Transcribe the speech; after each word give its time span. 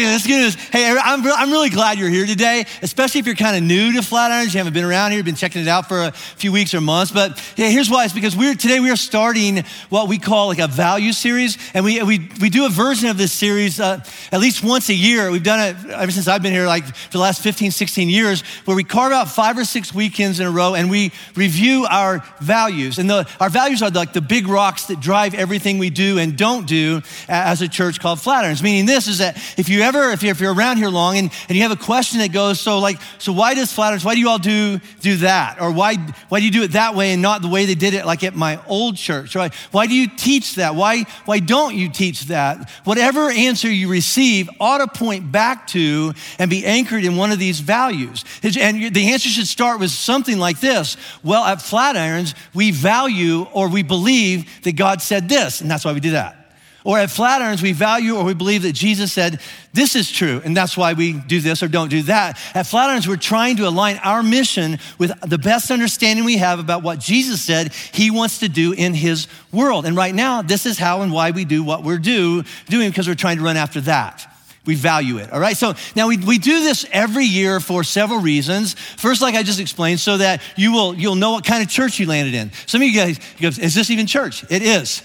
Hey. 0.00 0.56
Hey, 0.72 0.96
I'm, 0.98 1.26
I'm 1.26 1.50
really 1.50 1.68
glad 1.68 1.98
you're 1.98 2.08
here 2.08 2.24
today, 2.24 2.64
especially 2.80 3.20
if 3.20 3.26
you're 3.26 3.34
kind 3.34 3.54
of 3.54 3.62
new 3.62 3.92
to 3.92 3.98
Flatirons. 4.00 4.54
You 4.54 4.58
haven't 4.58 4.72
been 4.72 4.84
around 4.84 5.12
here, 5.12 5.22
been 5.22 5.34
checking 5.34 5.60
it 5.60 5.68
out 5.68 5.88
for 5.88 6.04
a 6.04 6.12
few 6.12 6.52
weeks 6.52 6.72
or 6.72 6.80
months. 6.80 7.12
But 7.12 7.38
hey, 7.54 7.70
here's 7.70 7.90
why. 7.90 8.04
It's 8.04 8.14
because 8.14 8.34
we're 8.34 8.54
today 8.54 8.80
we 8.80 8.90
are 8.90 8.96
starting 8.96 9.62
what 9.90 10.08
we 10.08 10.18
call 10.18 10.46
like 10.46 10.58
a 10.58 10.68
value 10.68 11.12
series, 11.12 11.58
and 11.74 11.84
we 11.84 12.02
we 12.02 12.30
we 12.40 12.48
do 12.48 12.64
a 12.64 12.70
version 12.70 13.10
of 13.10 13.18
this 13.18 13.30
series 13.30 13.78
uh, 13.78 14.02
at 14.32 14.40
least 14.40 14.64
once 14.64 14.88
a 14.88 14.94
year. 14.94 15.30
We've 15.30 15.42
done 15.42 15.60
it 15.60 15.90
ever 15.90 16.10
since 16.10 16.28
I've 16.28 16.42
been 16.42 16.52
here, 16.52 16.66
like 16.66 16.86
for 16.86 17.12
the 17.12 17.18
last 17.18 17.42
15, 17.42 17.70
16 17.70 18.08
years, 18.08 18.42
where 18.64 18.76
we 18.76 18.84
carve 18.84 19.12
out 19.12 19.28
five 19.28 19.58
or 19.58 19.66
six 19.66 19.92
weekends 19.92 20.40
in 20.40 20.46
a 20.46 20.50
row 20.50 20.74
and 20.74 20.88
we 20.88 21.12
review 21.34 21.86
our 21.90 22.24
values. 22.40 22.98
And 22.98 23.10
the, 23.10 23.28
our 23.38 23.50
values 23.50 23.82
are 23.82 23.90
like 23.90 24.14
the 24.14 24.22
big 24.22 24.48
rocks 24.48 24.86
that 24.86 25.00
drive 25.00 25.34
everything 25.34 25.78
we 25.78 25.90
do 25.90 26.18
and 26.18 26.38
don't 26.38 26.66
do 26.66 27.02
as 27.28 27.60
a 27.60 27.68
church 27.68 28.00
called 28.00 28.18
Flatirons. 28.18 28.62
Meaning 28.62 28.86
this 28.86 29.08
is 29.08 29.18
that 29.18 29.36
if 29.58 29.68
you 29.68 29.82
ever, 29.82 29.89
if 29.94 30.22
you're, 30.22 30.30
if 30.30 30.40
you're 30.40 30.54
around 30.54 30.76
here 30.76 30.88
long 30.88 31.16
and, 31.18 31.30
and 31.48 31.56
you 31.56 31.62
have 31.62 31.72
a 31.72 31.76
question 31.76 32.20
that 32.20 32.32
goes, 32.32 32.60
so 32.60 32.78
like, 32.78 33.00
so 33.18 33.32
why 33.32 33.54
does 33.54 33.74
Flatirons, 33.74 34.04
why 34.04 34.14
do 34.14 34.20
you 34.20 34.28
all 34.28 34.38
do, 34.38 34.80
do 35.00 35.16
that? 35.16 35.60
Or 35.60 35.72
why, 35.72 35.96
why 36.28 36.40
do 36.40 36.46
you 36.46 36.50
do 36.50 36.62
it 36.62 36.72
that 36.72 36.94
way 36.94 37.12
and 37.12 37.22
not 37.22 37.42
the 37.42 37.48
way 37.48 37.66
they 37.66 37.74
did 37.74 37.94
it 37.94 38.06
like 38.06 38.24
at 38.24 38.34
my 38.34 38.60
old 38.66 38.96
church? 38.96 39.34
Right? 39.34 39.52
Why 39.72 39.86
do 39.86 39.94
you 39.94 40.08
teach 40.08 40.54
that? 40.56 40.74
Why, 40.74 41.04
why 41.24 41.40
don't 41.40 41.74
you 41.74 41.88
teach 41.88 42.26
that? 42.26 42.70
Whatever 42.84 43.30
answer 43.30 43.70
you 43.70 43.88
receive 43.88 44.48
ought 44.60 44.78
to 44.78 44.86
point 44.86 45.30
back 45.32 45.66
to 45.68 46.12
and 46.38 46.50
be 46.50 46.64
anchored 46.64 47.04
in 47.04 47.16
one 47.16 47.32
of 47.32 47.38
these 47.38 47.60
values. 47.60 48.24
And 48.42 48.94
the 48.94 49.12
answer 49.12 49.28
should 49.28 49.46
start 49.46 49.80
with 49.80 49.90
something 49.90 50.38
like 50.38 50.60
this. 50.60 50.96
Well, 51.22 51.44
at 51.44 51.58
Flatirons, 51.58 52.34
we 52.54 52.70
value 52.70 53.46
or 53.52 53.68
we 53.68 53.82
believe 53.82 54.62
that 54.62 54.76
God 54.76 55.02
said 55.02 55.28
this, 55.28 55.60
and 55.60 55.70
that's 55.70 55.84
why 55.84 55.92
we 55.92 56.00
do 56.00 56.12
that. 56.12 56.39
Or 56.82 56.98
at 56.98 57.10
Flatirons, 57.10 57.62
we 57.62 57.72
value 57.72 58.16
or 58.16 58.24
we 58.24 58.34
believe 58.34 58.62
that 58.62 58.72
Jesus 58.72 59.12
said, 59.12 59.40
this 59.72 59.94
is 59.94 60.10
true, 60.10 60.40
and 60.44 60.56
that's 60.56 60.76
why 60.76 60.94
we 60.94 61.12
do 61.12 61.40
this 61.40 61.62
or 61.62 61.68
don't 61.68 61.90
do 61.90 62.02
that. 62.02 62.38
At 62.54 62.66
Flatirons, 62.66 63.06
we're 63.06 63.16
trying 63.16 63.56
to 63.56 63.68
align 63.68 63.98
our 63.98 64.22
mission 64.22 64.78
with 64.98 65.12
the 65.20 65.38
best 65.38 65.70
understanding 65.70 66.24
we 66.24 66.38
have 66.38 66.58
about 66.58 66.82
what 66.82 66.98
Jesus 66.98 67.42
said 67.42 67.72
he 67.92 68.10
wants 68.10 68.38
to 68.38 68.48
do 68.48 68.72
in 68.72 68.94
his 68.94 69.28
world. 69.52 69.84
And 69.84 69.96
right 69.96 70.14
now, 70.14 70.42
this 70.42 70.64
is 70.64 70.78
how 70.78 71.02
and 71.02 71.12
why 71.12 71.32
we 71.32 71.44
do 71.44 71.62
what 71.62 71.84
we're 71.84 71.98
do, 71.98 72.44
doing 72.66 72.88
because 72.88 73.06
we're 73.06 73.14
trying 73.14 73.36
to 73.36 73.44
run 73.44 73.56
after 73.56 73.82
that. 73.82 74.26
We 74.66 74.74
value 74.74 75.18
it, 75.18 75.32
all 75.32 75.40
right? 75.40 75.56
So 75.56 75.74
now 75.96 76.08
we, 76.08 76.18
we 76.18 76.38
do 76.38 76.60
this 76.60 76.86
every 76.92 77.24
year 77.24 77.60
for 77.60 77.82
several 77.82 78.20
reasons. 78.20 78.74
First, 78.74 79.22
like 79.22 79.34
I 79.34 79.42
just 79.42 79.58
explained, 79.58 80.00
so 80.00 80.18
that 80.18 80.42
you 80.56 80.72
will, 80.72 80.94
you'll 80.94 81.14
know 81.14 81.32
what 81.32 81.44
kind 81.44 81.62
of 81.62 81.68
church 81.68 81.98
you 81.98 82.06
landed 82.06 82.34
in. 82.34 82.52
Some 82.66 82.82
of 82.82 82.88
you 82.88 82.94
guys, 82.94 83.18
is 83.58 83.74
this 83.74 83.90
even 83.90 84.06
church? 84.06 84.44
It 84.50 84.62
is. 84.62 85.02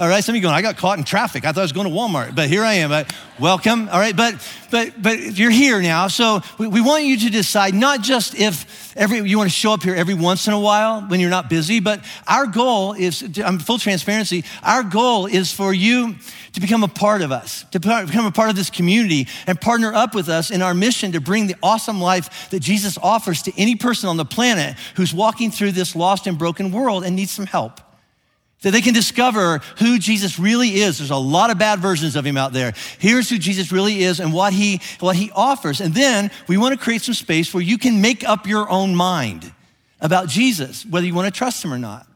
All 0.00 0.08
right, 0.08 0.24
some 0.24 0.32
of 0.32 0.36
you 0.36 0.40
going, 0.40 0.54
I 0.54 0.62
got 0.62 0.78
caught 0.78 0.96
in 0.96 1.04
traffic. 1.04 1.44
I 1.44 1.52
thought 1.52 1.60
I 1.60 1.64
was 1.64 1.72
going 1.72 1.86
to 1.86 1.92
Walmart, 1.92 2.34
but 2.34 2.48
here 2.48 2.64
I 2.64 2.72
am. 2.72 2.88
But 2.88 3.14
welcome. 3.38 3.86
All 3.90 3.98
right, 3.98 4.16
but 4.16 4.34
but 4.70 4.94
but 5.02 5.36
you're 5.36 5.50
here 5.50 5.82
now. 5.82 6.08
So 6.08 6.40
we, 6.56 6.68
we 6.68 6.80
want 6.80 7.04
you 7.04 7.18
to 7.18 7.28
decide 7.28 7.74
not 7.74 8.00
just 8.00 8.34
if 8.34 8.96
every 8.96 9.18
you 9.28 9.36
want 9.36 9.50
to 9.50 9.54
show 9.54 9.74
up 9.74 9.82
here 9.82 9.94
every 9.94 10.14
once 10.14 10.46
in 10.46 10.54
a 10.54 10.58
while 10.58 11.02
when 11.02 11.20
you're 11.20 11.28
not 11.28 11.50
busy, 11.50 11.80
but 11.80 12.02
our 12.26 12.46
goal 12.46 12.94
is 12.94 13.38
I'm 13.44 13.58
full 13.58 13.76
transparency. 13.76 14.42
Our 14.62 14.84
goal 14.84 15.26
is 15.26 15.52
for 15.52 15.74
you 15.74 16.14
to 16.54 16.60
become 16.62 16.82
a 16.82 16.88
part 16.88 17.20
of 17.20 17.30
us, 17.30 17.66
to 17.72 17.78
become 17.78 18.24
a 18.24 18.32
part 18.32 18.48
of 18.48 18.56
this 18.56 18.70
community 18.70 19.28
and 19.46 19.60
partner 19.60 19.92
up 19.92 20.14
with 20.14 20.30
us 20.30 20.50
in 20.50 20.62
our 20.62 20.72
mission 20.72 21.12
to 21.12 21.20
bring 21.20 21.46
the 21.46 21.56
awesome 21.62 22.00
life 22.00 22.48
that 22.48 22.60
Jesus 22.60 22.96
offers 23.02 23.42
to 23.42 23.52
any 23.58 23.76
person 23.76 24.08
on 24.08 24.16
the 24.16 24.24
planet 24.24 24.78
who's 24.94 25.12
walking 25.12 25.50
through 25.50 25.72
this 25.72 25.94
lost 25.94 26.26
and 26.26 26.38
broken 26.38 26.72
world 26.72 27.04
and 27.04 27.14
needs 27.14 27.32
some 27.32 27.44
help 27.44 27.82
that 28.62 28.72
they 28.72 28.80
can 28.80 28.92
discover 28.92 29.58
who 29.78 29.98
Jesus 29.98 30.38
really 30.38 30.80
is. 30.80 30.98
There's 30.98 31.10
a 31.10 31.16
lot 31.16 31.50
of 31.50 31.58
bad 31.58 31.80
versions 31.80 32.16
of 32.16 32.26
him 32.26 32.36
out 32.36 32.52
there. 32.52 32.74
Here's 32.98 33.30
who 33.30 33.38
Jesus 33.38 33.72
really 33.72 34.02
is 34.02 34.20
and 34.20 34.32
what 34.32 34.52
he, 34.52 34.80
what 35.00 35.16
he 35.16 35.30
offers. 35.34 35.80
And 35.80 35.94
then 35.94 36.30
we 36.46 36.58
want 36.58 36.78
to 36.78 36.82
create 36.82 37.02
some 37.02 37.14
space 37.14 37.54
where 37.54 37.62
you 37.62 37.78
can 37.78 38.00
make 38.00 38.28
up 38.28 38.46
your 38.46 38.68
own 38.70 38.94
mind 38.94 39.50
about 40.00 40.28
Jesus, 40.28 40.84
whether 40.84 41.06
you 41.06 41.14
want 41.14 41.32
to 41.32 41.36
trust 41.36 41.64
him 41.64 41.72
or 41.72 41.78
not. 41.78 42.06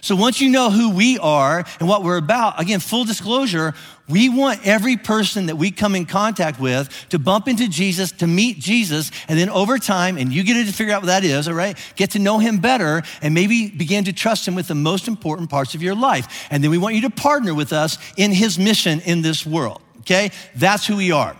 So 0.00 0.14
once 0.16 0.38
you 0.38 0.50
know 0.50 0.70
who 0.70 0.90
we 0.90 1.18
are 1.18 1.64
and 1.80 1.88
what 1.88 2.02
we're 2.02 2.18
about, 2.18 2.60
again, 2.60 2.78
full 2.80 3.04
disclosure, 3.04 3.72
we 4.08 4.28
want 4.28 4.66
every 4.66 4.96
person 4.98 5.46
that 5.46 5.56
we 5.56 5.70
come 5.70 5.94
in 5.94 6.04
contact 6.04 6.60
with 6.60 6.90
to 7.08 7.18
bump 7.18 7.48
into 7.48 7.68
Jesus, 7.68 8.12
to 8.12 8.26
meet 8.26 8.58
Jesus, 8.58 9.10
and 9.28 9.38
then 9.38 9.48
over 9.48 9.78
time, 9.78 10.18
and 10.18 10.32
you 10.32 10.44
get 10.44 10.66
to 10.66 10.72
figure 10.72 10.92
out 10.92 11.02
what 11.02 11.06
that 11.06 11.24
is, 11.24 11.48
all 11.48 11.54
right? 11.54 11.78
Get 11.96 12.10
to 12.10 12.18
know 12.18 12.38
him 12.38 12.58
better 12.58 13.02
and 13.22 13.32
maybe 13.32 13.70
begin 13.70 14.04
to 14.04 14.12
trust 14.12 14.46
him 14.46 14.54
with 14.54 14.68
the 14.68 14.74
most 14.74 15.08
important 15.08 15.48
parts 15.48 15.74
of 15.74 15.82
your 15.82 15.94
life. 15.94 16.46
And 16.50 16.62
then 16.62 16.70
we 16.70 16.76
want 16.76 16.96
you 16.96 17.00
to 17.02 17.10
partner 17.10 17.54
with 17.54 17.72
us 17.72 17.96
in 18.18 18.30
his 18.30 18.58
mission 18.58 19.00
in 19.00 19.22
this 19.22 19.46
world, 19.46 19.80
okay? 20.00 20.30
That's 20.54 20.86
who 20.86 20.96
we 20.96 21.10
are. 21.10 21.34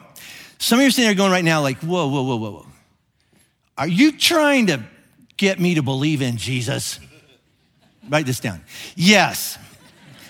Some 0.59 0.79
of 0.79 0.83
you 0.83 0.89
are 0.89 0.91
sitting 0.91 1.09
there 1.09 1.15
going 1.15 1.33
right 1.33 1.45
now, 1.45 1.61
like, 1.61 1.79
whoa, 1.79 2.09
whoa, 2.09 2.23
whoa, 2.23 2.37
whoa, 2.37 2.51
whoa. 2.51 2.67
Are 3.77 3.89
you 3.89 4.13
trying 4.13 4.69
to 4.69 4.83
get 5.37 5.61
me 5.61 5.75
to 5.75 5.83
believe 5.83 6.23
in 6.23 6.39
Jesus? 6.39 6.99
Write 8.09 8.25
this 8.25 8.41
down. 8.41 8.63
Yes. 8.95 9.59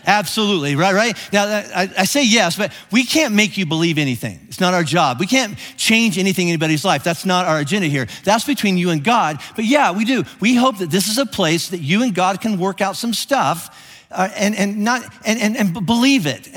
Absolutely, 0.06 0.76
right, 0.76 0.94
right? 0.94 1.16
Now, 1.32 1.46
I, 1.46 1.90
I, 1.98 2.04
say 2.04 2.24
yes, 2.24 2.56
but 2.56 2.72
we 2.90 3.04
can't 3.04 3.34
make 3.34 3.56
you 3.56 3.66
believe 3.66 3.98
anything. 3.98 4.40
It's 4.48 4.60
not 4.60 4.74
our 4.74 4.84
job. 4.84 5.18
We 5.18 5.26
can't 5.26 5.58
change 5.76 6.18
anything 6.18 6.48
in 6.48 6.52
anybody's 6.52 6.84
life. 6.84 7.02
That's 7.04 7.24
not 7.24 7.46
our 7.46 7.58
agenda 7.58 7.86
here. 7.86 8.06
That's 8.22 8.44
between 8.44 8.76
you 8.76 8.90
and 8.90 9.02
God. 9.02 9.40
But 9.56 9.64
yeah, 9.64 9.92
we 9.92 10.04
do. 10.04 10.24
We 10.40 10.54
hope 10.54 10.78
that 10.78 10.90
this 10.90 11.08
is 11.08 11.18
a 11.18 11.26
place 11.26 11.68
that 11.68 11.78
you 11.78 12.02
and 12.02 12.14
God 12.14 12.40
can 12.40 12.58
work 12.58 12.80
out 12.80 12.96
some 12.96 13.14
stuff 13.14 14.04
uh, 14.10 14.28
and, 14.36 14.54
and, 14.54 14.84
not, 14.84 15.02
and, 15.24 15.40
and, 15.40 15.56
and 15.56 15.86
believe 15.86 16.26
it, 16.26 16.48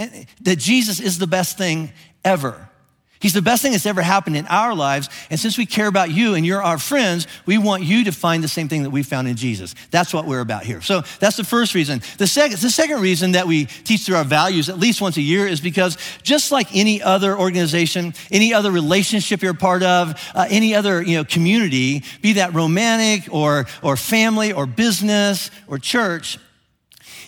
that 0.42 0.60
Jesus 0.60 1.00
is 1.00 1.18
the 1.18 1.28
best 1.28 1.58
thing 1.58 1.92
ever. 2.24 2.67
He's 3.20 3.34
the 3.34 3.42
best 3.42 3.62
thing 3.62 3.72
that's 3.72 3.86
ever 3.86 4.02
happened 4.02 4.38
in 4.38 4.46
our 4.48 4.76
lives. 4.76 5.10
And 5.30 5.40
since 5.40 5.58
we 5.58 5.66
care 5.66 5.88
about 5.88 6.12
you 6.12 6.36
and 6.36 6.46
you're 6.46 6.62
our 6.62 6.78
friends, 6.78 7.28
we 7.46 7.58
want 7.58 7.84
you 7.84 8.04
to 8.04 8.12
find 8.12 8.44
the 8.44 8.48
same 8.48 8.68
thing 8.68 8.84
that 8.84 8.92
we 8.92 9.02
found 9.02 9.28
in 9.28 9.36
Jesus. 9.36 9.74
That's 9.90 10.14
what 10.14 10.26
we're 10.26 10.42
about 10.42 10.64
here. 10.64 10.82
So 10.82 11.02
that's 11.20 11.36
the 11.36 11.44
first 11.44 11.74
reason. 11.74 12.02
The 12.20 12.28
second, 12.28 12.58
the 12.60 12.70
second 12.70 13.02
reason 13.02 13.32
that 13.32 13.48
we 13.48 13.66
teach 13.66 14.02
through 14.02 14.18
our 14.18 14.24
values 14.24 14.70
at 14.70 14.78
least 14.78 15.02
once 15.02 15.18
a 15.18 15.22
year 15.22 15.48
is 15.48 15.62
because 15.62 15.98
just 16.22 16.52
like 16.52 16.76
any 16.76 17.02
other 17.02 17.38
organization, 17.38 18.14
any 18.30 18.54
other 18.54 18.70
relationship 18.70 19.42
you're 19.42 19.56
part 19.56 19.82
of, 19.82 20.32
uh, 20.36 20.46
any 20.50 20.76
other 20.76 21.02
you 21.02 21.18
know, 21.18 21.24
community, 21.24 22.04
be 22.22 22.34
that 22.34 22.54
romantic 22.54 23.34
or, 23.34 23.66
or 23.82 23.98
family 23.98 24.54
or 24.54 24.68
business 24.68 25.50
or 25.68 25.80
church, 25.80 26.38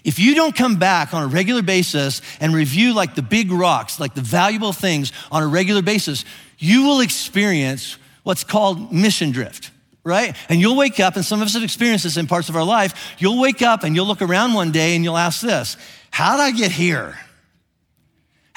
if 0.03 0.19
you 0.19 0.35
don't 0.35 0.55
come 0.55 0.77
back 0.77 1.13
on 1.13 1.23
a 1.23 1.27
regular 1.27 1.61
basis 1.61 2.21
and 2.39 2.53
review 2.53 2.93
like 2.93 3.15
the 3.15 3.21
big 3.21 3.51
rocks, 3.51 3.99
like 3.99 4.13
the 4.13 4.21
valuable 4.21 4.73
things 4.73 5.11
on 5.31 5.43
a 5.43 5.47
regular 5.47 5.81
basis, 5.81 6.25
you 6.57 6.83
will 6.83 7.01
experience 7.01 7.97
what's 8.23 8.43
called 8.43 8.91
mission 8.93 9.31
drift, 9.31 9.71
right? 10.03 10.35
And 10.49 10.61
you'll 10.61 10.75
wake 10.75 10.99
up, 10.99 11.15
and 11.15 11.25
some 11.25 11.41
of 11.41 11.47
us 11.47 11.53
have 11.53 11.63
experienced 11.63 12.03
this 12.03 12.17
in 12.17 12.27
parts 12.27 12.49
of 12.49 12.55
our 12.55 12.63
life. 12.63 13.15
You'll 13.17 13.39
wake 13.39 13.61
up 13.61 13.83
and 13.83 13.95
you'll 13.95 14.05
look 14.05 14.21
around 14.21 14.53
one 14.53 14.71
day 14.71 14.95
and 14.95 15.03
you'll 15.03 15.17
ask 15.17 15.41
this 15.41 15.77
How 16.11 16.37
did 16.37 16.43
I 16.43 16.51
get 16.51 16.71
here? 16.71 17.17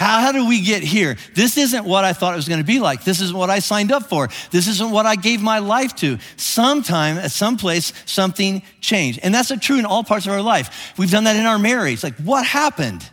How, 0.02 0.20
how 0.20 0.32
did 0.32 0.48
we 0.48 0.60
get 0.60 0.82
here? 0.82 1.16
This 1.34 1.56
isn't 1.56 1.84
what 1.84 2.04
I 2.04 2.12
thought 2.12 2.32
it 2.32 2.36
was 2.36 2.48
going 2.48 2.60
to 2.60 2.66
be 2.66 2.80
like. 2.80 3.04
This 3.04 3.20
isn't 3.20 3.36
what 3.36 3.50
I 3.50 3.60
signed 3.60 3.92
up 3.92 4.08
for. 4.08 4.28
This 4.50 4.66
isn't 4.66 4.90
what 4.90 5.06
I 5.06 5.14
gave 5.14 5.40
my 5.40 5.60
life 5.60 5.94
to. 5.96 6.18
Sometime, 6.36 7.18
at 7.18 7.30
some 7.30 7.56
place, 7.56 7.92
something 8.04 8.62
changed. 8.80 9.20
And 9.22 9.32
that's 9.32 9.52
true 9.60 9.78
in 9.78 9.86
all 9.86 10.02
parts 10.02 10.26
of 10.26 10.32
our 10.32 10.42
life. 10.42 10.92
We've 10.98 11.10
done 11.10 11.24
that 11.24 11.36
in 11.36 11.46
our 11.46 11.58
marriage. 11.58 12.02
Like, 12.02 12.16
what 12.16 12.44
happened? 12.44 13.08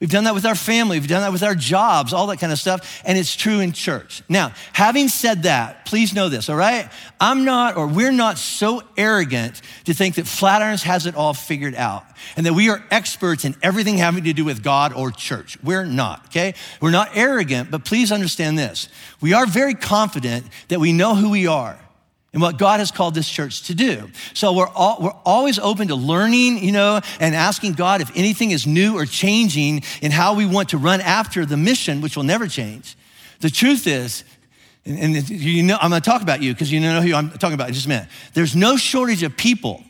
We've 0.00 0.08
done 0.08 0.24
that 0.24 0.34
with 0.34 0.46
our 0.46 0.54
family. 0.54 0.98
We've 0.98 1.08
done 1.08 1.20
that 1.20 1.30
with 1.30 1.42
our 1.42 1.54
jobs, 1.54 2.14
all 2.14 2.26
that 2.28 2.38
kind 2.38 2.52
of 2.52 2.58
stuff. 2.58 3.02
And 3.04 3.18
it's 3.18 3.36
true 3.36 3.60
in 3.60 3.72
church. 3.72 4.22
Now, 4.30 4.54
having 4.72 5.08
said 5.08 5.42
that, 5.42 5.84
please 5.84 6.14
know 6.14 6.30
this, 6.30 6.48
all 6.48 6.56
right? 6.56 6.90
I'm 7.20 7.44
not, 7.44 7.76
or 7.76 7.86
we're 7.86 8.10
not 8.10 8.38
so 8.38 8.82
arrogant 8.96 9.60
to 9.84 9.92
think 9.92 10.14
that 10.14 10.24
Flatirons 10.24 10.82
has 10.84 11.04
it 11.04 11.14
all 11.14 11.34
figured 11.34 11.74
out 11.74 12.04
and 12.34 12.46
that 12.46 12.54
we 12.54 12.70
are 12.70 12.82
experts 12.90 13.44
in 13.44 13.54
everything 13.62 13.98
having 13.98 14.24
to 14.24 14.32
do 14.32 14.44
with 14.44 14.62
God 14.62 14.94
or 14.94 15.10
church. 15.10 15.58
We're 15.62 15.84
not, 15.84 16.24
okay? 16.28 16.54
We're 16.80 16.92
not 16.92 17.10
arrogant, 17.14 17.70
but 17.70 17.84
please 17.84 18.10
understand 18.10 18.58
this. 18.58 18.88
We 19.20 19.34
are 19.34 19.44
very 19.44 19.74
confident 19.74 20.46
that 20.68 20.80
we 20.80 20.94
know 20.94 21.14
who 21.14 21.28
we 21.28 21.46
are 21.46 21.78
and 22.32 22.40
what 22.40 22.58
God 22.58 22.78
has 22.78 22.90
called 22.90 23.14
this 23.14 23.28
church 23.28 23.62
to 23.64 23.74
do. 23.74 24.08
So 24.34 24.52
we're, 24.52 24.68
all, 24.68 24.98
we're 25.00 25.16
always 25.24 25.58
open 25.58 25.88
to 25.88 25.96
learning, 25.96 26.58
you 26.58 26.70
know, 26.70 27.00
and 27.18 27.34
asking 27.34 27.72
God 27.72 28.00
if 28.00 28.16
anything 28.16 28.52
is 28.52 28.66
new 28.66 28.96
or 28.96 29.04
changing 29.04 29.82
in 30.00 30.12
how 30.12 30.34
we 30.34 30.46
want 30.46 30.68
to 30.70 30.78
run 30.78 31.00
after 31.00 31.44
the 31.44 31.56
mission, 31.56 32.00
which 32.00 32.16
will 32.16 32.22
never 32.22 32.46
change. 32.46 32.96
The 33.40 33.50
truth 33.50 33.86
is, 33.86 34.22
and, 34.84 35.16
and 35.16 35.28
you 35.28 35.62
know, 35.64 35.76
I'm 35.80 35.90
going 35.90 36.00
to 36.00 36.08
talk 36.08 36.22
about 36.22 36.40
you 36.40 36.52
because 36.52 36.70
you 36.70 36.78
know 36.78 37.02
who 37.02 37.14
I'm 37.14 37.30
talking 37.30 37.54
about 37.54 37.68
in 37.68 37.74
just 37.74 37.86
a 37.86 37.88
minute. 37.88 38.08
There's 38.32 38.54
no 38.54 38.76
shortage 38.76 39.24
of 39.24 39.36
people, 39.36 39.82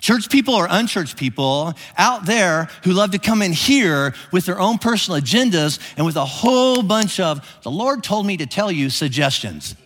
church 0.00 0.28
people 0.28 0.54
or 0.54 0.66
unchurched 0.68 1.16
people 1.16 1.72
out 1.96 2.26
there 2.26 2.68
who 2.84 2.92
love 2.92 3.12
to 3.12 3.18
come 3.18 3.40
in 3.40 3.52
here 3.52 4.14
with 4.32 4.44
their 4.44 4.60
own 4.60 4.76
personal 4.76 5.18
agendas 5.18 5.78
and 5.96 6.04
with 6.04 6.16
a 6.16 6.26
whole 6.26 6.82
bunch 6.82 7.20
of, 7.20 7.40
the 7.62 7.70
Lord 7.70 8.04
told 8.04 8.26
me 8.26 8.36
to 8.36 8.46
tell 8.46 8.70
you 8.70 8.90
suggestions 8.90 9.76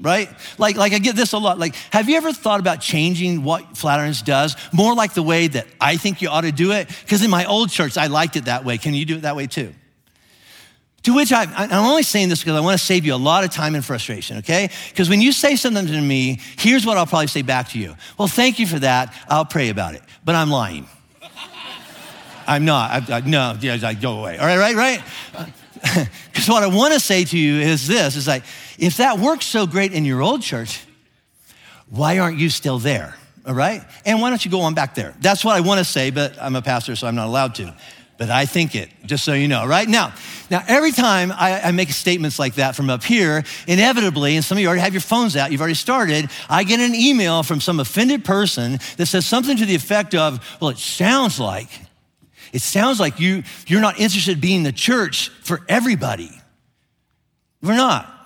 right? 0.00 0.28
Like, 0.58 0.76
like 0.76 0.92
I 0.92 0.98
get 0.98 1.16
this 1.16 1.32
a 1.32 1.38
lot. 1.38 1.58
Like, 1.58 1.74
have 1.90 2.08
you 2.08 2.16
ever 2.16 2.32
thought 2.32 2.60
about 2.60 2.80
changing 2.80 3.42
what 3.44 3.74
Flatirons 3.74 4.24
does 4.24 4.56
more 4.72 4.94
like 4.94 5.14
the 5.14 5.22
way 5.22 5.46
that 5.48 5.66
I 5.80 5.96
think 5.96 6.22
you 6.22 6.28
ought 6.28 6.42
to 6.42 6.52
do 6.52 6.72
it? 6.72 6.88
Because 6.88 7.22
in 7.22 7.30
my 7.30 7.44
old 7.44 7.70
church, 7.70 7.96
I 7.96 8.06
liked 8.06 8.36
it 8.36 8.46
that 8.46 8.64
way. 8.64 8.78
Can 8.78 8.94
you 8.94 9.04
do 9.04 9.16
it 9.16 9.22
that 9.22 9.36
way 9.36 9.46
too? 9.46 9.74
To 11.04 11.14
which 11.14 11.32
I, 11.32 11.44
I'm 11.44 11.86
only 11.86 12.02
saying 12.02 12.28
this 12.28 12.40
because 12.40 12.56
I 12.56 12.60
want 12.60 12.78
to 12.78 12.84
save 12.84 13.06
you 13.06 13.14
a 13.14 13.16
lot 13.16 13.42
of 13.44 13.50
time 13.50 13.74
and 13.74 13.82
frustration, 13.82 14.38
okay? 14.38 14.68
Because 14.90 15.08
when 15.08 15.22
you 15.22 15.32
say 15.32 15.56
something 15.56 15.86
to 15.86 16.00
me, 16.00 16.40
here's 16.58 16.84
what 16.84 16.98
I'll 16.98 17.06
probably 17.06 17.28
say 17.28 17.40
back 17.40 17.70
to 17.70 17.78
you. 17.78 17.94
Well, 18.18 18.28
thank 18.28 18.58
you 18.58 18.66
for 18.66 18.78
that. 18.80 19.14
I'll 19.28 19.46
pray 19.46 19.70
about 19.70 19.94
it. 19.94 20.02
But 20.24 20.34
I'm 20.34 20.50
lying. 20.50 20.86
I'm 22.46 22.66
not. 22.66 23.10
I, 23.10 23.16
I, 23.16 23.20
no, 23.20 23.56
yeah, 23.60 23.78
I 23.82 23.94
go 23.94 24.20
away. 24.20 24.36
All 24.36 24.44
right, 24.44 24.58
right, 24.58 24.76
right? 24.76 25.02
Because 26.30 26.48
what 26.48 26.62
I 26.62 26.68
want 26.68 26.94
to 26.94 27.00
say 27.00 27.24
to 27.24 27.38
you 27.38 27.60
is 27.60 27.86
this: 27.86 28.16
is 28.16 28.26
like, 28.26 28.44
if 28.78 28.96
that 28.98 29.18
works 29.18 29.44
so 29.44 29.66
great 29.66 29.92
in 29.92 30.04
your 30.04 30.22
old 30.22 30.42
church, 30.42 30.84
why 31.90 32.18
aren't 32.18 32.38
you 32.38 32.48
still 32.48 32.78
there? 32.78 33.16
All 33.46 33.54
right, 33.54 33.82
and 34.06 34.20
why 34.20 34.30
don't 34.30 34.44
you 34.44 34.50
go 34.50 34.60
on 34.60 34.74
back 34.74 34.94
there? 34.94 35.14
That's 35.20 35.44
what 35.44 35.56
I 35.56 35.60
want 35.60 35.78
to 35.78 35.84
say, 35.84 36.10
but 36.10 36.40
I'm 36.40 36.56
a 36.56 36.62
pastor, 36.62 36.96
so 36.96 37.06
I'm 37.06 37.14
not 37.14 37.26
allowed 37.26 37.56
to 37.56 37.74
but 38.20 38.28
I 38.28 38.44
think 38.44 38.74
it, 38.74 38.90
just 39.06 39.24
so 39.24 39.32
you 39.32 39.48
know, 39.48 39.66
right? 39.66 39.88
Now, 39.88 40.12
now 40.50 40.62
every 40.68 40.92
time 40.92 41.32
I, 41.32 41.58
I, 41.62 41.70
make 41.70 41.88
statements 41.88 42.38
like 42.38 42.56
that 42.56 42.76
from 42.76 42.90
up 42.90 43.02
here, 43.02 43.44
inevitably, 43.66 44.36
and 44.36 44.44
some 44.44 44.58
of 44.58 44.60
you 44.60 44.66
already 44.68 44.82
have 44.82 44.92
your 44.92 45.00
phones 45.00 45.36
out, 45.36 45.50
you've 45.50 45.62
already 45.62 45.72
started, 45.72 46.28
I 46.46 46.64
get 46.64 46.80
an 46.80 46.94
email 46.94 47.42
from 47.42 47.62
some 47.62 47.80
offended 47.80 48.22
person 48.22 48.78
that 48.98 49.06
says 49.06 49.24
something 49.24 49.56
to 49.56 49.64
the 49.64 49.74
effect 49.74 50.14
of, 50.14 50.38
well, 50.60 50.68
it 50.68 50.76
sounds 50.76 51.40
like, 51.40 51.70
it 52.52 52.62
sounds 52.62 53.00
like 53.00 53.20
you, 53.20 53.42
you're 53.66 53.80
not 53.80 54.00
interested 54.00 54.32
in 54.32 54.40
being 54.40 54.62
the 54.62 54.72
church 54.72 55.28
for 55.42 55.60
everybody. 55.68 56.30
We're 57.62 57.76
not. 57.76 58.16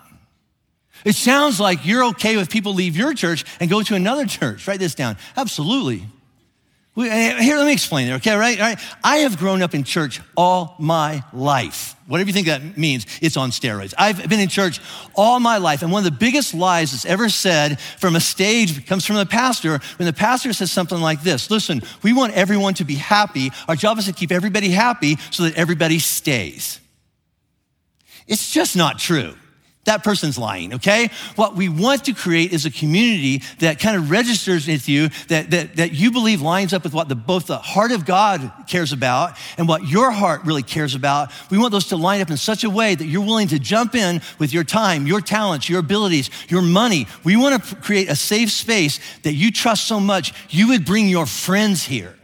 It 1.04 1.14
sounds 1.14 1.60
like 1.60 1.84
you're 1.84 2.04
okay 2.06 2.36
with 2.36 2.48
people 2.48 2.72
leave 2.72 2.96
your 2.96 3.14
church 3.14 3.44
and 3.60 3.68
go 3.68 3.82
to 3.82 3.94
another 3.94 4.26
church. 4.26 4.66
Write 4.66 4.80
this 4.80 4.94
down. 4.94 5.16
Absolutely. 5.36 6.06
Eh, 6.96 7.42
here, 7.42 7.56
let 7.56 7.66
me 7.66 7.72
explain 7.72 8.08
it, 8.08 8.12
okay, 8.14 8.36
right? 8.36 8.58
right? 8.58 8.78
I 9.02 9.18
have 9.18 9.36
grown 9.36 9.62
up 9.62 9.74
in 9.74 9.82
church 9.82 10.20
all 10.36 10.76
my 10.78 11.24
life. 11.32 11.96
Whatever 12.06 12.28
you 12.28 12.32
think 12.32 12.46
that 12.46 12.78
means, 12.78 13.06
it's 13.20 13.36
on 13.36 13.50
steroids. 13.50 13.94
I've 13.98 14.28
been 14.28 14.38
in 14.38 14.48
church 14.48 14.80
all 15.16 15.40
my 15.40 15.58
life, 15.58 15.82
and 15.82 15.90
one 15.90 16.06
of 16.06 16.12
the 16.12 16.16
biggest 16.16 16.54
lies 16.54 16.92
that's 16.92 17.04
ever 17.04 17.28
said 17.28 17.80
from 17.80 18.14
a 18.14 18.20
stage 18.20 18.86
comes 18.86 19.04
from 19.04 19.16
the 19.16 19.26
pastor 19.26 19.80
when 19.96 20.06
the 20.06 20.12
pastor 20.12 20.52
says 20.52 20.70
something 20.70 21.00
like 21.00 21.22
this 21.22 21.50
Listen, 21.50 21.82
we 22.04 22.12
want 22.12 22.32
everyone 22.34 22.74
to 22.74 22.84
be 22.84 22.94
happy. 22.94 23.50
Our 23.66 23.74
job 23.74 23.98
is 23.98 24.04
to 24.04 24.12
keep 24.12 24.30
everybody 24.30 24.68
happy 24.68 25.16
so 25.32 25.42
that 25.44 25.56
everybody 25.56 25.98
stays. 25.98 26.78
It's 28.28 28.52
just 28.52 28.76
not 28.76 29.00
true 29.00 29.34
that 29.84 30.02
person's 30.02 30.38
lying, 30.38 30.74
okay? 30.74 31.10
What 31.36 31.56
we 31.56 31.68
want 31.68 32.04
to 32.06 32.14
create 32.14 32.52
is 32.52 32.64
a 32.64 32.70
community 32.70 33.42
that 33.58 33.78
kind 33.78 33.96
of 33.96 34.10
registers 34.10 34.66
with 34.66 34.88
you, 34.88 35.10
that, 35.28 35.50
that, 35.50 35.76
that 35.76 35.92
you 35.92 36.10
believe 36.10 36.40
lines 36.40 36.72
up 36.72 36.84
with 36.84 36.94
what 36.94 37.08
the, 37.08 37.14
both 37.14 37.46
the 37.46 37.58
heart 37.58 37.92
of 37.92 38.06
God 38.06 38.50
cares 38.66 38.92
about 38.92 39.36
and 39.58 39.68
what 39.68 39.86
your 39.86 40.10
heart 40.10 40.42
really 40.44 40.62
cares 40.62 40.94
about. 40.94 41.30
We 41.50 41.58
want 41.58 41.72
those 41.72 41.88
to 41.88 41.96
line 41.96 42.20
up 42.20 42.30
in 42.30 42.36
such 42.36 42.64
a 42.64 42.70
way 42.70 42.94
that 42.94 43.04
you're 43.04 43.24
willing 43.24 43.48
to 43.48 43.58
jump 43.58 43.94
in 43.94 44.22
with 44.38 44.52
your 44.52 44.64
time, 44.64 45.06
your 45.06 45.20
talents, 45.20 45.68
your 45.68 45.80
abilities, 45.80 46.30
your 46.48 46.62
money. 46.62 47.06
We 47.22 47.36
want 47.36 47.62
to 47.62 47.76
create 47.76 48.08
a 48.08 48.16
safe 48.16 48.50
space 48.50 49.00
that 49.22 49.34
you 49.34 49.50
trust 49.50 49.86
so 49.86 50.00
much, 50.00 50.32
you 50.48 50.68
would 50.68 50.84
bring 50.84 51.08
your 51.08 51.26
friends 51.26 51.84
here. 51.84 52.14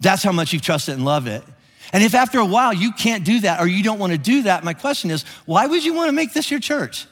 That's 0.00 0.22
how 0.22 0.32
much 0.32 0.52
you 0.52 0.60
trust 0.60 0.88
it 0.88 0.92
and 0.92 1.04
love 1.04 1.26
it. 1.26 1.44
And 1.92 2.02
if 2.02 2.14
after 2.14 2.38
a 2.38 2.46
while 2.46 2.72
you 2.72 2.92
can't 2.92 3.24
do 3.24 3.40
that 3.40 3.60
or 3.60 3.66
you 3.66 3.82
don't 3.82 3.98
want 3.98 4.12
to 4.12 4.18
do 4.18 4.42
that, 4.42 4.64
my 4.64 4.74
question 4.74 5.10
is, 5.10 5.24
why 5.44 5.66
would 5.66 5.84
you 5.84 5.92
want 5.94 6.08
to 6.08 6.12
make 6.12 6.32
this 6.32 6.50
your 6.50 6.60
church? 6.60 7.06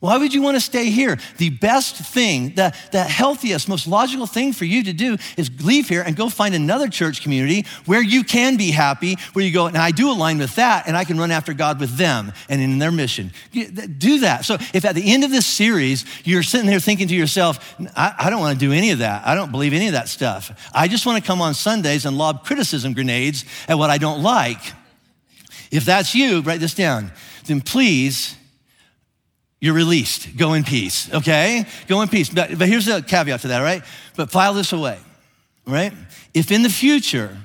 Why 0.00 0.16
would 0.16 0.32
you 0.32 0.42
want 0.42 0.56
to 0.56 0.60
stay 0.60 0.90
here? 0.90 1.18
The 1.38 1.50
best 1.50 1.96
thing, 1.96 2.54
the, 2.54 2.72
the 2.92 3.02
healthiest, 3.02 3.68
most 3.68 3.88
logical 3.88 4.26
thing 4.26 4.52
for 4.52 4.64
you 4.64 4.84
to 4.84 4.92
do 4.92 5.16
is 5.36 5.50
leave 5.64 5.88
here 5.88 6.02
and 6.02 6.14
go 6.14 6.28
find 6.28 6.54
another 6.54 6.86
church 6.86 7.20
community 7.20 7.66
where 7.84 8.00
you 8.00 8.22
can 8.22 8.56
be 8.56 8.70
happy, 8.70 9.16
where 9.32 9.44
you 9.44 9.52
go, 9.52 9.66
and 9.66 9.76
I 9.76 9.90
do 9.90 10.08
align 10.12 10.38
with 10.38 10.54
that, 10.54 10.86
and 10.86 10.96
I 10.96 11.02
can 11.02 11.18
run 11.18 11.32
after 11.32 11.52
God 11.52 11.80
with 11.80 11.96
them 11.96 12.32
and 12.48 12.62
in 12.62 12.78
their 12.78 12.92
mission. 12.92 13.32
Do 13.52 14.20
that. 14.20 14.44
So 14.44 14.54
if 14.72 14.84
at 14.84 14.94
the 14.94 15.12
end 15.12 15.24
of 15.24 15.32
this 15.32 15.46
series, 15.46 16.04
you're 16.24 16.44
sitting 16.44 16.68
there 16.68 16.78
thinking 16.78 17.08
to 17.08 17.16
yourself, 17.16 17.74
I, 17.96 18.14
I 18.18 18.30
don't 18.30 18.38
want 18.38 18.56
to 18.56 18.64
do 18.64 18.72
any 18.72 18.92
of 18.92 19.00
that. 19.00 19.26
I 19.26 19.34
don't 19.34 19.50
believe 19.50 19.72
any 19.72 19.88
of 19.88 19.94
that 19.94 20.08
stuff. 20.08 20.70
I 20.72 20.86
just 20.86 21.06
want 21.06 21.20
to 21.20 21.26
come 21.26 21.42
on 21.42 21.54
Sundays 21.54 22.06
and 22.06 22.16
lob 22.16 22.44
criticism 22.44 22.92
grenades 22.92 23.44
at 23.66 23.76
what 23.76 23.90
I 23.90 23.98
don't 23.98 24.22
like. 24.22 24.60
If 25.72 25.84
that's 25.84 26.14
you, 26.14 26.40
write 26.42 26.60
this 26.60 26.74
down. 26.74 27.10
Then 27.46 27.60
please 27.60 28.36
you're 29.60 29.74
released. 29.74 30.36
Go 30.36 30.54
in 30.54 30.64
peace, 30.64 31.12
okay? 31.12 31.66
Go 31.86 32.00
in 32.02 32.08
peace. 32.08 32.28
But, 32.28 32.58
but 32.58 32.68
here's 32.68 32.86
the 32.86 33.02
caveat 33.02 33.40
to 33.40 33.48
that, 33.48 33.60
right? 33.60 33.82
But 34.16 34.30
file 34.30 34.54
this 34.54 34.72
away, 34.72 34.98
right? 35.66 35.92
If 36.34 36.50
in 36.52 36.62
the 36.62 36.70
future 36.70 37.36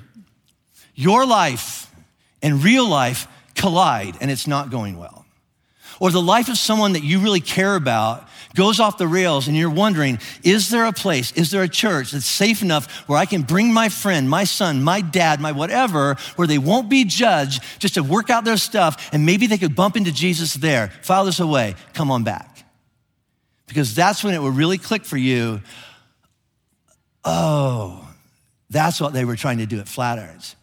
your 0.94 1.26
life 1.26 1.92
and 2.42 2.62
real 2.62 2.88
life 2.88 3.26
collide 3.54 4.16
and 4.20 4.30
it's 4.30 4.46
not 4.46 4.70
going 4.70 4.96
well, 4.98 5.26
or 6.00 6.10
the 6.10 6.22
life 6.22 6.48
of 6.48 6.56
someone 6.56 6.92
that 6.92 7.02
you 7.02 7.20
really 7.20 7.40
care 7.40 7.76
about 7.76 8.28
goes 8.54 8.80
off 8.80 8.98
the 8.98 9.08
rails 9.08 9.48
and 9.48 9.56
you're 9.56 9.70
wondering, 9.70 10.18
is 10.42 10.70
there 10.70 10.86
a 10.86 10.92
place, 10.92 11.32
is 11.32 11.50
there 11.50 11.62
a 11.62 11.68
church 11.68 12.12
that's 12.12 12.26
safe 12.26 12.62
enough 12.62 12.90
where 13.08 13.18
I 13.18 13.26
can 13.26 13.42
bring 13.42 13.72
my 13.72 13.88
friend, 13.88 14.30
my 14.30 14.44
son, 14.44 14.82
my 14.82 15.00
dad, 15.00 15.40
my 15.40 15.52
whatever, 15.52 16.16
where 16.36 16.48
they 16.48 16.58
won't 16.58 16.88
be 16.88 17.04
judged 17.04 17.62
just 17.78 17.94
to 17.94 18.02
work 18.02 18.30
out 18.30 18.44
their 18.44 18.56
stuff 18.56 19.10
and 19.12 19.26
maybe 19.26 19.46
they 19.46 19.58
could 19.58 19.74
bump 19.74 19.96
into 19.96 20.12
Jesus 20.12 20.54
there? 20.54 20.88
File 21.02 21.24
this 21.24 21.40
away, 21.40 21.74
come 21.92 22.10
on 22.10 22.24
back. 22.24 22.64
Because 23.66 23.94
that's 23.94 24.22
when 24.22 24.34
it 24.34 24.40
will 24.40 24.50
really 24.50 24.78
click 24.78 25.04
for 25.04 25.16
you. 25.16 25.60
Oh, 27.24 28.08
that's 28.70 29.00
what 29.00 29.12
they 29.12 29.24
were 29.24 29.36
trying 29.36 29.58
to 29.58 29.66
do 29.66 29.80
at 29.80 29.86
Flatirons. 29.86 30.54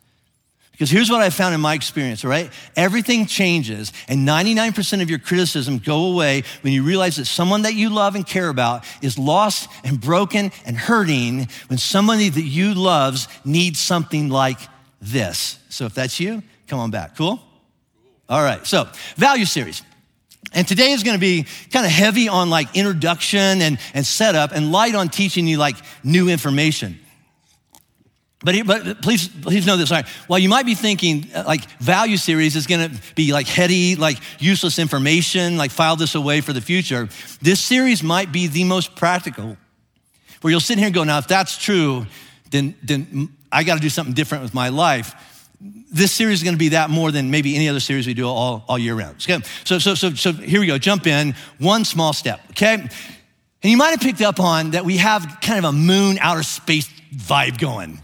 Because 0.81 0.89
here's 0.89 1.11
what 1.11 1.21
I 1.21 1.29
found 1.29 1.53
in 1.53 1.61
my 1.61 1.75
experience, 1.75 2.25
all 2.25 2.31
right? 2.31 2.51
Everything 2.75 3.27
changes, 3.27 3.93
and 4.07 4.27
99% 4.27 5.03
of 5.03 5.11
your 5.11 5.19
criticism 5.19 5.77
go 5.77 6.05
away 6.05 6.41
when 6.61 6.73
you 6.73 6.81
realize 6.81 7.17
that 7.17 7.25
someone 7.25 7.61
that 7.61 7.75
you 7.75 7.91
love 7.91 8.15
and 8.15 8.25
care 8.25 8.49
about 8.49 8.83
is 8.99 9.19
lost 9.19 9.69
and 9.83 10.01
broken 10.01 10.51
and 10.65 10.75
hurting 10.75 11.47
when 11.67 11.77
somebody 11.77 12.29
that 12.29 12.41
you 12.41 12.73
loves 12.73 13.27
needs 13.45 13.79
something 13.79 14.29
like 14.29 14.57
this. 14.99 15.59
So 15.69 15.85
if 15.85 15.93
that's 15.93 16.19
you, 16.19 16.41
come 16.65 16.79
on 16.79 16.89
back. 16.89 17.15
Cool? 17.15 17.39
All 18.27 18.41
right, 18.41 18.65
so 18.65 18.87
value 19.17 19.45
series. 19.45 19.83
And 20.51 20.67
today 20.67 20.93
is 20.93 21.03
going 21.03 21.15
to 21.15 21.21
be 21.21 21.45
kind 21.71 21.85
of 21.85 21.91
heavy 21.91 22.27
on 22.27 22.49
like 22.49 22.75
introduction 22.75 23.61
and, 23.61 23.77
and 23.93 24.03
setup 24.03 24.51
and 24.51 24.71
light 24.71 24.95
on 24.95 25.09
teaching 25.09 25.45
you 25.45 25.59
like 25.59 25.75
new 26.03 26.27
information. 26.27 26.99
But, 28.43 28.55
but 28.65 29.01
please, 29.01 29.27
please 29.27 29.67
know 29.67 29.77
this. 29.77 29.91
Right? 29.91 30.07
While 30.27 30.39
you 30.39 30.49
might 30.49 30.65
be 30.65 30.75
thinking 30.75 31.29
uh, 31.33 31.43
like 31.45 31.69
value 31.79 32.17
series 32.17 32.55
is 32.55 32.65
going 32.65 32.89
to 32.89 33.01
be 33.13 33.33
like 33.33 33.47
heady, 33.47 33.95
like 33.95 34.17
useless 34.39 34.79
information, 34.79 35.57
like 35.57 35.71
file 35.71 35.95
this 35.95 36.15
away 36.15 36.41
for 36.41 36.53
the 36.53 36.61
future, 36.61 37.07
this 37.41 37.59
series 37.59 38.01
might 38.01 38.31
be 38.31 38.47
the 38.47 38.63
most 38.63 38.95
practical. 38.95 39.57
Where 40.41 40.49
you'll 40.49 40.59
sit 40.59 40.79
here 40.79 40.87
and 40.87 40.95
go, 40.95 41.03
now 41.03 41.19
if 41.19 41.27
that's 41.27 41.57
true, 41.57 42.07
then 42.49 42.73
then 42.81 43.29
I 43.51 43.63
got 43.63 43.75
to 43.75 43.81
do 43.81 43.89
something 43.89 44.15
different 44.15 44.43
with 44.43 44.55
my 44.55 44.69
life. 44.69 45.13
This 45.91 46.11
series 46.11 46.39
is 46.39 46.43
going 46.43 46.55
to 46.55 46.59
be 46.59 46.69
that 46.69 46.89
more 46.89 47.11
than 47.11 47.29
maybe 47.29 47.55
any 47.55 47.69
other 47.69 47.79
series 47.79 48.07
we 48.07 48.15
do 48.15 48.27
all, 48.27 48.63
all 48.67 48.79
year 48.79 48.95
round. 48.95 49.17
Okay? 49.17 49.43
So, 49.65 49.77
so, 49.77 49.93
so, 49.93 50.11
so 50.15 50.31
here 50.31 50.59
we 50.59 50.65
go. 50.65 50.79
Jump 50.79 51.05
in. 51.05 51.35
One 51.59 51.85
small 51.85 52.13
step. 52.13 52.39
Okay. 52.51 52.73
And 52.73 52.89
you 53.69 53.77
might 53.77 53.91
have 53.91 53.99
picked 53.99 54.21
up 54.21 54.39
on 54.39 54.71
that 54.71 54.85
we 54.85 54.97
have 54.97 55.37
kind 55.41 55.59
of 55.59 55.65
a 55.65 55.71
moon 55.71 56.17
outer 56.19 56.41
space 56.41 56.89
vibe 57.13 57.59
going 57.59 58.01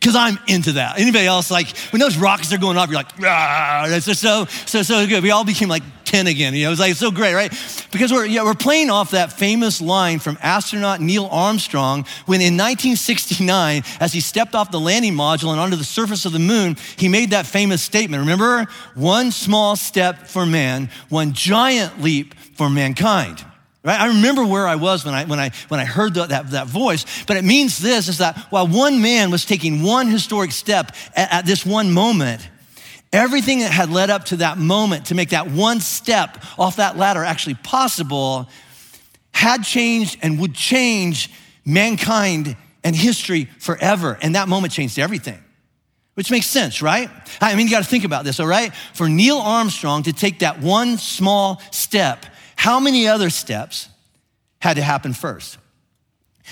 because 0.00 0.16
I'm 0.16 0.38
into 0.48 0.72
that. 0.72 0.98
Anybody 0.98 1.26
else, 1.26 1.50
like, 1.50 1.76
when 1.92 2.00
those 2.00 2.16
rockets 2.16 2.52
are 2.54 2.58
going 2.58 2.78
off, 2.78 2.88
you're 2.88 2.96
like, 2.96 3.12
ah, 3.22 3.84
that's 3.86 4.06
just 4.06 4.22
so, 4.22 4.46
so, 4.64 4.82
so 4.82 5.06
good. 5.06 5.22
We 5.22 5.30
all 5.30 5.44
became 5.44 5.68
like 5.68 5.82
10 6.04 6.26
again. 6.26 6.54
You 6.54 6.64
know, 6.64 6.70
it's 6.70 6.80
like, 6.80 6.94
so 6.94 7.10
great, 7.10 7.34
right? 7.34 7.52
Because 7.92 8.10
we're, 8.10 8.24
yeah, 8.24 8.42
we're 8.42 8.54
playing 8.54 8.88
off 8.88 9.10
that 9.10 9.30
famous 9.30 9.78
line 9.82 10.18
from 10.18 10.38
astronaut 10.40 11.02
Neil 11.02 11.26
Armstrong 11.26 12.06
when 12.24 12.40
in 12.40 12.54
1969, 12.54 13.82
as 14.00 14.14
he 14.14 14.20
stepped 14.20 14.54
off 14.54 14.70
the 14.70 14.80
landing 14.80 15.12
module 15.12 15.50
and 15.50 15.60
onto 15.60 15.76
the 15.76 15.84
surface 15.84 16.24
of 16.24 16.32
the 16.32 16.38
moon, 16.38 16.78
he 16.96 17.08
made 17.08 17.30
that 17.30 17.44
famous 17.44 17.82
statement. 17.82 18.22
Remember? 18.22 18.66
One 18.94 19.30
small 19.30 19.76
step 19.76 20.26
for 20.26 20.46
man, 20.46 20.88
one 21.10 21.34
giant 21.34 22.00
leap 22.00 22.34
for 22.54 22.70
mankind. 22.70 23.44
Right? 23.82 23.98
I 23.98 24.08
remember 24.08 24.44
where 24.44 24.68
I 24.68 24.76
was 24.76 25.04
when 25.06 25.14
I, 25.14 25.24
when 25.24 25.40
I, 25.40 25.52
when 25.68 25.80
I 25.80 25.86
heard 25.86 26.12
the, 26.12 26.26
that, 26.26 26.50
that 26.50 26.66
voice, 26.66 27.24
but 27.24 27.38
it 27.38 27.44
means 27.44 27.78
this 27.78 28.08
is 28.08 28.18
that 28.18 28.36
while 28.50 28.66
one 28.66 29.00
man 29.00 29.30
was 29.30 29.46
taking 29.46 29.82
one 29.82 30.08
historic 30.08 30.52
step 30.52 30.94
at, 31.16 31.32
at 31.32 31.46
this 31.46 31.64
one 31.64 31.90
moment, 31.90 32.46
everything 33.10 33.60
that 33.60 33.72
had 33.72 33.90
led 33.90 34.10
up 34.10 34.26
to 34.26 34.36
that 34.36 34.58
moment 34.58 35.06
to 35.06 35.14
make 35.14 35.30
that 35.30 35.50
one 35.50 35.80
step 35.80 36.44
off 36.58 36.76
that 36.76 36.98
ladder 36.98 37.24
actually 37.24 37.54
possible 37.54 38.48
had 39.32 39.62
changed 39.62 40.18
and 40.22 40.38
would 40.40 40.54
change 40.54 41.30
mankind 41.64 42.56
and 42.84 42.94
history 42.94 43.46
forever. 43.58 44.18
And 44.20 44.34
that 44.34 44.48
moment 44.48 44.74
changed 44.74 44.98
everything. 44.98 45.42
Which 46.14 46.30
makes 46.30 46.46
sense, 46.46 46.82
right? 46.82 47.08
I 47.40 47.54
mean, 47.54 47.66
you 47.66 47.72
got 47.72 47.82
to 47.82 47.88
think 47.88 48.04
about 48.04 48.24
this, 48.24 48.40
all 48.40 48.46
right? 48.46 48.74
For 48.92 49.08
Neil 49.08 49.38
Armstrong 49.38 50.02
to 50.02 50.12
take 50.12 50.40
that 50.40 50.60
one 50.60 50.98
small 50.98 51.62
step 51.70 52.26
how 52.60 52.78
many 52.78 53.08
other 53.08 53.30
steps 53.30 53.88
had 54.58 54.76
to 54.76 54.82
happen 54.82 55.14
first? 55.14 55.56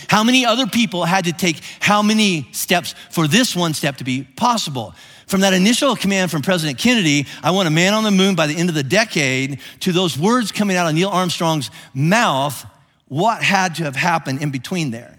How 0.08 0.24
many 0.24 0.46
other 0.46 0.66
people 0.66 1.04
had 1.04 1.26
to 1.26 1.34
take 1.34 1.60
how 1.80 2.00
many 2.00 2.48
steps 2.52 2.94
for 3.10 3.28
this 3.28 3.54
one 3.54 3.74
step 3.74 3.98
to 3.98 4.04
be 4.04 4.22
possible? 4.22 4.94
From 5.26 5.42
that 5.42 5.52
initial 5.52 5.94
command 5.96 6.30
from 6.30 6.40
President 6.40 6.78
Kennedy, 6.78 7.26
I 7.42 7.50
want 7.50 7.68
a 7.68 7.70
man 7.70 7.92
on 7.92 8.04
the 8.04 8.10
moon 8.10 8.36
by 8.36 8.46
the 8.46 8.56
end 8.56 8.70
of 8.70 8.74
the 8.74 8.82
decade, 8.82 9.60
to 9.80 9.92
those 9.92 10.18
words 10.18 10.50
coming 10.50 10.78
out 10.78 10.88
of 10.88 10.94
Neil 10.94 11.10
Armstrong's 11.10 11.70
mouth, 11.92 12.64
what 13.08 13.42
had 13.42 13.74
to 13.74 13.84
have 13.84 13.94
happened 13.94 14.40
in 14.40 14.50
between 14.50 14.90
there? 14.90 15.14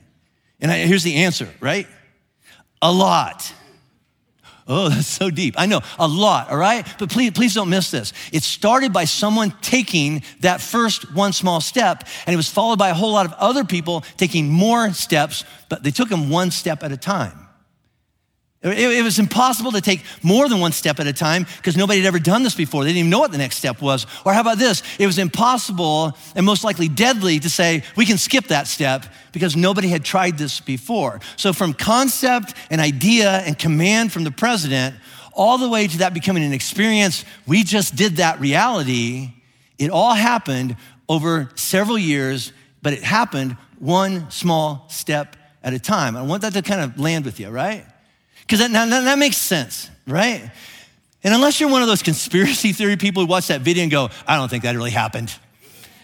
And 0.60 0.72
I, 0.72 0.88
here's 0.88 1.04
the 1.04 1.18
answer, 1.18 1.50
right? 1.60 1.86
A 2.82 2.92
lot. 2.92 3.54
Oh, 4.70 4.88
that's 4.90 5.08
so 5.08 5.30
deep. 5.32 5.56
I 5.58 5.66
know, 5.66 5.82
a 5.98 6.08
lot, 6.08 6.50
all 6.50 6.58
right? 6.58 6.88
But 7.00 7.10
please, 7.10 7.32
please 7.32 7.56
don't 7.56 7.70
miss 7.70 7.92
this. 7.92 8.14
It 8.32 8.44
started 8.44 8.94
by 8.94 9.06
someone 9.06 9.54
taking 9.62 10.24
that 10.42 10.62
first 10.62 11.14
one 11.14 11.34
small 11.34 11.60
step, 11.60 12.08
and 12.26 12.34
it 12.34 12.38
was 12.38 12.50
followed 12.50 12.78
by 12.78 12.90
a 12.90 12.94
whole 12.94 13.12
lot 13.12 13.26
of 13.26 13.34
other 13.34 13.66
people 13.66 14.02
taking 14.16 14.48
more 14.48 14.94
steps, 14.94 15.44
but 15.68 15.84
they 15.84 15.92
took 15.92 16.08
them 16.08 16.30
one 16.30 16.52
step 16.52 16.84
at 16.84 16.92
a 16.92 16.98
time. 16.98 17.49
It, 18.62 19.06
was 19.06 19.20
impossible 19.20 19.72
to 19.72 19.80
take 19.80 20.04
more 20.22 20.50
than 20.50 20.60
one 20.60 20.74
step 20.74 21.00
at 21.00 21.08
a 21.08 21.14
time 21.14 21.46
because 21.58 21.78
nobody 21.78 22.02
had 22.02 22.08
ever 22.08 22.20
done 22.20 22.44
this 22.44 22.56
before. 22.56 22.84
They 22.84 22.90
didn't 22.90 23.00
even 23.00 23.10
know 23.10 23.20
what 23.20 23.32
the 23.32 23.38
next 23.38 23.56
step 23.56 23.82
was. 23.82 24.06
Or 24.26 24.34
how 24.34 24.42
about 24.42 24.58
this? 24.58 24.84
It 25.00 25.06
was 25.06 25.18
impossible 25.18 26.18
and 26.36 26.46
most 26.46 26.66
likely 26.66 26.90
deadly 26.90 27.40
to 27.40 27.50
say, 27.50 27.84
we 27.96 28.06
can 28.06 28.18
skip 28.18 28.48
that 28.48 28.68
step 28.68 29.06
because 29.32 29.56
nobody 29.56 29.88
had 29.88 30.04
tried 30.04 30.38
this 30.38 30.60
before. 30.60 31.22
So, 31.38 31.54
from 31.54 31.74
concept 31.74 32.54
and 32.70 32.82
idea 32.82 33.30
and 33.30 33.58
command 33.58 34.12
from 34.12 34.26
the 34.26 34.32
president, 34.32 34.96
all 35.32 35.58
the 35.58 35.70
way 35.70 35.88
to 35.88 36.00
that 36.00 36.14
becoming 36.14 36.44
an 36.44 36.52
experience, 36.52 37.24
we 37.48 37.64
just 37.64 37.96
did 37.96 38.18
that 38.18 38.42
reality. 38.42 39.32
It 39.78 39.90
all 39.90 40.14
happened 40.14 40.76
over 41.08 41.50
several 41.56 41.98
years, 41.98 42.52
but 42.82 42.92
it 42.92 43.04
happened 43.04 43.56
one 43.78 44.30
small 44.30 44.86
step 44.90 45.38
at 45.64 45.74
a 45.74 45.80
time. 45.80 46.18
I 46.18 46.24
want 46.24 46.42
that 46.42 46.52
to 46.54 46.62
kind 46.62 46.82
of 46.82 47.00
land 47.00 47.24
with 47.24 47.40
you, 47.40 47.50
right? 47.50 47.86
Because 48.50 48.68
that, 48.68 48.90
that, 48.90 49.02
that 49.02 49.20
makes 49.20 49.38
sense, 49.38 49.92
right? 50.08 50.50
And 51.24 51.36
unless 51.36 51.60
you're 51.60 51.70
one 51.70 51.84
of 51.84 51.88
those 51.88 52.02
conspiracy 52.02 52.74
theory 52.74 52.98
people 52.98 53.22
who 53.22 53.30
watch 53.30 53.50
that 53.50 53.62
video 53.62 53.84
and 53.84 53.92
go, 53.92 54.10
I 54.26 54.38
don't 54.38 54.50
think 54.50 54.64
that 54.64 54.76
really 54.76 54.90
happened. 54.90 55.32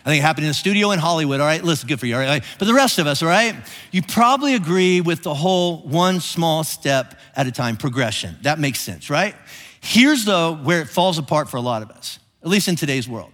I 0.06 0.10
think 0.10 0.20
it 0.20 0.22
happened 0.22 0.46
in 0.46 0.52
a 0.52 0.54
studio 0.54 0.92
in 0.92 1.00
Hollywood, 1.00 1.40
all 1.40 1.48
right? 1.48 1.64
Listen, 1.64 1.88
good 1.88 2.00
for 2.00 2.06
you, 2.06 2.14
all 2.14 2.22
right? 2.22 2.44
But 2.60 2.66
the 2.66 2.74
rest 2.76 3.00
of 3.00 3.08
us, 3.08 3.24
all 3.24 3.30
right? 3.30 3.56
You 3.92 4.04
probably 4.04 4.54
agree 4.54 5.02
with 5.02 5.24
the 5.24 5.34
whole 5.34 5.80
one 5.88 6.20
small 6.20 6.64
step 6.64 7.20
at 7.36 7.48
a 7.48 7.52
time 7.52 7.78
progression. 7.78 8.38
That 8.44 8.60
makes 8.60 8.80
sense, 8.80 9.10
right? 9.10 9.34
Here's, 9.82 10.24
though, 10.24 10.54
where 10.54 10.82
it 10.82 10.88
falls 10.88 11.18
apart 11.18 11.50
for 11.50 11.58
a 11.58 11.62
lot 11.62 11.82
of 11.82 11.90
us, 11.90 12.20
at 12.44 12.50
least 12.50 12.68
in 12.68 12.76
today's 12.76 13.10
world. 13.10 13.32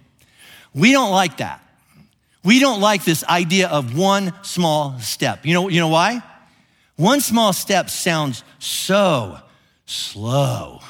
We 0.72 0.92
don't 0.92 1.10
like 1.10 1.36
that. 1.36 1.62
We 2.44 2.60
don't 2.60 2.80
like 2.80 3.04
this 3.04 3.24
idea 3.24 3.68
of 3.68 3.94
one 3.94 4.32
small 4.40 4.98
step. 5.00 5.44
You 5.44 5.52
know, 5.52 5.68
you 5.68 5.80
know 5.80 5.88
why? 5.88 6.22
One 6.96 7.20
small 7.20 7.52
step 7.52 7.90
sounds 7.90 8.44
so 8.58 9.38
slow. 9.86 10.80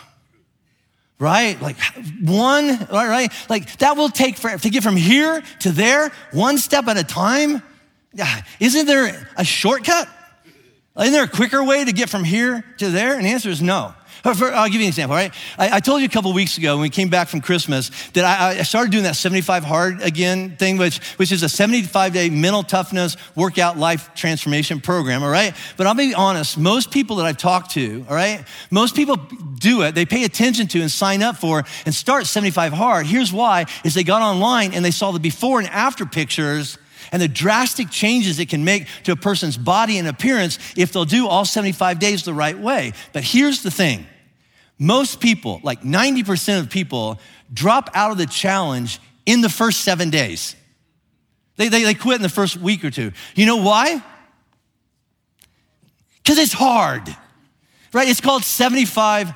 Right? 1.18 1.61
Like 1.62 1.76
one, 2.21 2.87
right? 2.90 3.32
Like 3.49 3.78
that 3.78 3.97
will 3.97 4.09
take 4.09 4.37
for 4.37 4.56
to 4.59 4.71
get 4.71 4.82
from 4.82 4.97
here 4.97 5.42
to 5.61 5.71
there, 5.71 6.11
one 6.32 6.59
step 6.59 6.88
at 6.88 6.97
a 6.97 7.04
time. 7.04 7.62
Isn't 8.59 8.87
there 8.87 9.28
a 9.37 9.44
shortcut? 9.44 10.09
Isn't 10.99 11.12
there 11.12 11.25
a 11.25 11.28
quicker 11.28 11.64
way 11.64 11.85
to 11.85 11.92
get 11.92 12.11
from 12.11 12.25
here 12.25 12.64
to 12.78 12.90
there? 12.90 13.14
And 13.14 13.25
the 13.25 13.30
answer 13.30 13.49
is 13.49 13.62
no. 13.62 13.94
I'll 14.24 14.68
give 14.68 14.74
you 14.74 14.82
an 14.82 14.88
example, 14.88 15.16
right? 15.16 15.34
I, 15.58 15.76
I 15.76 15.80
told 15.80 16.00
you 16.00 16.06
a 16.06 16.10
couple 16.10 16.32
weeks 16.32 16.56
ago 16.56 16.74
when 16.76 16.82
we 16.82 16.90
came 16.90 17.08
back 17.08 17.28
from 17.28 17.40
Christmas 17.40 17.90
that 18.10 18.24
I, 18.24 18.60
I, 18.60 18.62
started 18.62 18.92
doing 18.92 19.04
that 19.04 19.16
75 19.16 19.64
hard 19.64 20.00
again 20.00 20.56
thing, 20.56 20.76
which, 20.76 20.98
which 21.16 21.32
is 21.32 21.42
a 21.42 21.48
75 21.48 22.12
day 22.12 22.30
mental 22.30 22.62
toughness 22.62 23.16
workout 23.34 23.78
life 23.78 24.14
transformation 24.14 24.80
program, 24.80 25.22
all 25.22 25.30
right? 25.30 25.54
But 25.76 25.86
I'll 25.86 25.94
be 25.94 26.14
honest, 26.14 26.56
most 26.56 26.92
people 26.92 27.16
that 27.16 27.26
I've 27.26 27.36
talked 27.36 27.72
to, 27.72 28.06
all 28.08 28.14
right, 28.14 28.44
most 28.70 28.94
people 28.94 29.16
do 29.16 29.82
it, 29.82 29.94
they 29.94 30.06
pay 30.06 30.24
attention 30.24 30.68
to 30.68 30.80
and 30.80 30.90
sign 30.90 31.22
up 31.22 31.36
for 31.36 31.64
and 31.84 31.94
start 31.94 32.26
75 32.26 32.72
hard. 32.72 33.06
Here's 33.06 33.32
why, 33.32 33.66
is 33.84 33.94
they 33.94 34.04
got 34.04 34.22
online 34.22 34.72
and 34.72 34.84
they 34.84 34.90
saw 34.92 35.10
the 35.10 35.20
before 35.20 35.58
and 35.58 35.68
after 35.68 36.06
pictures 36.06 36.78
and 37.10 37.20
the 37.20 37.28
drastic 37.28 37.90
changes 37.90 38.38
it 38.38 38.48
can 38.48 38.64
make 38.64 38.86
to 39.04 39.12
a 39.12 39.16
person's 39.16 39.56
body 39.56 39.98
and 39.98 40.06
appearance 40.06 40.58
if 40.76 40.92
they'll 40.92 41.04
do 41.04 41.26
all 41.26 41.44
75 41.44 41.98
days 41.98 42.24
the 42.24 42.32
right 42.32 42.58
way. 42.58 42.92
But 43.12 43.24
here's 43.24 43.62
the 43.62 43.70
thing 43.70 44.06
most 44.78 45.20
people, 45.20 45.60
like 45.62 45.82
90% 45.82 46.60
of 46.60 46.70
people, 46.70 47.18
drop 47.52 47.90
out 47.94 48.10
of 48.10 48.18
the 48.18 48.26
challenge 48.26 49.00
in 49.26 49.40
the 49.40 49.48
first 49.48 49.80
seven 49.82 50.10
days. 50.10 50.56
They, 51.56 51.68
they, 51.68 51.84
they 51.84 51.94
quit 51.94 52.16
in 52.16 52.22
the 52.22 52.28
first 52.28 52.56
week 52.56 52.84
or 52.84 52.90
two. 52.90 53.12
You 53.34 53.46
know 53.46 53.58
why? 53.58 54.02
Because 56.22 56.38
it's 56.38 56.52
hard, 56.52 57.14
right? 57.92 58.08
It's 58.08 58.20
called 58.20 58.44
75 58.44 59.32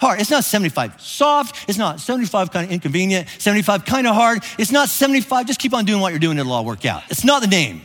hard. 0.00 0.20
It's 0.20 0.30
not 0.30 0.44
75 0.44 1.00
soft. 1.00 1.68
It's 1.68 1.78
not 1.78 2.00
75 2.00 2.50
kind 2.50 2.66
of 2.66 2.72
inconvenient, 2.72 3.28
75 3.38 3.84
kind 3.84 4.06
of 4.06 4.14
hard. 4.14 4.42
It's 4.58 4.72
not 4.72 4.88
75, 4.88 5.46
just 5.46 5.60
keep 5.60 5.74
on 5.74 5.84
doing 5.84 6.00
what 6.00 6.10
you're 6.10 6.18
doing, 6.18 6.38
it'll 6.38 6.52
all 6.52 6.64
work 6.64 6.86
out. 6.86 7.02
It's 7.10 7.24
not 7.24 7.42
the 7.42 7.48
name. 7.48 7.82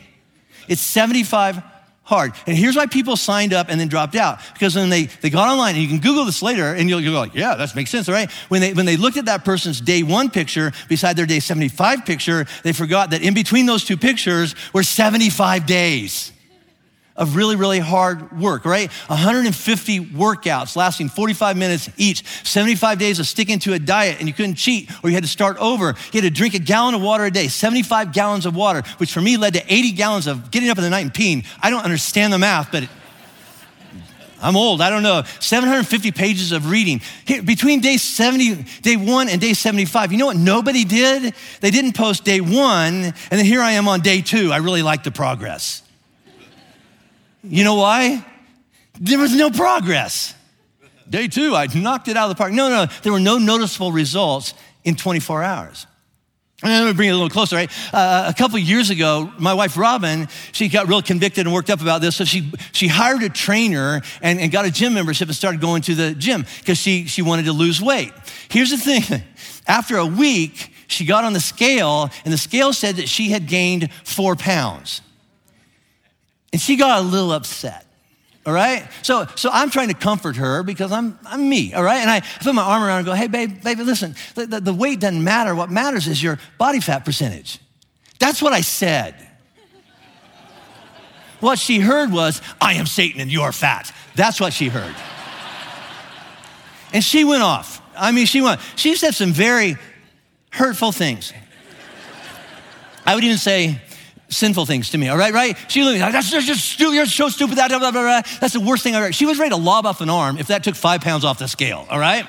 It's 0.67 0.81
75 0.81 1.61
hard. 2.03 2.33
And 2.45 2.57
here's 2.57 2.75
why 2.75 2.85
people 2.85 3.15
signed 3.15 3.53
up 3.53 3.67
and 3.69 3.79
then 3.79 3.87
dropped 3.87 4.15
out. 4.15 4.39
Because 4.53 4.75
when 4.75 4.89
they, 4.89 5.05
they 5.05 5.29
got 5.29 5.49
online, 5.49 5.75
and 5.75 5.83
you 5.83 5.89
can 5.89 5.99
Google 5.99 6.25
this 6.25 6.41
later, 6.41 6.73
and 6.73 6.89
you'll, 6.89 7.01
you'll 7.01 7.13
go 7.13 7.19
like, 7.19 7.33
yeah, 7.33 7.55
that 7.55 7.75
makes 7.75 7.89
sense, 7.89 8.09
right? 8.09 8.29
When 8.49 8.61
they, 8.61 8.73
when 8.73 8.85
they 8.85 8.97
looked 8.97 9.17
at 9.17 9.25
that 9.25 9.45
person's 9.45 9.79
day 9.79 10.03
one 10.03 10.29
picture 10.29 10.73
beside 10.89 11.15
their 11.15 11.25
day 11.25 11.39
75 11.39 12.05
picture, 12.05 12.45
they 12.63 12.73
forgot 12.73 13.11
that 13.11 13.21
in 13.21 13.33
between 13.33 13.65
those 13.65 13.85
two 13.85 13.97
pictures 13.97 14.53
were 14.73 14.83
75 14.83 15.65
days 15.65 16.31
of 17.15 17.35
really, 17.35 17.55
really 17.55 17.79
hard 17.79 18.39
work, 18.39 18.65
right? 18.65 18.91
150 19.07 19.99
workouts 20.07 20.75
lasting 20.75 21.09
45 21.09 21.57
minutes 21.57 21.89
each, 21.97 22.25
75 22.43 22.97
days 22.97 23.19
of 23.19 23.27
sticking 23.27 23.59
to 23.59 23.73
a 23.73 23.79
diet, 23.79 24.17
and 24.19 24.27
you 24.27 24.33
couldn't 24.33 24.55
cheat 24.55 24.89
or 25.03 25.09
you 25.09 25.15
had 25.15 25.23
to 25.23 25.29
start 25.29 25.57
over. 25.57 25.95
You 26.11 26.21
had 26.21 26.23
to 26.23 26.31
drink 26.31 26.55
a 26.55 26.59
gallon 26.59 26.95
of 26.95 27.01
water 27.01 27.25
a 27.25 27.31
day, 27.31 27.47
75 27.47 28.13
gallons 28.13 28.45
of 28.45 28.55
water, 28.55 28.81
which 28.97 29.13
for 29.13 29.21
me 29.21 29.37
led 29.37 29.53
to 29.53 29.73
80 29.73 29.91
gallons 29.91 30.27
of 30.27 30.49
getting 30.49 30.69
up 30.69 30.77
in 30.77 30.83
the 30.83 30.89
night 30.89 31.01
and 31.01 31.13
peeing. 31.13 31.45
I 31.61 31.69
don't 31.69 31.83
understand 31.83 32.33
the 32.33 32.39
math, 32.39 32.71
but. 32.71 32.83
It, 32.83 32.89
I'm 34.41 34.57
old, 34.57 34.81
I 34.81 34.89
don't 34.89 35.03
know. 35.03 35.23
750 35.39 36.11
pages 36.11 36.51
of 36.51 36.69
reading. 36.69 36.99
Here, 37.23 37.41
between 37.41 37.79
day 37.79 37.95
70, 37.95 38.63
day 38.81 38.97
one 38.97 39.29
and 39.29 39.39
day 39.39 39.53
75, 39.53 40.11
you 40.11 40.17
know 40.17 40.25
what 40.25 40.35
nobody 40.35 40.83
did? 40.83 41.33
They 41.61 41.71
didn't 41.71 41.93
post 41.93 42.25
day 42.25 42.41
one, 42.41 42.93
and 42.93 43.13
then 43.29 43.45
here 43.45 43.61
I 43.61 43.71
am 43.73 43.87
on 43.87 44.01
day 44.01 44.21
two. 44.21 44.51
I 44.51 44.57
really 44.57 44.81
like 44.81 45.03
the 45.03 45.11
progress. 45.11 45.82
You 47.43 47.63
know 47.63 47.75
why? 47.75 48.25
There 48.99 49.19
was 49.19 49.35
no 49.35 49.51
progress. 49.51 50.33
Day 51.09 51.27
two, 51.27 51.55
I 51.55 51.67
knocked 51.67 52.07
it 52.07 52.15
out 52.15 52.29
of 52.29 52.35
the 52.35 52.41
park. 52.41 52.53
No, 52.53 52.69
no, 52.69 52.85
there 53.03 53.11
were 53.11 53.19
no 53.19 53.37
noticeable 53.37 53.91
results 53.91 54.53
in 54.83 54.95
24 54.95 55.43
hours. 55.43 55.85
And 56.63 56.71
gonna 56.71 56.93
bring 56.93 57.09
it 57.09 57.11
a 57.11 57.15
little 57.15 57.29
closer, 57.29 57.57
right? 57.57 57.69
Uh, 57.93 58.25
a 58.29 58.33
couple 58.33 58.57
years 58.57 58.89
ago, 58.89 59.29
my 59.37 59.53
wife 59.53 59.75
Robin, 59.75 60.29
she 60.53 60.69
got 60.69 60.87
real 60.87 61.01
convicted 61.01 61.45
and 61.45 61.53
worked 61.53 61.69
up 61.69 61.81
about 61.81 61.99
this. 61.99 62.15
So 62.15 62.23
she, 62.23 62.53
she 62.71 62.87
hired 62.87 63.21
a 63.21 63.29
trainer 63.29 64.01
and, 64.21 64.39
and 64.39 64.49
got 64.49 64.63
a 64.63 64.71
gym 64.71 64.93
membership 64.93 65.27
and 65.27 65.35
started 65.35 65.59
going 65.59 65.81
to 65.83 65.95
the 65.95 66.13
gym 66.13 66.45
because 66.59 66.77
she, 66.77 67.05
she 67.05 67.21
wanted 67.21 67.45
to 67.45 67.51
lose 67.51 67.81
weight. 67.81 68.13
Here's 68.49 68.69
the 68.69 68.77
thing 68.77 69.23
after 69.67 69.97
a 69.97 70.05
week, 70.05 70.73
she 70.87 71.05
got 71.05 71.25
on 71.25 71.33
the 71.33 71.41
scale, 71.41 72.09
and 72.23 72.33
the 72.33 72.37
scale 72.37 72.71
said 72.71 72.95
that 72.95 73.09
she 73.09 73.31
had 73.31 73.47
gained 73.47 73.91
four 74.05 74.37
pounds. 74.37 75.01
And 76.53 76.61
she 76.61 76.77
got 76.77 76.99
a 76.99 77.01
little 77.01 77.33
upset. 77.33 77.85
All 78.45 78.53
right? 78.53 78.87
So, 79.01 79.25
so 79.35 79.49
I'm 79.51 79.69
trying 79.69 79.87
to 79.87 79.93
comfort 79.93 80.35
her 80.35 80.63
because 80.63 80.91
I'm, 80.91 81.17
I'm 81.25 81.49
me, 81.49 81.73
all 81.73 81.83
right? 81.83 81.99
And 81.99 82.09
I 82.09 82.21
put 82.41 82.53
my 82.53 82.61
arm 82.61 82.83
around 82.83 82.91
her 82.91 82.97
and 82.99 83.05
go, 83.05 83.13
hey, 83.13 83.27
babe, 83.27 83.63
baby, 83.63 83.83
listen, 83.83 84.15
the, 84.35 84.45
the, 84.45 84.59
the 84.59 84.73
weight 84.73 84.99
doesn't 84.99 85.23
matter. 85.23 85.55
What 85.55 85.71
matters 85.71 86.07
is 86.07 86.21
your 86.21 86.39
body 86.57 86.79
fat 86.79 87.05
percentage. 87.05 87.59
That's 88.19 88.41
what 88.41 88.53
I 88.53 88.61
said. 88.61 89.15
what 91.39 91.57
she 91.57 91.79
heard 91.79 92.11
was, 92.11 92.41
I 92.61 92.75
am 92.75 92.85
Satan 92.85 93.21
and 93.21 93.31
you 93.31 93.41
are 93.41 93.51
fat. 93.51 93.91
That's 94.15 94.39
what 94.39 94.53
she 94.53 94.67
heard. 94.67 94.95
and 96.93 97.03
she 97.03 97.23
went 97.23 97.43
off. 97.43 97.81
I 97.97 98.11
mean, 98.11 98.25
she 98.25 98.41
went, 98.41 98.59
she 98.75 98.95
said 98.95 99.15
some 99.15 99.31
very 99.31 99.77
hurtful 100.51 100.91
things. 100.91 101.33
I 103.05 103.15
would 103.15 103.23
even 103.23 103.37
say, 103.37 103.81
sinful 104.35 104.65
things 104.65 104.89
to 104.91 104.97
me, 104.97 105.07
all 105.07 105.17
right, 105.17 105.33
right? 105.33 105.57
She 105.67 105.83
looked 105.83 105.95
at 105.95 105.99
me 105.99 106.03
like, 106.03 106.13
that's 106.13 106.29
just 106.29 106.65
stupid, 106.71 106.95
you're 106.95 107.05
so 107.05 107.29
stupid, 107.29 107.57
that, 107.57 107.69
blah, 107.69 107.79
blah, 107.79 107.91
blah. 107.91 108.21
That's 108.39 108.53
the 108.53 108.59
worst 108.59 108.83
thing 108.83 108.95
I 108.95 108.99
ever. 108.99 109.13
She 109.13 109.25
was 109.25 109.39
ready 109.39 109.51
to 109.51 109.57
lob 109.57 109.85
off 109.85 110.01
an 110.01 110.09
arm 110.09 110.37
if 110.37 110.47
that 110.47 110.63
took 110.63 110.75
five 110.75 111.01
pounds 111.01 111.23
off 111.23 111.39
the 111.39 111.47
scale, 111.47 111.85
all 111.89 111.99
right? 111.99 112.25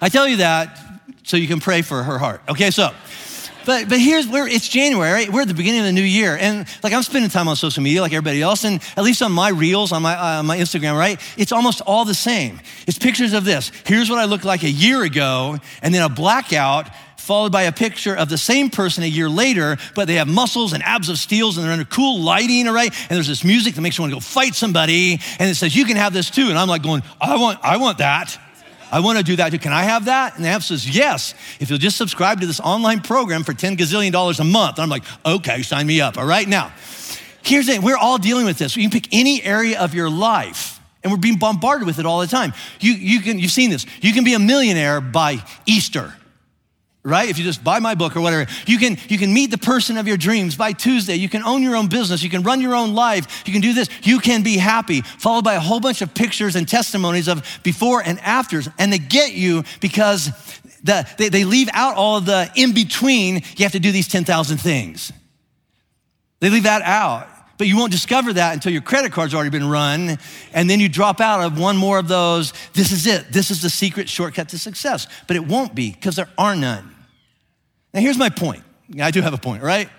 I 0.00 0.08
tell 0.08 0.28
you 0.28 0.36
that 0.38 0.78
so 1.24 1.36
you 1.36 1.48
can 1.48 1.60
pray 1.60 1.82
for 1.82 2.02
her 2.02 2.18
heart. 2.18 2.40
Okay, 2.48 2.70
so, 2.70 2.90
but, 3.68 3.86
but 3.86 4.00
here's 4.00 4.26
where 4.26 4.48
it's 4.48 4.66
January, 4.66 5.12
right? 5.12 5.30
We're 5.30 5.42
at 5.42 5.48
the 5.48 5.52
beginning 5.52 5.80
of 5.80 5.86
the 5.86 5.92
new 5.92 6.00
year. 6.00 6.38
And 6.40 6.66
like 6.82 6.94
I'm 6.94 7.02
spending 7.02 7.30
time 7.30 7.48
on 7.48 7.56
social 7.56 7.82
media 7.82 8.00
like 8.00 8.14
everybody 8.14 8.40
else. 8.40 8.64
And 8.64 8.80
at 8.96 9.04
least 9.04 9.20
on 9.20 9.30
my 9.30 9.50
reels, 9.50 9.92
on 9.92 10.00
my, 10.00 10.38
uh, 10.38 10.42
my 10.42 10.56
Instagram, 10.56 10.98
right? 10.98 11.20
It's 11.36 11.52
almost 11.52 11.82
all 11.82 12.06
the 12.06 12.14
same. 12.14 12.60
It's 12.86 12.96
pictures 12.96 13.34
of 13.34 13.44
this. 13.44 13.70
Here's 13.84 14.08
what 14.08 14.20
I 14.20 14.24
looked 14.24 14.46
like 14.46 14.62
a 14.62 14.70
year 14.70 15.02
ago. 15.02 15.58
And 15.82 15.94
then 15.94 16.00
a 16.00 16.08
blackout 16.08 16.88
followed 17.18 17.52
by 17.52 17.64
a 17.64 17.72
picture 17.72 18.16
of 18.16 18.28
the 18.28 18.38
same 18.38 18.70
person 18.70 19.04
a 19.04 19.06
year 19.06 19.28
later, 19.28 19.76
but 19.94 20.06
they 20.06 20.14
have 20.14 20.28
muscles 20.28 20.72
and 20.72 20.82
abs 20.82 21.08
of 21.08 21.18
steels 21.18 21.56
and 21.56 21.66
they're 21.66 21.72
under 21.72 21.84
cool 21.84 22.20
lighting, 22.20 22.66
all 22.66 22.74
right? 22.74 22.90
And 22.90 23.16
there's 23.16 23.28
this 23.28 23.44
music 23.44 23.74
that 23.74 23.82
makes 23.82 23.98
you 23.98 24.02
want 24.02 24.12
to 24.12 24.16
go 24.16 24.20
fight 24.20 24.54
somebody, 24.54 25.20
and 25.38 25.50
it 25.50 25.54
says, 25.54 25.76
You 25.76 25.84
can 25.84 25.96
have 25.96 26.12
this 26.12 26.30
too. 26.30 26.48
And 26.48 26.58
I'm 26.58 26.68
like 26.68 26.82
going, 26.82 27.02
I 27.20 27.36
want, 27.36 27.58
I 27.62 27.76
want 27.76 27.98
that. 27.98 28.38
I 28.90 29.00
want 29.00 29.18
to 29.18 29.24
do 29.24 29.36
that 29.36 29.50
too. 29.50 29.58
Can 29.58 29.72
I 29.72 29.82
have 29.82 30.06
that? 30.06 30.36
And 30.36 30.44
the 30.44 30.48
answer 30.48 30.72
is 30.72 30.88
yes. 30.88 31.34
If 31.60 31.68
you'll 31.68 31.78
just 31.78 31.98
subscribe 31.98 32.40
to 32.40 32.46
this 32.46 32.60
online 32.60 33.00
program 33.00 33.44
for 33.44 33.52
10 33.52 33.76
gazillion 33.76 34.12
dollars 34.12 34.40
a 34.40 34.44
month. 34.44 34.78
And 34.78 34.82
I'm 34.82 34.88
like, 34.88 35.04
okay, 35.26 35.60
sign 35.62 35.86
me 35.86 36.00
up. 36.00 36.16
All 36.16 36.26
right. 36.26 36.48
Now, 36.48 36.72
here's 37.42 37.66
the 37.66 37.72
thing 37.72 37.82
we're 37.82 37.98
all 37.98 38.16
dealing 38.16 38.46
with 38.46 38.56
this. 38.56 38.76
You 38.76 38.88
can 38.88 38.90
pick 38.90 39.12
any 39.12 39.42
area 39.42 39.78
of 39.78 39.94
your 39.94 40.08
life, 40.08 40.80
and 41.02 41.12
we're 41.12 41.18
being 41.18 41.38
bombarded 41.38 41.86
with 41.86 41.98
it 41.98 42.06
all 42.06 42.20
the 42.20 42.26
time. 42.26 42.54
You, 42.80 42.92
you 42.92 43.20
can, 43.20 43.38
you've 43.38 43.50
seen 43.50 43.68
this. 43.68 43.84
You 44.00 44.14
can 44.14 44.24
be 44.24 44.32
a 44.32 44.38
millionaire 44.38 45.02
by 45.02 45.44
Easter 45.66 46.14
right? 47.04 47.28
If 47.28 47.38
you 47.38 47.44
just 47.44 47.62
buy 47.62 47.78
my 47.78 47.94
book 47.94 48.16
or 48.16 48.20
whatever, 48.20 48.50
you 48.66 48.78
can, 48.78 48.98
you 49.08 49.18
can 49.18 49.32
meet 49.32 49.50
the 49.50 49.58
person 49.58 49.96
of 49.96 50.06
your 50.06 50.16
dreams 50.16 50.56
by 50.56 50.72
Tuesday. 50.72 51.14
You 51.14 51.28
can 51.28 51.42
own 51.42 51.62
your 51.62 51.76
own 51.76 51.88
business. 51.88 52.22
You 52.22 52.30
can 52.30 52.42
run 52.42 52.60
your 52.60 52.74
own 52.74 52.94
life. 52.94 53.46
You 53.46 53.52
can 53.52 53.62
do 53.62 53.72
this. 53.72 53.88
You 54.02 54.18
can 54.18 54.42
be 54.42 54.56
happy, 54.56 55.00
followed 55.02 55.44
by 55.44 55.54
a 55.54 55.60
whole 55.60 55.80
bunch 55.80 56.02
of 56.02 56.14
pictures 56.14 56.56
and 56.56 56.68
testimonies 56.68 57.28
of 57.28 57.60
before 57.62 58.02
and 58.02 58.18
afters. 58.20 58.68
And 58.78 58.92
they 58.92 58.98
get 58.98 59.32
you 59.32 59.64
because 59.80 60.30
the, 60.82 61.08
they, 61.18 61.28
they 61.28 61.44
leave 61.44 61.68
out 61.72 61.96
all 61.96 62.18
of 62.18 62.26
the 62.26 62.50
in 62.54 62.74
between. 62.74 63.42
You 63.56 63.64
have 63.64 63.72
to 63.72 63.80
do 63.80 63.92
these 63.92 64.08
10,000 64.08 64.58
things. 64.58 65.12
They 66.40 66.50
leave 66.50 66.64
that 66.64 66.82
out. 66.82 67.28
But 67.58 67.66
you 67.66 67.76
won't 67.76 67.92
discover 67.92 68.32
that 68.32 68.54
until 68.54 68.72
your 68.72 68.82
credit 68.82 69.12
card's 69.12 69.34
already 69.34 69.50
been 69.50 69.68
run, 69.68 70.18
and 70.52 70.70
then 70.70 70.78
you 70.78 70.88
drop 70.88 71.20
out 71.20 71.40
of 71.44 71.58
one 71.58 71.76
more 71.76 71.98
of 71.98 72.06
those. 72.06 72.52
This 72.72 72.92
is 72.92 73.06
it. 73.06 73.32
This 73.32 73.50
is 73.50 73.60
the 73.60 73.68
secret 73.68 74.08
shortcut 74.08 74.50
to 74.50 74.58
success. 74.58 75.08
But 75.26 75.36
it 75.36 75.44
won't 75.44 75.74
be 75.74 75.90
because 75.90 76.16
there 76.16 76.30
are 76.38 76.54
none. 76.54 76.94
Now, 77.92 78.00
here's 78.00 78.18
my 78.18 78.28
point. 78.30 78.62
I 79.00 79.10
do 79.10 79.20
have 79.20 79.34
a 79.34 79.38
point, 79.38 79.62
right? 79.62 79.90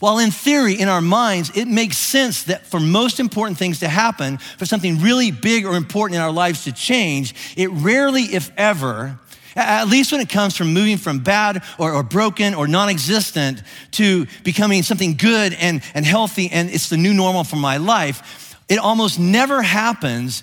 While 0.00 0.18
in 0.18 0.30
theory, 0.30 0.74
in 0.74 0.88
our 0.88 1.00
minds, 1.00 1.56
it 1.56 1.66
makes 1.66 1.96
sense 1.96 2.42
that 2.44 2.66
for 2.66 2.78
most 2.78 3.18
important 3.18 3.56
things 3.56 3.78
to 3.80 3.88
happen, 3.88 4.36
for 4.36 4.66
something 4.66 5.00
really 5.00 5.30
big 5.30 5.64
or 5.64 5.76
important 5.76 6.16
in 6.16 6.20
our 6.20 6.32
lives 6.32 6.64
to 6.64 6.72
change, 6.72 7.34
it 7.56 7.70
rarely, 7.70 8.24
if 8.24 8.50
ever, 8.58 9.18
at 9.56 9.88
least 9.88 10.12
when 10.12 10.20
it 10.20 10.28
comes 10.28 10.56
from 10.56 10.72
moving 10.72 10.96
from 10.96 11.20
bad 11.20 11.62
or, 11.78 11.92
or 11.92 12.02
broken 12.02 12.54
or 12.54 12.66
non 12.66 12.88
existent 12.88 13.62
to 13.92 14.26
becoming 14.42 14.82
something 14.82 15.16
good 15.16 15.54
and, 15.54 15.82
and 15.94 16.04
healthy 16.04 16.50
and 16.50 16.70
it's 16.70 16.88
the 16.88 16.96
new 16.96 17.14
normal 17.14 17.44
for 17.44 17.56
my 17.56 17.76
life, 17.76 18.56
it 18.68 18.78
almost 18.78 19.18
never 19.18 19.62
happens 19.62 20.42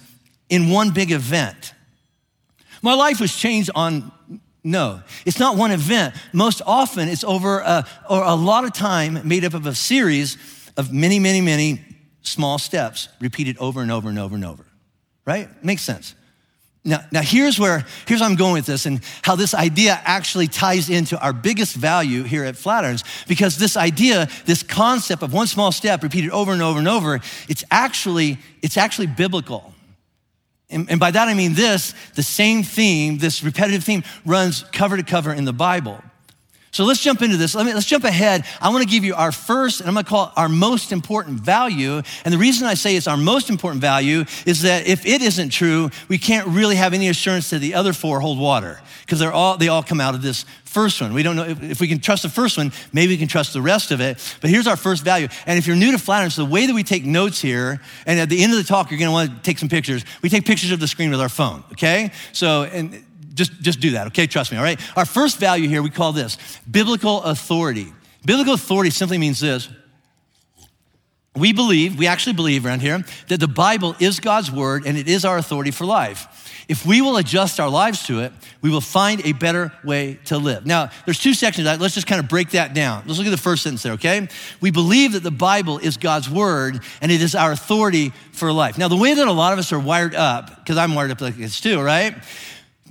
in 0.49 0.69
one 0.69 0.91
big 0.91 1.11
event. 1.11 1.73
My 2.81 2.93
life 2.93 3.19
was 3.19 3.35
changed 3.35 3.69
on 3.75 4.11
no, 4.63 5.01
it's 5.25 5.39
not 5.39 5.57
one 5.57 5.71
event. 5.71 6.13
Most 6.33 6.61
often, 6.67 7.09
it's 7.09 7.23
over 7.23 7.59
a, 7.59 7.87
or 8.07 8.23
a 8.23 8.35
lot 8.35 8.63
of 8.63 8.73
time 8.73 9.19
made 9.27 9.43
up 9.43 9.55
of 9.55 9.65
a 9.65 9.73
series 9.73 10.37
of 10.77 10.93
many, 10.93 11.17
many, 11.17 11.41
many 11.41 11.81
small 12.21 12.59
steps 12.59 13.09
repeated 13.19 13.57
over 13.57 13.81
and 13.81 13.91
over 13.91 14.07
and 14.09 14.19
over 14.19 14.35
and 14.35 14.45
over. 14.45 14.63
Right? 15.25 15.49
Makes 15.63 15.81
sense. 15.81 16.13
Now, 16.83 17.01
now 17.11 17.21
here's 17.21 17.59
where 17.59 17.85
here's 18.07 18.21
where 18.21 18.29
I'm 18.29 18.35
going 18.35 18.53
with 18.53 18.65
this 18.65 18.87
and 18.87 19.01
how 19.21 19.35
this 19.35 19.53
idea 19.53 20.01
actually 20.03 20.47
ties 20.47 20.89
into 20.89 21.19
our 21.19 21.31
biggest 21.31 21.75
value 21.75 22.23
here 22.23 22.43
at 22.43 22.55
Flatirons. 22.55 23.03
Because 23.27 23.57
this 23.57 23.77
idea, 23.77 24.27
this 24.45 24.63
concept 24.63 25.21
of 25.21 25.31
one 25.31 25.45
small 25.45 25.71
step 25.71 26.01
repeated 26.01 26.31
over 26.31 26.51
and 26.51 26.61
over 26.61 26.79
and 26.79 26.87
over, 26.87 27.19
it's 27.47 27.63
actually, 27.69 28.39
it's 28.63 28.77
actually 28.77 29.07
biblical. 29.07 29.73
And, 30.71 30.89
and 30.89 30.99
by 30.99 31.11
that 31.11 31.27
I 31.27 31.33
mean 31.35 31.53
this 31.53 31.93
the 32.15 32.23
same 32.23 32.63
theme, 32.63 33.19
this 33.19 33.43
repetitive 33.43 33.83
theme, 33.83 34.03
runs 34.25 34.63
cover 34.71 34.97
to 34.97 35.03
cover 35.03 35.33
in 35.33 35.45
the 35.45 35.53
Bible. 35.53 36.01
So 36.71 36.85
let's 36.85 37.01
jump 37.01 37.21
into 37.21 37.35
this. 37.35 37.53
Let 37.53 37.65
me, 37.65 37.73
let's 37.73 37.85
jump 37.85 38.05
ahead. 38.05 38.45
I 38.61 38.69
want 38.69 38.81
to 38.81 38.89
give 38.89 39.03
you 39.03 39.13
our 39.13 39.33
first, 39.33 39.81
and 39.81 39.89
I'm 39.89 39.93
going 39.93 40.05
to 40.05 40.09
call 40.09 40.27
it 40.27 40.31
our 40.37 40.47
most 40.47 40.93
important 40.93 41.41
value. 41.41 42.01
And 42.23 42.33
the 42.33 42.37
reason 42.37 42.65
I 42.65 42.75
say 42.75 42.95
it's 42.95 43.07
our 43.07 43.17
most 43.17 43.49
important 43.49 43.81
value 43.81 44.23
is 44.45 44.61
that 44.61 44.87
if 44.87 45.05
it 45.05 45.21
isn't 45.21 45.49
true, 45.49 45.89
we 46.07 46.17
can't 46.17 46.47
really 46.47 46.75
have 46.75 46.93
any 46.93 47.09
assurance 47.09 47.49
that 47.49 47.59
the 47.59 47.73
other 47.73 47.91
four 47.91 48.21
hold 48.21 48.39
water 48.39 48.79
because 49.01 49.19
they're 49.19 49.33
all, 49.33 49.57
they 49.57 49.67
all 49.67 49.83
come 49.83 49.99
out 49.99 50.15
of 50.15 50.21
this 50.21 50.45
first 50.63 51.01
one. 51.01 51.13
We 51.13 51.21
don't 51.21 51.35
know 51.35 51.43
if, 51.43 51.61
if, 51.61 51.81
we 51.81 51.89
can 51.89 51.99
trust 51.99 52.23
the 52.23 52.29
first 52.29 52.57
one, 52.57 52.71
maybe 52.93 53.11
we 53.11 53.17
can 53.17 53.27
trust 53.27 53.51
the 53.51 53.61
rest 53.61 53.91
of 53.91 53.99
it. 53.99 54.17
But 54.39 54.49
here's 54.49 54.67
our 54.67 54.77
first 54.77 55.03
value. 55.03 55.27
And 55.45 55.59
if 55.59 55.67
you're 55.67 55.75
new 55.75 55.91
to 55.91 55.97
Flatirons, 55.97 56.37
the 56.37 56.45
way 56.45 56.65
that 56.65 56.73
we 56.73 56.83
take 56.83 57.03
notes 57.03 57.41
here, 57.41 57.81
and 58.05 58.17
at 58.17 58.29
the 58.29 58.41
end 58.41 58.53
of 58.53 58.57
the 58.57 58.63
talk, 58.63 58.89
you're 58.89 58.97
going 58.97 59.09
to 59.09 59.11
want 59.11 59.29
to 59.29 59.41
take 59.41 59.59
some 59.59 59.67
pictures. 59.67 60.05
We 60.21 60.29
take 60.29 60.45
pictures 60.45 60.71
of 60.71 60.79
the 60.79 60.87
screen 60.87 61.11
with 61.11 61.19
our 61.19 61.27
phone, 61.27 61.65
okay? 61.73 62.11
So, 62.31 62.63
and 62.63 63.03
just, 63.33 63.61
just 63.61 63.79
do 63.79 63.91
that, 63.91 64.07
okay? 64.07 64.27
Trust 64.27 64.51
me, 64.51 64.57
all 64.57 64.63
right? 64.63 64.79
Our 64.95 65.05
first 65.05 65.37
value 65.39 65.67
here, 65.67 65.81
we 65.81 65.89
call 65.89 66.11
this 66.11 66.37
biblical 66.69 67.23
authority. 67.23 67.93
Biblical 68.25 68.53
authority 68.53 68.89
simply 68.89 69.17
means 69.17 69.39
this. 69.39 69.69
We 71.33 71.53
believe, 71.53 71.97
we 71.97 72.07
actually 72.07 72.33
believe 72.33 72.65
around 72.65 72.81
here, 72.81 73.05
that 73.29 73.39
the 73.39 73.47
Bible 73.47 73.95
is 73.99 74.19
God's 74.19 74.51
word 74.51 74.85
and 74.85 74.97
it 74.97 75.07
is 75.07 75.23
our 75.23 75.37
authority 75.37 75.71
for 75.71 75.85
life. 75.85 76.27
If 76.67 76.85
we 76.85 77.01
will 77.01 77.17
adjust 77.17 77.59
our 77.59 77.69
lives 77.69 78.05
to 78.07 78.19
it, 78.19 78.33
we 78.61 78.69
will 78.69 78.81
find 78.81 79.25
a 79.25 79.33
better 79.33 79.71
way 79.83 80.19
to 80.25 80.37
live. 80.37 80.65
Now, 80.65 80.89
there's 81.05 81.19
two 81.19 81.33
sections. 81.33 81.65
Let's 81.65 81.95
just 81.95 82.07
kind 82.07 82.19
of 82.19 82.27
break 82.27 82.51
that 82.51 82.73
down. 82.73 83.03
Let's 83.05 83.17
look 83.17 83.27
at 83.27 83.31
the 83.31 83.37
first 83.37 83.63
sentence 83.63 83.83
there, 83.83 83.93
okay? 83.93 84.27
We 84.59 84.71
believe 84.71 85.13
that 85.13 85.23
the 85.23 85.31
Bible 85.31 85.79
is 85.79 85.97
God's 85.97 86.29
word 86.29 86.81
and 87.01 87.11
it 87.11 87.21
is 87.21 87.33
our 87.33 87.51
authority 87.51 88.11
for 88.33 88.51
life. 88.53 88.77
Now, 88.77 88.89
the 88.89 88.97
way 88.97 89.13
that 89.13 89.27
a 89.27 89.31
lot 89.31 89.53
of 89.53 89.59
us 89.59 89.73
are 89.73 89.79
wired 89.79 90.15
up, 90.15 90.55
because 90.57 90.77
I'm 90.77 90.95
wired 90.95 91.11
up 91.11 91.21
like 91.21 91.35
this 91.35 91.59
too, 91.59 91.81
right? 91.81 92.15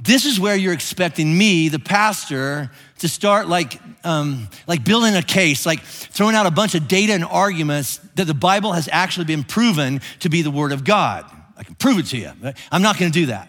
This 0.03 0.25
is 0.25 0.41
where 0.41 0.57
you're 0.57 0.73
expecting 0.73 1.37
me, 1.37 1.69
the 1.69 1.79
pastor, 1.79 2.71
to 2.99 3.09
start 3.09 3.49
like, 3.49 3.79
um, 4.05 4.49
like 4.67 4.85
building 4.85 5.15
a 5.15 5.23
case, 5.23 5.67
like 5.67 5.81
throwing 5.81 6.35
out 6.35 6.47
a 6.47 6.51
bunch 6.51 6.75
of 6.75 6.89
data 6.89 7.13
and 7.13 7.25
arguments 7.25 7.99
that 8.15 8.27
the 8.27 8.35
Bible 8.35 8.73
has 8.73 8.89
actually 8.91 9.27
been 9.27 9.45
proven 9.45 10.01
to 10.21 10.29
be 10.29 10.43
the 10.43 10.51
Word 10.51 10.73
of 10.73 10.85
God. 10.85 11.25
I 11.57 11.65
can 11.65 11.75
prove 11.75 11.99
it 11.99 12.07
to 12.07 12.17
you. 12.17 12.31
I'm 12.73 12.83
not 12.83 12.99
going 12.99 13.13
to 13.13 13.19
do 13.21 13.27
that. 13.27 13.49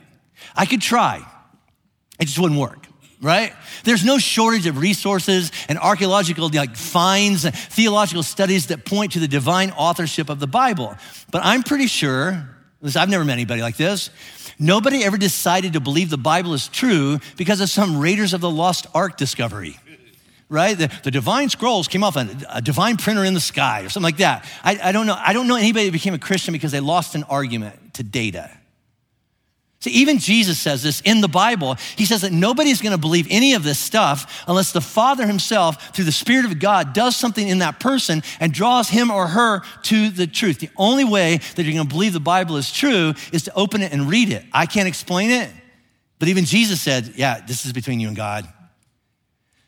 I 0.55 0.65
could 0.65 0.81
try, 0.81 1.25
it 2.19 2.25
just 2.25 2.39
wouldn't 2.39 2.59
work 2.59 2.87
right? 3.21 3.53
There's 3.83 4.03
no 4.03 4.17
shortage 4.17 4.65
of 4.65 4.77
resources 4.79 5.51
and 5.69 5.77
archaeological 5.77 6.49
like 6.53 6.75
finds, 6.75 7.45
and 7.45 7.55
theological 7.55 8.23
studies 8.23 8.67
that 8.67 8.83
point 8.83 9.11
to 9.13 9.19
the 9.19 9.27
divine 9.27 9.71
authorship 9.71 10.29
of 10.29 10.39
the 10.39 10.47
Bible. 10.47 10.95
But 11.31 11.43
I'm 11.45 11.63
pretty 11.63 11.87
sure, 11.87 12.49
I've 12.83 13.09
never 13.09 13.23
met 13.23 13.33
anybody 13.33 13.61
like 13.61 13.77
this, 13.77 14.09
Nobody 14.61 15.03
ever 15.03 15.17
decided 15.17 15.73
to 15.73 15.79
believe 15.79 16.11
the 16.11 16.19
Bible 16.19 16.53
is 16.53 16.67
true 16.67 17.19
because 17.35 17.61
of 17.61 17.69
some 17.69 17.99
Raiders 17.99 18.35
of 18.35 18.41
the 18.41 18.49
Lost 18.49 18.85
Ark 18.93 19.17
discovery, 19.17 19.79
right? 20.49 20.77
The, 20.77 20.91
the 21.01 21.09
divine 21.09 21.49
scrolls 21.49 21.87
came 21.87 22.03
off 22.03 22.15
a, 22.15 22.29
a, 22.47 22.61
divine 22.61 22.97
printer 22.97 23.25
in 23.25 23.33
the 23.33 23.39
sky 23.39 23.81
or 23.81 23.89
something 23.89 24.03
like 24.03 24.17
that. 24.17 24.47
I, 24.63 24.79
I, 24.83 24.91
don't 24.91 25.07
know. 25.07 25.17
I 25.17 25.33
don't 25.33 25.47
know 25.47 25.55
anybody 25.55 25.85
that 25.85 25.91
became 25.91 26.13
a 26.13 26.19
Christian 26.19 26.51
because 26.51 26.71
they 26.71 26.79
lost 26.79 27.15
an 27.15 27.23
argument 27.23 27.95
to 27.95 28.03
data. 28.03 28.51
See, 29.81 29.89
even 29.91 30.19
Jesus 30.19 30.59
says 30.59 30.83
this 30.83 31.01
in 31.01 31.21
the 31.21 31.27
Bible. 31.27 31.75
He 31.95 32.05
says 32.05 32.21
that 32.21 32.31
nobody's 32.31 32.81
going 32.81 32.91
to 32.91 32.99
believe 32.99 33.25
any 33.31 33.55
of 33.55 33.63
this 33.63 33.79
stuff 33.79 34.43
unless 34.47 34.71
the 34.71 34.81
Father 34.81 35.25
himself, 35.25 35.95
through 35.95 36.05
the 36.05 36.11
Spirit 36.11 36.45
of 36.45 36.59
God, 36.59 36.93
does 36.93 37.15
something 37.15 37.47
in 37.47 37.59
that 37.59 37.79
person 37.79 38.21
and 38.39 38.53
draws 38.53 38.89
him 38.89 39.09
or 39.09 39.25
her 39.25 39.61
to 39.83 40.09
the 40.11 40.27
truth. 40.27 40.59
The 40.59 40.69
only 40.77 41.03
way 41.03 41.37
that 41.55 41.63
you're 41.63 41.73
going 41.73 41.87
to 41.87 41.93
believe 41.93 42.13
the 42.13 42.19
Bible 42.19 42.57
is 42.57 42.71
true 42.71 43.15
is 43.33 43.43
to 43.43 43.53
open 43.55 43.81
it 43.81 43.91
and 43.91 44.07
read 44.07 44.29
it. 44.29 44.45
I 44.53 44.67
can't 44.67 44.87
explain 44.87 45.31
it, 45.31 45.49
but 46.19 46.27
even 46.27 46.45
Jesus 46.45 46.79
said, 46.79 47.13
Yeah, 47.15 47.41
this 47.41 47.65
is 47.65 47.73
between 47.73 47.99
you 47.99 48.07
and 48.07 48.15
God. 48.15 48.47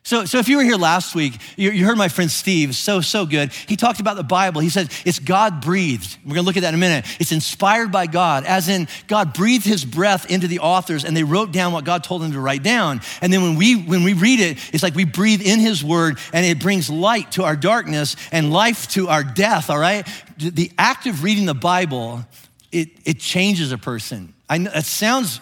So, 0.06 0.26
so 0.26 0.38
if 0.38 0.50
you 0.50 0.58
were 0.58 0.64
here 0.64 0.76
last 0.76 1.16
week, 1.16 1.38
you, 1.56 1.72
you, 1.72 1.86
heard 1.86 1.98
my 1.98 2.10
friend 2.10 2.30
Steve, 2.30 2.76
so, 2.76 3.00
so 3.00 3.26
good. 3.26 3.54
He 3.54 3.78
talked 3.78 4.02
about 4.02 4.18
the 4.18 4.24
Bible. 4.24 4.60
He 4.60 4.68
said 4.68 4.92
it's 5.06 5.18
God 5.18 5.62
breathed. 5.62 6.18
We're 6.26 6.36
gonna 6.36 6.46
look 6.46 6.58
at 6.58 6.64
that 6.64 6.70
in 6.70 6.76
a 6.76 6.78
minute. 6.78 7.06
It's 7.22 7.32
inspired 7.32 7.90
by 7.90 8.08
God, 8.08 8.44
as 8.44 8.68
in 8.68 8.90
God 9.08 9.34
breathed 9.34 9.66
his 9.66 9.86
breath 9.86 10.30
into 10.30 10.50
the 10.50 10.60
authors 10.60 11.06
and 11.06 11.16
they 11.16 11.24
wrote 11.24 11.54
down 11.54 11.72
what 11.72 11.86
God 11.86 12.04
told 12.04 12.22
them 12.22 12.34
to 12.34 12.42
write 12.42 12.64
down. 12.64 13.00
And 13.22 13.32
then 13.32 13.44
when 13.44 13.56
we, 13.56 13.76
when 13.76 14.04
we 14.04 14.12
read 14.12 14.42
it, 14.42 14.58
it's 14.74 14.84
like 14.84 14.94
we 14.94 15.06
breathe 15.06 15.42
in 15.42 15.62
his 15.62 15.86
word 15.86 16.20
and 16.34 16.46
it 16.46 16.60
brings 16.60 16.90
light 16.90 17.32
to 17.34 17.46
our 17.46 17.56
darkness 17.56 18.18
and 18.34 18.52
life 18.52 18.90
to 18.90 19.08
our 19.08 19.24
death, 19.24 19.70
all 19.70 19.80
right? 19.80 20.06
The 20.38 20.70
act 20.78 21.08
of 21.08 21.24
reading 21.24 21.46
the 21.46 21.54
Bible, 21.54 22.26
it, 22.74 22.90
it 23.06 23.20
changes 23.20 23.72
a 23.72 23.78
person. 23.78 24.34
I 24.50 24.58
know 24.58 24.72
it 24.76 24.84
sounds 24.84 25.40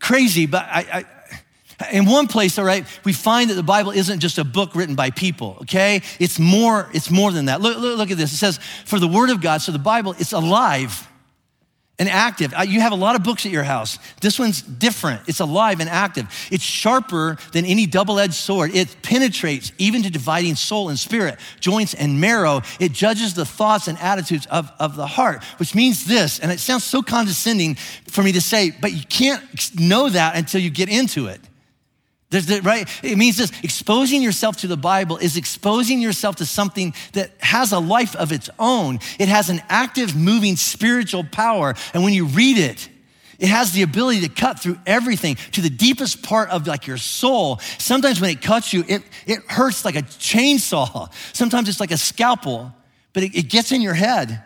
crazy, 0.00 0.46
but 0.46 0.64
I, 0.64 0.86
I 0.90 1.04
in 1.92 2.06
one 2.06 2.26
place, 2.26 2.58
all 2.58 2.64
right, 2.64 2.86
we 3.04 3.12
find 3.12 3.50
that 3.50 3.54
the 3.54 3.62
Bible 3.62 3.90
isn't 3.90 4.20
just 4.20 4.38
a 4.38 4.44
book 4.44 4.74
written 4.74 4.94
by 4.94 5.10
people, 5.10 5.58
okay? 5.62 6.02
It's 6.18 6.38
more, 6.38 6.88
it's 6.94 7.10
more 7.10 7.32
than 7.32 7.46
that. 7.46 7.60
Look, 7.60 7.78
look, 7.78 7.98
look 7.98 8.10
at 8.10 8.16
this. 8.16 8.32
It 8.32 8.36
says, 8.36 8.58
for 8.84 8.98
the 8.98 9.08
word 9.08 9.30
of 9.30 9.40
God, 9.40 9.60
so 9.60 9.72
the 9.72 9.78
Bible, 9.78 10.14
it's 10.18 10.32
alive 10.32 11.06
and 11.98 12.08
active. 12.08 12.52
Uh, 12.54 12.62
you 12.62 12.80
have 12.80 12.92
a 12.92 12.96
lot 12.96 13.16
of 13.16 13.22
books 13.22 13.46
at 13.46 13.52
your 13.52 13.62
house. 13.62 13.98
This 14.20 14.38
one's 14.38 14.60
different. 14.60 15.22
It's 15.28 15.40
alive 15.40 15.80
and 15.80 15.88
active. 15.88 16.26
It's 16.50 16.64
sharper 16.64 17.38
than 17.52 17.64
any 17.64 17.86
double 17.86 18.18
edged 18.18 18.34
sword. 18.34 18.74
It 18.74 18.96
penetrates 19.02 19.72
even 19.78 20.02
to 20.02 20.10
dividing 20.10 20.56
soul 20.56 20.88
and 20.88 20.98
spirit, 20.98 21.38
joints 21.58 21.94
and 21.94 22.20
marrow. 22.20 22.62
It 22.80 22.92
judges 22.92 23.34
the 23.34 23.46
thoughts 23.46 23.88
and 23.88 23.98
attitudes 23.98 24.46
of, 24.46 24.70
of 24.78 24.96
the 24.96 25.06
heart, 25.06 25.42
which 25.58 25.74
means 25.74 26.04
this, 26.04 26.38
and 26.38 26.52
it 26.52 26.60
sounds 26.60 26.84
so 26.84 27.02
condescending 27.02 27.76
for 28.08 28.22
me 28.22 28.32
to 28.32 28.40
say, 28.40 28.72
but 28.78 28.92
you 28.92 29.04
can't 29.04 29.42
know 29.78 30.08
that 30.10 30.36
until 30.36 30.60
you 30.60 30.70
get 30.70 30.88
into 30.88 31.26
it. 31.28 31.40
The, 32.30 32.60
right? 32.64 32.88
It 33.04 33.16
means 33.16 33.36
this 33.36 33.52
exposing 33.62 34.20
yourself 34.20 34.56
to 34.58 34.66
the 34.66 34.76
Bible 34.76 35.16
is 35.16 35.36
exposing 35.36 36.00
yourself 36.00 36.36
to 36.36 36.44
something 36.44 36.92
that 37.12 37.30
has 37.38 37.72
a 37.72 37.78
life 37.78 38.16
of 38.16 38.32
its 38.32 38.50
own. 38.58 38.98
It 39.20 39.28
has 39.28 39.48
an 39.48 39.62
active, 39.68 40.16
moving 40.16 40.56
spiritual 40.56 41.22
power. 41.22 41.74
And 41.94 42.02
when 42.02 42.12
you 42.12 42.26
read 42.26 42.58
it, 42.58 42.88
It 43.38 43.48
has 43.48 43.72
the 43.72 43.82
ability 43.82 44.20
to 44.22 44.28
cut 44.28 44.60
through 44.60 44.78
everything 44.86 45.36
to 45.52 45.60
the 45.60 45.70
deepest 45.70 46.22
part 46.22 46.50
of 46.50 46.66
like 46.66 46.86
your 46.86 46.96
soul. 46.96 47.60
Sometimes 47.78 48.20
when 48.20 48.30
it 48.30 48.40
cuts 48.40 48.72
you, 48.72 48.84
it, 48.88 49.02
it 49.26 49.40
hurts 49.48 49.84
like 49.84 49.96
a 49.96 50.02
chainsaw. 50.02 51.12
Sometimes 51.32 51.68
it's 51.68 51.80
like 51.80 51.90
a 51.90 51.98
scalpel, 51.98 52.72
but 53.12 53.22
it, 53.22 53.34
it 53.34 53.48
gets 53.50 53.72
in 53.72 53.82
your 53.82 53.94
head. 53.94 54.42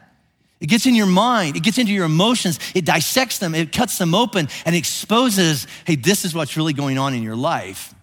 It 0.61 0.69
gets 0.69 0.85
in 0.85 0.95
your 0.95 1.07
mind, 1.07 1.57
it 1.57 1.63
gets 1.63 1.79
into 1.79 1.93
your 1.93 2.05
emotions, 2.05 2.59
it 2.75 2.85
dissects 2.85 3.39
them, 3.39 3.55
it 3.55 3.73
cuts 3.73 3.97
them 3.97 4.15
open, 4.15 4.49
and 4.67 4.77
exposes, 4.77 5.67
hey, 5.87 5.97
this 5.97 6.27
is 6.27 6.35
what's 6.35 6.57
really 6.57 6.75
going 6.75 6.99
on 6.99 7.15
in 7.15 7.23
your 7.23 7.37
life. 7.37 7.95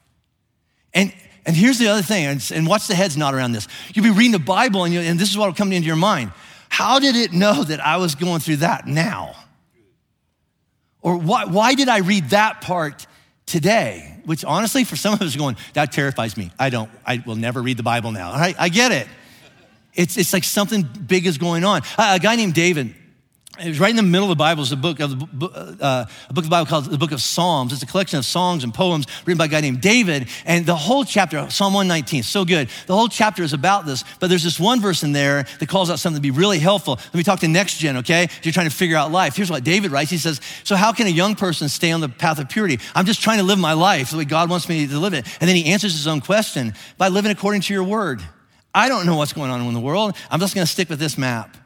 And, 0.91 1.13
and 1.45 1.55
here's 1.55 1.77
the 1.77 1.87
other 1.87 2.01
thing, 2.01 2.25
and, 2.25 2.51
and 2.53 2.65
watch 2.65 2.87
the 2.87 2.95
heads 2.95 3.15
nod 3.15 3.35
around 3.35 3.51
this. 3.51 3.67
You'll 3.93 4.05
be 4.05 4.11
reading 4.11 4.31
the 4.31 4.39
Bible, 4.39 4.85
and, 4.85 4.93
you, 4.93 5.01
and 5.01 5.19
this 5.19 5.29
is 5.29 5.37
what 5.37 5.45
will 5.45 5.53
come 5.53 5.71
into 5.71 5.85
your 5.85 5.95
mind. 5.95 6.31
How 6.69 6.99
did 6.99 7.15
it 7.15 7.31
know 7.31 7.63
that 7.63 7.79
I 7.79 7.97
was 7.97 8.15
going 8.15 8.39
through 8.39 8.57
that 8.57 8.87
now? 8.87 9.35
Or 11.01 11.15
why, 11.15 11.45
why 11.45 11.75
did 11.75 11.89
I 11.89 11.99
read 11.99 12.31
that 12.31 12.61
part 12.61 13.05
today? 13.45 14.19
Which 14.25 14.43
honestly, 14.43 14.83
for 14.83 14.95
some 14.95 15.13
of 15.13 15.21
us, 15.21 15.35
going, 15.35 15.57
that 15.73 15.91
terrifies 15.91 16.35
me. 16.35 16.51
I 16.57 16.69
don't, 16.69 16.89
I 17.05 17.23
will 17.25 17.35
never 17.35 17.61
read 17.61 17.77
the 17.77 17.83
Bible 17.83 18.11
now. 18.11 18.31
All 18.31 18.39
right, 18.39 18.55
I 18.57 18.69
get 18.69 18.91
it. 18.91 19.07
It's, 19.97 20.15
it's 20.15 20.31
like 20.31 20.43
something 20.43 20.83
big 20.83 21.25
is 21.25 21.37
going 21.37 21.65
on. 21.65 21.81
A 21.97 22.19
guy 22.19 22.35
named 22.35 22.53
David, 22.53 22.95
it 23.59 23.69
was 23.69 23.79
right 23.79 23.89
in 23.89 23.95
the 23.95 24.03
middle 24.03 24.25
of 24.25 24.29
the 24.29 24.35
Bible. 24.35 24.61
It's 24.61 24.71
a 24.71 24.75
book 24.75 24.99
of 24.99 25.19
the, 25.39 25.47
uh, 25.81 26.05
a 26.29 26.33
book 26.33 26.43
of 26.43 26.49
the 26.49 26.49
Bible 26.49 26.67
called 26.67 26.85
the 26.85 26.97
Book 26.97 27.11
of 27.11 27.21
Psalms. 27.21 27.73
It's 27.73 27.81
a 27.81 27.87
collection 27.87 28.19
of 28.19 28.25
songs 28.25 28.63
and 28.63 28.71
poems 28.71 29.07
written 29.25 29.39
by 29.39 29.45
a 29.45 29.47
guy 29.47 29.61
named 29.61 29.81
David. 29.81 30.27
And 30.45 30.65
the 30.65 30.75
whole 30.75 31.03
chapter, 31.03 31.49
Psalm 31.49 31.73
119, 31.73 32.21
so 32.21 32.45
good. 32.45 32.69
The 32.85 32.95
whole 32.95 33.07
chapter 33.07 33.41
is 33.41 33.53
about 33.53 33.87
this. 33.87 34.03
But 34.19 34.27
there's 34.27 34.43
this 34.43 34.59
one 34.59 34.79
verse 34.79 35.01
in 35.01 35.11
there 35.11 35.47
that 35.59 35.67
calls 35.69 35.89
out 35.89 35.97
something 35.97 36.21
to 36.21 36.21
be 36.21 36.29
really 36.29 36.59
helpful. 36.59 36.95
Let 36.97 37.15
me 37.15 37.23
talk 37.23 37.39
to 37.39 37.47
next 37.47 37.79
gen, 37.79 37.97
okay? 37.97 38.25
If 38.25 38.45
you're 38.45 38.53
trying 38.53 38.69
to 38.69 38.75
figure 38.75 38.95
out 38.95 39.11
life, 39.11 39.35
here's 39.35 39.49
what 39.49 39.63
David 39.63 39.91
writes. 39.91 40.11
He 40.11 40.19
says, 40.19 40.39
"So 40.63 40.75
how 40.75 40.93
can 40.93 41.07
a 41.07 41.11
young 41.11 41.33
person 41.33 41.67
stay 41.67 41.91
on 41.91 42.01
the 42.01 42.09
path 42.09 42.37
of 42.37 42.49
purity? 42.49 42.79
I'm 42.93 43.07
just 43.07 43.21
trying 43.21 43.39
to 43.39 43.43
live 43.43 43.57
my 43.57 43.73
life 43.73 44.11
the 44.11 44.17
way 44.17 44.25
God 44.25 44.51
wants 44.51 44.69
me 44.69 44.85
to 44.85 44.99
live 44.99 45.15
it." 45.15 45.25
And 45.41 45.49
then 45.49 45.55
he 45.55 45.65
answers 45.65 45.93
his 45.93 46.05
own 46.05 46.21
question 46.21 46.75
by 46.99 47.07
living 47.07 47.31
according 47.31 47.61
to 47.61 47.73
your 47.73 47.83
word. 47.83 48.21
I 48.77 48.89
don't 48.89 49.07
know 49.07 49.17
what's 49.17 49.33
going 49.33 49.49
on 49.49 49.59
in 49.59 49.73
the 49.73 49.79
world. 49.79 50.15
I'm 50.29 50.39
just 50.39 50.53
going 50.53 50.65
to 50.65 50.71
stick 50.71 50.87
with 50.87 50.99
this 50.99 51.17
map. 51.17 51.57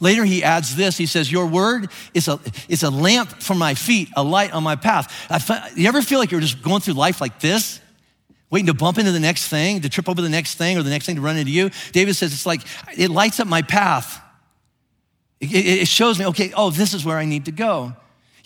Later, 0.00 0.24
he 0.24 0.42
adds 0.42 0.74
this. 0.76 0.96
He 0.96 1.04
says, 1.04 1.30
Your 1.30 1.46
word 1.46 1.90
is 2.14 2.26
a, 2.26 2.40
is 2.70 2.82
a 2.82 2.90
lamp 2.90 3.28
for 3.42 3.54
my 3.54 3.74
feet, 3.74 4.08
a 4.16 4.24
light 4.24 4.54
on 4.54 4.62
my 4.62 4.74
path. 4.74 5.12
I, 5.28 5.70
you 5.76 5.86
ever 5.88 6.00
feel 6.00 6.18
like 6.18 6.30
you're 6.30 6.40
just 6.40 6.62
going 6.62 6.80
through 6.80 6.94
life 6.94 7.20
like 7.20 7.38
this? 7.40 7.80
Waiting 8.48 8.68
to 8.68 8.74
bump 8.74 8.96
into 8.96 9.12
the 9.12 9.20
next 9.20 9.48
thing, 9.48 9.82
to 9.82 9.90
trip 9.90 10.08
over 10.08 10.22
the 10.22 10.30
next 10.30 10.54
thing, 10.54 10.78
or 10.78 10.82
the 10.82 10.88
next 10.88 11.04
thing 11.04 11.16
to 11.16 11.20
run 11.20 11.36
into 11.36 11.52
you? 11.52 11.70
David 11.92 12.16
says, 12.16 12.32
It's 12.32 12.46
like 12.46 12.62
it 12.96 13.10
lights 13.10 13.40
up 13.40 13.46
my 13.46 13.60
path. 13.60 14.18
It, 15.40 15.52
it, 15.52 15.80
it 15.82 15.88
shows 15.88 16.18
me, 16.18 16.26
okay, 16.28 16.50
oh, 16.56 16.70
this 16.70 16.94
is 16.94 17.04
where 17.04 17.18
I 17.18 17.26
need 17.26 17.44
to 17.44 17.52
go. 17.52 17.94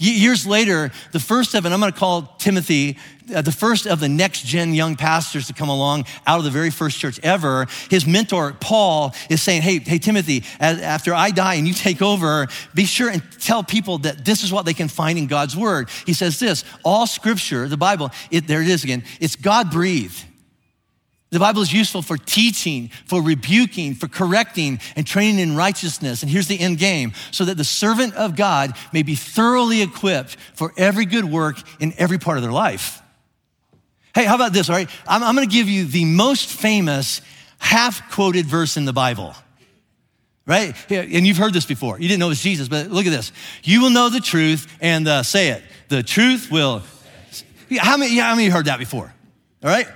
Years 0.03 0.45
later, 0.47 0.91
the 1.13 1.21
first 1.21 1.55
of, 1.55 1.65
and 1.65 1.73
I'm 1.73 1.79
going 1.79 1.93
to 1.93 1.99
call 1.99 2.23
Timothy 2.39 2.99
uh, 3.33 3.41
the 3.41 3.53
first 3.53 3.87
of 3.87 4.01
the 4.01 4.09
next 4.09 4.45
gen 4.45 4.75
young 4.75 4.97
pastors 4.97 5.47
to 5.47 5.53
come 5.53 5.69
along 5.69 6.07
out 6.27 6.39
of 6.39 6.45
the 6.45 6.51
very 6.51 6.71
first 6.71 6.99
church 6.99 7.21
ever. 7.23 7.69
His 7.89 8.05
mentor, 8.05 8.53
Paul, 8.59 9.15
is 9.31 9.41
saying, 9.41 9.63
Hey, 9.63 9.79
hey, 9.79 9.99
Timothy, 9.99 10.43
after 10.59 11.15
I 11.15 11.31
die 11.31 11.55
and 11.55 11.69
you 11.69 11.73
take 11.73 12.03
over, 12.03 12.49
be 12.75 12.85
sure 12.85 13.11
and 13.11 13.23
tell 13.39 13.63
people 13.63 13.99
that 13.99 14.25
this 14.25 14.43
is 14.43 14.53
what 14.53 14.67
they 14.67 14.75
can 14.75 14.89
find 14.89 15.21
in 15.21 15.29
God's 15.29 15.57
word. 15.57 15.89
He 16.05 16.15
says 16.15 16.41
this 16.41 16.65
all 16.85 17.07
scripture, 17.07 17.69
the 17.69 17.77
Bible, 17.77 18.11
it, 18.33 18.49
there 18.49 18.61
it 18.61 18.69
is 18.69 18.83
again, 18.83 19.05
it's 19.21 19.37
God 19.37 19.71
breathed. 19.71 20.25
The 21.33 21.39
Bible 21.39 21.63
is 21.63 21.73
useful 21.73 22.03
for 22.03 22.19
teaching, 22.19 22.91
for 23.07 23.23
rebuking, 23.23 23.95
for 23.95 24.07
correcting, 24.07 24.81
and 24.97 25.07
training 25.07 25.39
in 25.39 25.57
righteousness. 25.57 26.23
And 26.23 26.31
here's 26.31 26.47
the 26.47 26.61
end 26.61 26.77
game 26.77 27.15
so 27.31 27.47
that 27.47 27.57
the 27.57 27.65
servant 27.65 28.15
of 28.17 28.37
God 28.37 28.75
may 28.93 29.03
be 29.03 29.15
thoroughly 29.15 29.81
equipped 29.81 30.37
for 30.53 30.75
every 30.77 31.07
good 31.07 31.25
work 31.25 31.57
in 31.81 31.95
every 31.97 32.19
part 32.19 32.37
of 32.37 32.43
their 32.43 32.53
life. 32.53 33.01
Hey, 34.15 34.27
how 34.27 34.35
about 34.35 34.53
this? 34.53 34.69
All 34.69 34.77
right, 34.77 34.91
I'm, 35.07 35.23
I'm 35.23 35.35
going 35.35 35.49
to 35.49 35.53
give 35.53 35.71
you 35.71 35.87
the 35.87 36.05
most 36.05 36.51
famous 36.51 37.23
half 37.57 38.11
quoted 38.11 38.45
verse 38.45 38.77
in 38.77 38.85
the 38.85 38.93
Bible. 38.93 39.35
Right? 40.45 40.75
And 40.91 41.27
you've 41.27 41.39
heard 41.39 41.55
this 41.55 41.65
before. 41.65 41.99
You 41.99 42.09
didn't 42.09 42.21
know 42.21 42.27
it 42.27 42.31
was 42.31 42.43
Jesus, 42.43 42.69
but 42.69 42.91
look 42.91 43.07
at 43.07 43.11
this. 43.11 43.33
You 43.63 43.81
will 43.81 43.91
know 43.91 44.11
the 44.11 44.21
truth 44.21 44.71
and 44.83 45.09
uh, 45.09 45.23
say 45.23 45.49
it. 45.49 45.63
The 45.89 46.03
truth 46.03 46.51
will. 46.51 46.83
How 47.79 47.97
many, 47.97 48.19
how 48.19 48.35
many 48.35 48.49
heard 48.49 48.67
that 48.67 48.79
before? 48.79 49.15
All 49.65 49.71
right? 49.71 49.87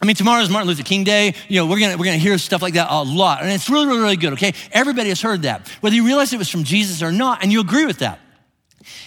I 0.00 0.06
mean, 0.06 0.14
tomorrow 0.14 0.42
is 0.42 0.48
Martin 0.48 0.68
Luther 0.68 0.84
King 0.84 1.02
Day. 1.02 1.34
You 1.48 1.60
know, 1.60 1.66
we're 1.66 1.80
gonna, 1.80 1.96
we're 1.96 2.04
gonna 2.04 2.18
hear 2.18 2.38
stuff 2.38 2.62
like 2.62 2.74
that 2.74 2.88
a 2.90 3.02
lot. 3.02 3.42
And 3.42 3.50
it's 3.50 3.68
really, 3.68 3.86
really, 3.86 4.00
really 4.00 4.16
good, 4.16 4.34
okay? 4.34 4.52
Everybody 4.70 5.08
has 5.08 5.20
heard 5.20 5.42
that. 5.42 5.66
Whether 5.80 5.96
you 5.96 6.06
realize 6.06 6.32
it 6.32 6.38
was 6.38 6.48
from 6.48 6.64
Jesus 6.64 7.02
or 7.02 7.10
not, 7.10 7.42
and 7.42 7.50
you 7.50 7.60
agree 7.60 7.84
with 7.84 7.98
that. 7.98 8.20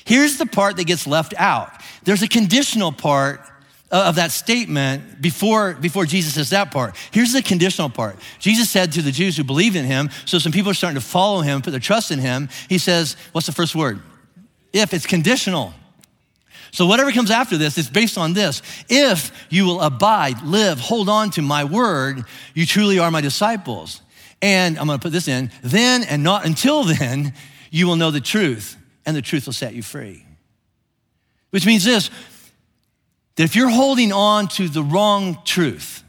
Here's 0.03 0.37
the 0.37 0.45
part 0.45 0.75
that 0.77 0.85
gets 0.85 1.07
left 1.07 1.33
out. 1.37 1.71
There's 2.03 2.21
a 2.21 2.27
conditional 2.27 2.91
part 2.91 3.41
of 3.89 4.15
that 4.15 4.31
statement 4.31 5.21
before, 5.21 5.73
before 5.73 6.05
Jesus 6.05 6.33
says 6.33 6.49
that 6.51 6.71
part. 6.71 6.95
Here's 7.11 7.33
the 7.33 7.41
conditional 7.41 7.89
part. 7.89 8.17
Jesus 8.39 8.69
said 8.69 8.91
to 8.93 9.01
the 9.01 9.11
Jews 9.11 9.35
who 9.37 9.43
believed 9.43 9.75
in 9.75 9.85
him, 9.85 10.09
so 10.25 10.39
some 10.39 10.51
people 10.51 10.71
are 10.71 10.73
starting 10.73 10.99
to 10.99 11.05
follow 11.05 11.41
him, 11.41 11.61
put 11.61 11.71
their 11.71 11.79
trust 11.79 12.11
in 12.11 12.19
him. 12.19 12.49
He 12.69 12.77
says, 12.77 13.15
what's 13.33 13.47
the 13.47 13.53
first 13.53 13.75
word? 13.75 14.01
If, 14.71 14.93
it's 14.93 15.05
conditional. 15.05 15.73
So, 16.71 16.85
whatever 16.85 17.11
comes 17.11 17.31
after 17.31 17.57
this 17.57 17.77
is 17.77 17.89
based 17.89 18.17
on 18.17 18.33
this. 18.33 18.61
If 18.87 19.31
you 19.49 19.65
will 19.65 19.81
abide, 19.81 20.41
live, 20.41 20.79
hold 20.79 21.09
on 21.09 21.29
to 21.31 21.41
my 21.41 21.65
word, 21.65 22.23
you 22.53 22.65
truly 22.65 22.97
are 22.97 23.11
my 23.11 23.21
disciples. 23.21 24.01
And 24.41 24.79
I'm 24.79 24.87
gonna 24.87 24.99
put 24.99 25.11
this 25.11 25.27
in, 25.27 25.51
then 25.61 26.03
and 26.03 26.23
not 26.23 26.45
until 26.45 26.83
then, 26.83 27.33
you 27.69 27.87
will 27.87 27.97
know 27.97 28.11
the 28.11 28.21
truth, 28.21 28.77
and 29.05 29.15
the 29.15 29.21
truth 29.21 29.45
will 29.45 29.53
set 29.53 29.73
you 29.73 29.83
free. 29.83 30.25
Which 31.51 31.65
means 31.65 31.83
this 31.83 32.09
that 33.35 33.43
if 33.43 33.55
you're 33.55 33.69
holding 33.69 34.11
on 34.11 34.47
to 34.49 34.67
the 34.67 34.83
wrong 34.83 35.39
truth, 35.45 36.03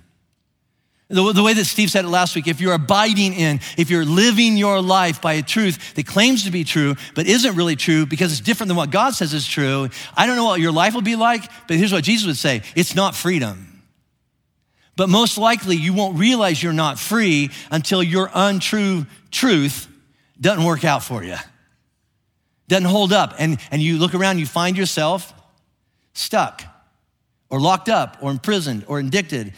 the, 1.12 1.32
the 1.32 1.42
way 1.42 1.52
that 1.54 1.66
Steve 1.66 1.90
said 1.90 2.04
it 2.04 2.08
last 2.08 2.34
week, 2.34 2.48
if 2.48 2.60
you're 2.60 2.72
abiding 2.72 3.34
in, 3.34 3.60
if 3.76 3.90
you're 3.90 4.04
living 4.04 4.56
your 4.56 4.80
life 4.80 5.20
by 5.20 5.34
a 5.34 5.42
truth 5.42 5.94
that 5.94 6.06
claims 6.06 6.44
to 6.44 6.50
be 6.50 6.64
true, 6.64 6.96
but 7.14 7.26
isn't 7.26 7.54
really 7.54 7.76
true 7.76 8.06
because 8.06 8.32
it's 8.32 8.40
different 8.40 8.68
than 8.68 8.76
what 8.76 8.90
God 8.90 9.14
says 9.14 9.34
is 9.34 9.46
true, 9.46 9.88
I 10.16 10.26
don't 10.26 10.36
know 10.36 10.44
what 10.44 10.60
your 10.60 10.72
life 10.72 10.94
will 10.94 11.02
be 11.02 11.16
like, 11.16 11.44
but 11.68 11.76
here's 11.76 11.92
what 11.92 12.04
Jesus 12.04 12.26
would 12.26 12.36
say 12.36 12.62
it's 12.74 12.94
not 12.94 13.14
freedom. 13.14 13.68
But 14.96 15.08
most 15.08 15.38
likely, 15.38 15.76
you 15.76 15.94
won't 15.94 16.18
realize 16.18 16.62
you're 16.62 16.72
not 16.72 16.98
free 16.98 17.50
until 17.70 18.02
your 18.02 18.30
untrue 18.34 19.06
truth 19.30 19.88
doesn't 20.40 20.64
work 20.64 20.84
out 20.84 21.02
for 21.02 21.22
you, 21.22 21.36
doesn't 22.68 22.88
hold 22.88 23.12
up. 23.12 23.34
And, 23.38 23.58
and 23.70 23.80
you 23.80 23.98
look 23.98 24.14
around, 24.14 24.38
you 24.38 24.46
find 24.46 24.76
yourself 24.76 25.32
stuck 26.14 26.62
or 27.48 27.60
locked 27.60 27.88
up 27.88 28.18
or 28.20 28.30
imprisoned 28.30 28.84
or 28.86 28.98
addicted 28.98 29.52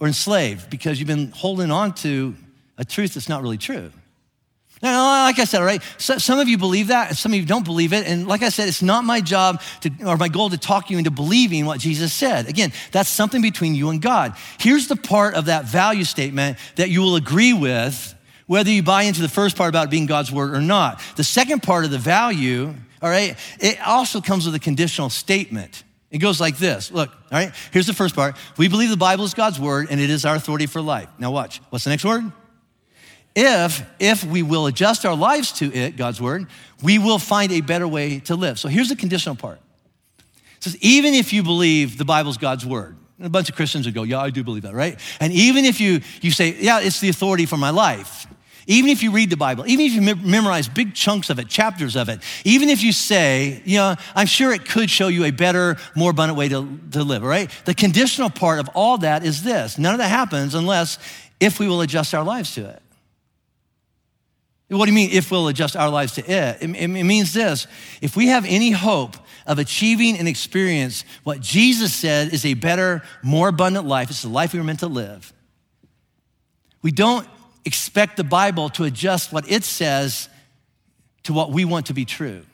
or 0.00 0.06
enslaved 0.06 0.70
because 0.70 0.98
you've 0.98 1.06
been 1.06 1.30
holding 1.30 1.70
on 1.70 1.94
to 1.94 2.34
a 2.78 2.84
truth 2.84 3.14
that's 3.14 3.28
not 3.28 3.42
really 3.42 3.58
true. 3.58 3.92
Now, 4.82 5.24
like 5.24 5.38
I 5.38 5.44
said, 5.44 5.60
all 5.60 5.66
right, 5.66 5.82
so, 5.98 6.16
some 6.16 6.38
of 6.38 6.48
you 6.48 6.56
believe 6.56 6.86
that 6.86 7.08
and 7.08 7.16
some 7.16 7.34
of 7.34 7.38
you 7.38 7.44
don't 7.44 7.66
believe 7.66 7.92
it. 7.92 8.06
And 8.06 8.26
like 8.26 8.42
I 8.42 8.48
said, 8.48 8.66
it's 8.66 8.80
not 8.80 9.04
my 9.04 9.20
job 9.20 9.60
to, 9.82 9.90
or 10.06 10.16
my 10.16 10.28
goal 10.28 10.48
to 10.48 10.56
talk 10.56 10.88
you 10.88 10.96
into 10.96 11.10
believing 11.10 11.66
what 11.66 11.80
Jesus 11.80 12.14
said. 12.14 12.48
Again, 12.48 12.72
that's 12.90 13.10
something 13.10 13.42
between 13.42 13.74
you 13.74 13.90
and 13.90 14.00
God. 14.00 14.34
Here's 14.58 14.88
the 14.88 14.96
part 14.96 15.34
of 15.34 15.46
that 15.46 15.66
value 15.66 16.04
statement 16.04 16.56
that 16.76 16.88
you 16.88 17.02
will 17.02 17.16
agree 17.16 17.52
with, 17.52 18.14
whether 18.46 18.70
you 18.70 18.82
buy 18.82 19.02
into 19.02 19.20
the 19.20 19.28
first 19.28 19.54
part 19.54 19.68
about 19.68 19.90
being 19.90 20.06
God's 20.06 20.32
word 20.32 20.54
or 20.54 20.62
not. 20.62 21.02
The 21.16 21.24
second 21.24 21.62
part 21.62 21.84
of 21.84 21.90
the 21.90 21.98
value, 21.98 22.74
all 23.02 23.10
right, 23.10 23.36
it 23.60 23.86
also 23.86 24.22
comes 24.22 24.46
with 24.46 24.54
a 24.54 24.60
conditional 24.60 25.10
statement. 25.10 25.84
It 26.10 26.18
goes 26.18 26.40
like 26.40 26.58
this. 26.58 26.90
Look, 26.90 27.10
all 27.10 27.38
right, 27.38 27.52
here's 27.72 27.86
the 27.86 27.94
first 27.94 28.16
part. 28.16 28.36
We 28.56 28.68
believe 28.68 28.90
the 28.90 28.96
Bible 28.96 29.24
is 29.24 29.34
God's 29.34 29.60
word 29.60 29.88
and 29.90 30.00
it 30.00 30.10
is 30.10 30.24
our 30.24 30.34
authority 30.34 30.66
for 30.66 30.80
life. 30.80 31.08
Now 31.18 31.30
watch. 31.30 31.60
What's 31.70 31.84
the 31.84 31.90
next 31.90 32.04
word? 32.04 32.32
If 33.36 33.82
if 34.00 34.24
we 34.24 34.42
will 34.42 34.66
adjust 34.66 35.06
our 35.06 35.14
lives 35.14 35.52
to 35.52 35.72
it, 35.72 35.96
God's 35.96 36.20
word, 36.20 36.48
we 36.82 36.98
will 36.98 37.18
find 37.18 37.52
a 37.52 37.60
better 37.60 37.86
way 37.86 38.18
to 38.20 38.34
live. 38.34 38.58
So 38.58 38.68
here's 38.68 38.88
the 38.88 38.96
conditional 38.96 39.36
part. 39.36 39.60
It 40.56 40.64
says 40.64 40.76
even 40.80 41.14
if 41.14 41.32
you 41.32 41.44
believe 41.44 41.96
the 41.96 42.04
Bible's 42.04 42.38
God's 42.38 42.66
word, 42.66 42.96
and 43.18 43.26
a 43.26 43.30
bunch 43.30 43.48
of 43.48 43.54
Christians 43.54 43.86
would 43.86 43.94
go, 43.94 44.02
"Yeah, 44.02 44.20
I 44.20 44.30
do 44.30 44.42
believe 44.42 44.64
that," 44.64 44.74
right? 44.74 44.98
And 45.20 45.32
even 45.32 45.64
if 45.64 45.80
you 45.80 46.00
you 46.22 46.32
say, 46.32 46.56
"Yeah, 46.60 46.80
it's 46.80 46.98
the 46.98 47.08
authority 47.08 47.46
for 47.46 47.56
my 47.56 47.70
life," 47.70 48.26
Even 48.70 48.88
if 48.88 49.02
you 49.02 49.10
read 49.10 49.30
the 49.30 49.36
Bible, 49.36 49.66
even 49.66 49.84
if 49.84 49.92
you 49.94 50.00
memorize 50.00 50.68
big 50.68 50.94
chunks 50.94 51.28
of 51.28 51.40
it, 51.40 51.48
chapters 51.48 51.96
of 51.96 52.08
it, 52.08 52.20
even 52.44 52.68
if 52.68 52.84
you 52.84 52.92
say, 52.92 53.60
you 53.64 53.78
know, 53.78 53.96
I'm 54.14 54.28
sure 54.28 54.52
it 54.52 54.64
could 54.64 54.88
show 54.88 55.08
you 55.08 55.24
a 55.24 55.32
better, 55.32 55.76
more 55.96 56.12
abundant 56.12 56.38
way 56.38 56.48
to, 56.50 56.78
to 56.92 57.02
live, 57.02 57.24
right? 57.24 57.50
The 57.64 57.74
conditional 57.74 58.30
part 58.30 58.60
of 58.60 58.70
all 58.72 58.98
that 58.98 59.24
is 59.24 59.42
this 59.42 59.76
none 59.76 59.92
of 59.92 59.98
that 59.98 60.06
happens 60.06 60.54
unless 60.54 61.00
if 61.40 61.58
we 61.58 61.66
will 61.66 61.80
adjust 61.80 62.14
our 62.14 62.22
lives 62.22 62.54
to 62.54 62.68
it. 62.68 62.80
What 64.68 64.86
do 64.86 64.92
you 64.92 64.94
mean 64.94 65.10
if 65.10 65.32
we'll 65.32 65.48
adjust 65.48 65.74
our 65.74 65.90
lives 65.90 66.12
to 66.12 66.20
it? 66.20 66.62
It, 66.62 66.70
it 66.70 66.86
means 66.86 67.34
this 67.34 67.66
if 68.00 68.14
we 68.14 68.28
have 68.28 68.44
any 68.46 68.70
hope 68.70 69.16
of 69.48 69.58
achieving 69.58 70.16
and 70.16 70.28
experience 70.28 71.04
what 71.24 71.40
Jesus 71.40 71.92
said 71.92 72.32
is 72.32 72.46
a 72.46 72.54
better, 72.54 73.02
more 73.24 73.48
abundant 73.48 73.86
life, 73.86 74.10
it's 74.10 74.22
the 74.22 74.28
life 74.28 74.52
we 74.52 74.60
were 74.60 74.64
meant 74.64 74.78
to 74.78 74.86
live. 74.86 75.32
We 76.82 76.92
don't 76.92 77.26
expect 77.64 78.16
the 78.16 78.24
Bible 78.24 78.68
to 78.70 78.84
adjust 78.84 79.32
what 79.32 79.50
it 79.50 79.64
says 79.64 80.28
to 81.24 81.32
what 81.32 81.50
we 81.50 81.64
want 81.64 81.86
to 81.86 81.94
be 81.94 82.04
true. 82.04 82.44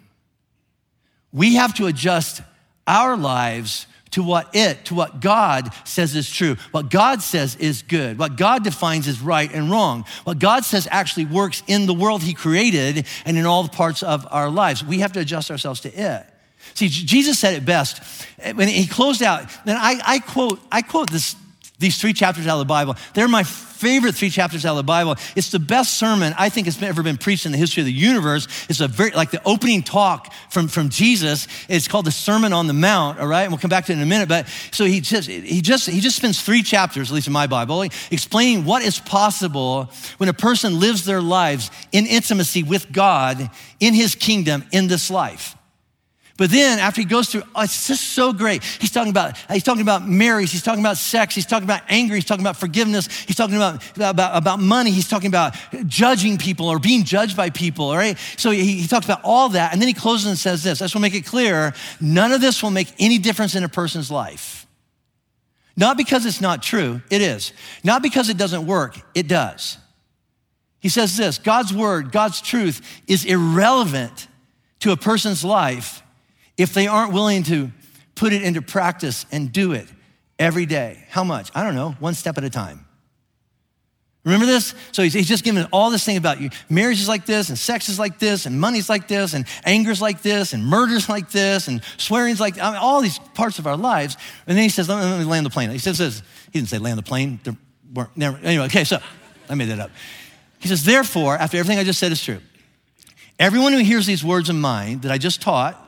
we 1.33 1.57
have 1.57 1.75
to 1.75 1.87
adjust 1.87 2.43
our 2.87 3.17
lives 3.17 3.87
to 4.13 4.23
what 4.23 4.55
it, 4.55 4.85
to 4.87 4.95
what 4.95 5.21
God 5.21 5.71
says 5.85 6.15
is 6.15 6.31
true, 6.31 6.57
what 6.71 6.89
God 6.89 7.21
says 7.21 7.57
is 7.57 7.83
good, 7.83 8.19
what 8.19 8.37
God 8.37 8.65
defines 8.65 9.07
as 9.09 9.21
right 9.21 9.53
and 9.53 9.71
wrong, 9.71 10.05
what 10.25 10.39
God 10.39 10.65
says 10.65 10.89
actually 10.91 11.27
works 11.27 11.63
in 11.67 11.87
the 11.87 11.93
world 11.93 12.23
He 12.23 12.33
created 12.33 13.07
and 13.27 13.37
in 13.37 13.45
all 13.45 13.63
the 13.63 13.69
parts 13.69 14.03
of 14.03 14.27
our 14.31 14.49
lives. 14.49 14.83
We 14.83 15.01
have 15.01 15.13
to 15.13 15.21
adjust 15.21 15.51
ourselves 15.51 15.81
to 15.81 15.91
it. 15.91 16.27
See, 16.75 16.89
Jesus 16.89 17.39
said 17.39 17.55
it 17.55 17.65
best 17.65 18.27
when 18.55 18.69
he 18.69 18.87
closed 18.87 19.23
out. 19.23 19.49
Then 19.65 19.77
I, 19.77 20.01
I 20.05 20.19
quote, 20.19 20.61
I 20.71 20.83
quote 20.83 21.11
this, 21.11 21.37
these 21.79 21.99
three 21.99 22.13
chapters 22.13 22.47
out 22.47 22.55
of 22.55 22.61
the 22.61 22.65
Bible. 22.65 22.97
They're 23.15 23.29
my 23.29 23.43
favorite 23.43 24.15
three 24.15 24.31
chapters 24.31 24.65
out 24.65 24.71
of 24.71 24.77
the 24.79 24.83
Bible. 24.83 25.17
It's 25.37 25.51
the 25.51 25.59
best 25.59 25.95
sermon 25.95 26.35
I 26.39 26.49
think 26.49 26.67
has 26.67 26.83
ever 26.83 27.03
been 27.03 27.19
preached 27.19 27.45
in 27.45 27.53
the 27.53 27.59
history 27.59 27.83
of 27.83 27.87
the 27.87 27.93
universe. 27.93 28.49
It's 28.71 28.81
a 28.81 28.89
very, 28.89 29.11
like 29.11 29.31
the 29.31 29.43
opening 29.45 29.83
talk 29.83 30.33
from, 30.51 30.69
from 30.69 30.89
Jesus. 30.89 31.47
It's 31.69 31.87
called 31.87 32.07
the 32.07 32.11
Sermon 32.11 32.55
on 32.55 32.67
the 32.67 32.73
Mount, 32.73 33.21
all 33.21 33.27
right? 33.27 33.43
And 33.43 33.53
we'll 33.53 33.59
come 33.59 33.69
back 33.69 33.85
to 33.87 33.93
it 33.93 33.97
in 33.97 34.03
a 34.03 34.07
minute. 34.07 34.29
But 34.29 34.49
so 34.73 34.87
he 34.87 35.01
just, 35.01 35.29
he 35.29 35.61
just, 35.61 35.89
he 35.89 36.01
just 36.01 36.17
spends 36.17 36.41
three 36.41 36.63
chapters, 36.63 37.11
at 37.11 37.15
least 37.15 37.27
in 37.27 37.35
my 37.35 37.47
Bible, 37.47 37.83
explaining 38.11 38.65
what 38.65 38.83
is 38.83 38.99
possible 38.99 39.91
when 40.17 40.31
a 40.31 40.35
person 40.35 40.81
lives 40.81 41.05
their 41.05 41.21
lives 41.21 41.71
in 41.93 42.07
intimacy 42.07 42.63
with 42.63 42.91
God 42.91 43.51
in 43.81 43.93
his 43.93 44.15
kingdom 44.15 44.65
in 44.73 44.89
this 44.89 45.11
life. 45.11 45.57
But 46.37 46.51
then 46.51 46.79
after 46.79 47.01
he 47.01 47.07
goes 47.07 47.31
through, 47.31 47.45
oh, 47.55 47.63
it's 47.63 47.87
just 47.87 48.13
so 48.13 48.33
great. 48.33 48.63
He's 48.63 48.91
talking 48.91 49.11
about, 49.11 49.39
he's 49.51 49.63
talking 49.63 49.81
about 49.81 50.07
marriage. 50.07 50.53
He's 50.53 50.63
talking 50.63 50.83
about 50.83 50.99
sex. 50.99 51.35
He's 51.35 51.47
talking 51.47 51.65
about 51.65 51.81
anger. 51.89 52.15
He's 52.15 52.27
talking 52.27 52.43
about 52.43 52.59
forgiveness. 52.59 53.07
He's 53.23 53.37
talking 53.37 53.57
about, 53.57 53.83
about, 53.97 54.37
about 54.37 54.61
money. 54.61 54.91
He's 54.91 55.09
talking 55.09 55.29
about 55.29 55.57
judging 55.87 56.37
people 56.37 56.69
or 56.69 56.79
being 56.79 57.05
judged 57.05 57.39
by 57.39 57.49
people, 57.49 57.95
right? 57.95 58.19
So 58.37 58.51
he, 58.51 58.81
he 58.81 58.87
talks 58.87 59.07
about 59.07 59.21
all 59.25 59.49
that. 59.51 59.73
And 59.73 59.81
then 59.81 59.89
he 59.89 59.95
closes 59.95 60.27
and 60.27 60.39
says 60.39 60.63
this. 60.63 60.83
I 60.83 60.85
just 60.85 60.95
want 60.95 61.07
to 61.07 61.11
make 61.11 61.19
it 61.19 61.27
clear. 61.27 61.73
None 62.03 62.33
of 62.33 62.43
this 62.43 62.63
will 62.63 62.71
make 62.71 62.93
any 62.99 63.17
difference 63.17 63.55
in 63.55 63.65
a 63.65 63.69
person's 63.69 64.11
life. 64.11 64.67
Not 65.75 65.97
because 65.97 66.27
it's 66.27 66.43
not 66.43 66.63
true. 66.63 67.01
It 67.11 67.23
is. 67.23 67.55
Not 67.83 68.03
because 68.03 68.29
it 68.29 68.37
doesn't 68.37 68.67
work. 68.67 68.99
It 69.15 69.27
does. 69.27 69.79
He 70.81 70.91
says 70.91 71.17
this, 71.17 71.39
God's 71.39 71.73
word, 71.73 72.13
God's 72.13 72.43
truth 72.43 72.83
is 73.07 73.25
irrelevant 73.25 74.29
to 74.81 74.93
a 74.93 74.97
person's 74.97 75.43
life 75.43 76.03
if 76.57 76.73
they 76.73 76.87
aren't 76.87 77.13
willing 77.13 77.43
to 77.45 77.71
put 78.15 78.33
it 78.33 78.43
into 78.43 78.63
practice 78.63 79.27
and 79.31 79.53
do 79.53 79.73
it 79.73 79.89
every 80.39 80.67
day. 80.67 81.05
How 81.09 81.25
much? 81.25 81.51
I 81.55 81.63
don't 81.63 81.75
know, 81.75 81.93
one 81.99 82.15
step 82.15 82.39
at 82.39 82.45
a 82.45 82.51
time. 82.51 82.87
Remember 84.25 84.47
this? 84.47 84.75
So 84.91 85.05
he's, 85.05 85.13
he's 85.13 85.29
just 85.29 85.45
giving 85.45 85.63
all 85.67 85.91
this 85.91 86.05
thing 86.05 86.17
about 86.17 86.41
you. 86.41 86.51
Marriage 86.69 87.01
is 87.01 87.07
like 87.07 87.27
this, 87.27 87.49
and 87.49 87.57
sex 87.57 87.89
is 87.89 87.97
like 87.97 88.19
this, 88.19 88.45
and 88.45 88.61
money's 88.61 88.89
like 88.89 89.07
this, 89.07 89.35
and 89.35 89.47
anger's 89.65 90.03
like 90.03 90.21
this, 90.21 90.53
and 90.53 90.67
murder's 90.67 91.09
like 91.09 91.31
this, 91.31 91.69
and 91.69 91.81
swearing's 91.97 92.41
like 92.41 92.59
I 92.61 92.73
mean, 92.73 92.81
all 92.81 93.01
these 93.01 93.21
parts 93.35 93.61
of 93.61 93.69
our 93.69 93.77
lives. 93.77 94.17
And 94.49 94.57
then 94.57 94.65
he 94.65 94.69
says, 94.69 94.89
let 94.89 94.99
me, 94.99 95.09
let 95.09 95.19
me 95.21 95.25
land 95.25 95.47
the 95.47 95.51
plane. 95.51 95.71
He 95.71 95.79
says 95.79 95.99
this. 95.99 96.23
He 96.47 96.59
didn't 96.59 96.71
say 96.71 96.79
land 96.79 96.99
the 96.99 97.05
plane. 97.05 97.39
There 97.45 97.57
weren't, 97.95 98.17
never, 98.17 98.37
anyway, 98.39 98.65
okay, 98.67 98.83
so 98.83 98.99
I 99.49 99.55
made 99.55 99.69
that 99.69 99.79
up. 99.79 99.93
He 100.59 100.67
says, 100.67 100.85
therefore, 100.85 101.37
after 101.37 101.57
everything 101.57 101.79
I 101.79 101.85
just 101.85 102.01
said 102.01 102.11
is 102.11 102.21
true, 102.21 102.41
everyone 103.39 103.75
who 103.75 103.79
hears 103.79 104.07
these 104.07 104.25
words 104.25 104.49
of 104.49 104.57
mine 104.57 105.01
that 105.01 105.13
I 105.13 105.19
just 105.19 105.41
taught 105.41 105.81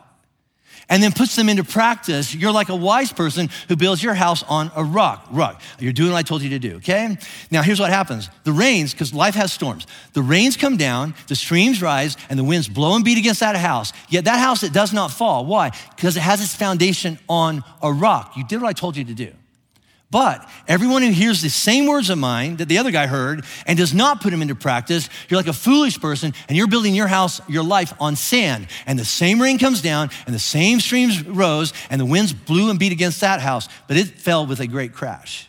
and 0.88 1.02
then 1.02 1.12
puts 1.12 1.36
them 1.36 1.48
into 1.48 1.64
practice, 1.64 2.34
you're 2.34 2.52
like 2.52 2.68
a 2.68 2.76
wise 2.76 3.12
person 3.12 3.50
who 3.68 3.76
builds 3.76 4.02
your 4.02 4.14
house 4.14 4.42
on 4.44 4.70
a 4.74 4.82
rock. 4.82 5.26
Rock. 5.30 5.60
You're 5.78 5.92
doing 5.92 6.12
what 6.12 6.18
I 6.18 6.22
told 6.22 6.42
you 6.42 6.50
to 6.50 6.58
do, 6.58 6.76
okay? 6.76 7.16
Now, 7.50 7.62
here's 7.62 7.80
what 7.80 7.90
happens 7.90 8.30
the 8.44 8.52
rains, 8.52 8.92
because 8.92 9.12
life 9.12 9.34
has 9.34 9.52
storms, 9.52 9.86
the 10.12 10.22
rains 10.22 10.56
come 10.56 10.76
down, 10.76 11.14
the 11.26 11.36
streams 11.36 11.82
rise, 11.82 12.16
and 12.30 12.38
the 12.38 12.44
winds 12.44 12.68
blow 12.68 12.94
and 12.94 13.04
beat 13.04 13.18
against 13.18 13.40
that 13.40 13.56
house. 13.56 13.92
Yet 14.08 14.24
that 14.24 14.38
house, 14.38 14.62
it 14.62 14.72
does 14.72 14.92
not 14.92 15.10
fall. 15.10 15.46
Why? 15.46 15.72
Because 15.96 16.16
it 16.16 16.20
has 16.20 16.40
its 16.40 16.54
foundation 16.54 17.18
on 17.28 17.62
a 17.82 17.92
rock. 17.92 18.36
You 18.36 18.44
did 18.44 18.62
what 18.62 18.68
I 18.68 18.72
told 18.72 18.96
you 18.96 19.04
to 19.04 19.14
do. 19.14 19.32
But 20.10 20.48
everyone 20.66 21.02
who 21.02 21.10
hears 21.10 21.42
the 21.42 21.50
same 21.50 21.86
words 21.86 22.08
of 22.08 22.16
mine 22.16 22.56
that 22.56 22.68
the 22.68 22.78
other 22.78 22.90
guy 22.90 23.06
heard 23.06 23.44
and 23.66 23.76
does 23.76 23.92
not 23.92 24.22
put 24.22 24.30
them 24.30 24.40
into 24.40 24.54
practice, 24.54 25.10
you're 25.28 25.38
like 25.38 25.48
a 25.48 25.52
foolish 25.52 26.00
person 26.00 26.32
and 26.48 26.56
you're 26.56 26.66
building 26.66 26.94
your 26.94 27.08
house, 27.08 27.42
your 27.46 27.62
life 27.62 27.92
on 28.00 28.16
sand. 28.16 28.68
And 28.86 28.98
the 28.98 29.04
same 29.04 29.40
rain 29.40 29.58
comes 29.58 29.82
down 29.82 30.08
and 30.24 30.34
the 30.34 30.40
same 30.40 30.80
streams 30.80 31.22
rose 31.26 31.74
and 31.90 32.00
the 32.00 32.06
winds 32.06 32.32
blew 32.32 32.70
and 32.70 32.78
beat 32.78 32.92
against 32.92 33.20
that 33.20 33.40
house, 33.40 33.68
but 33.86 33.98
it 33.98 34.06
fell 34.06 34.46
with 34.46 34.60
a 34.60 34.66
great 34.66 34.94
crash. 34.94 35.46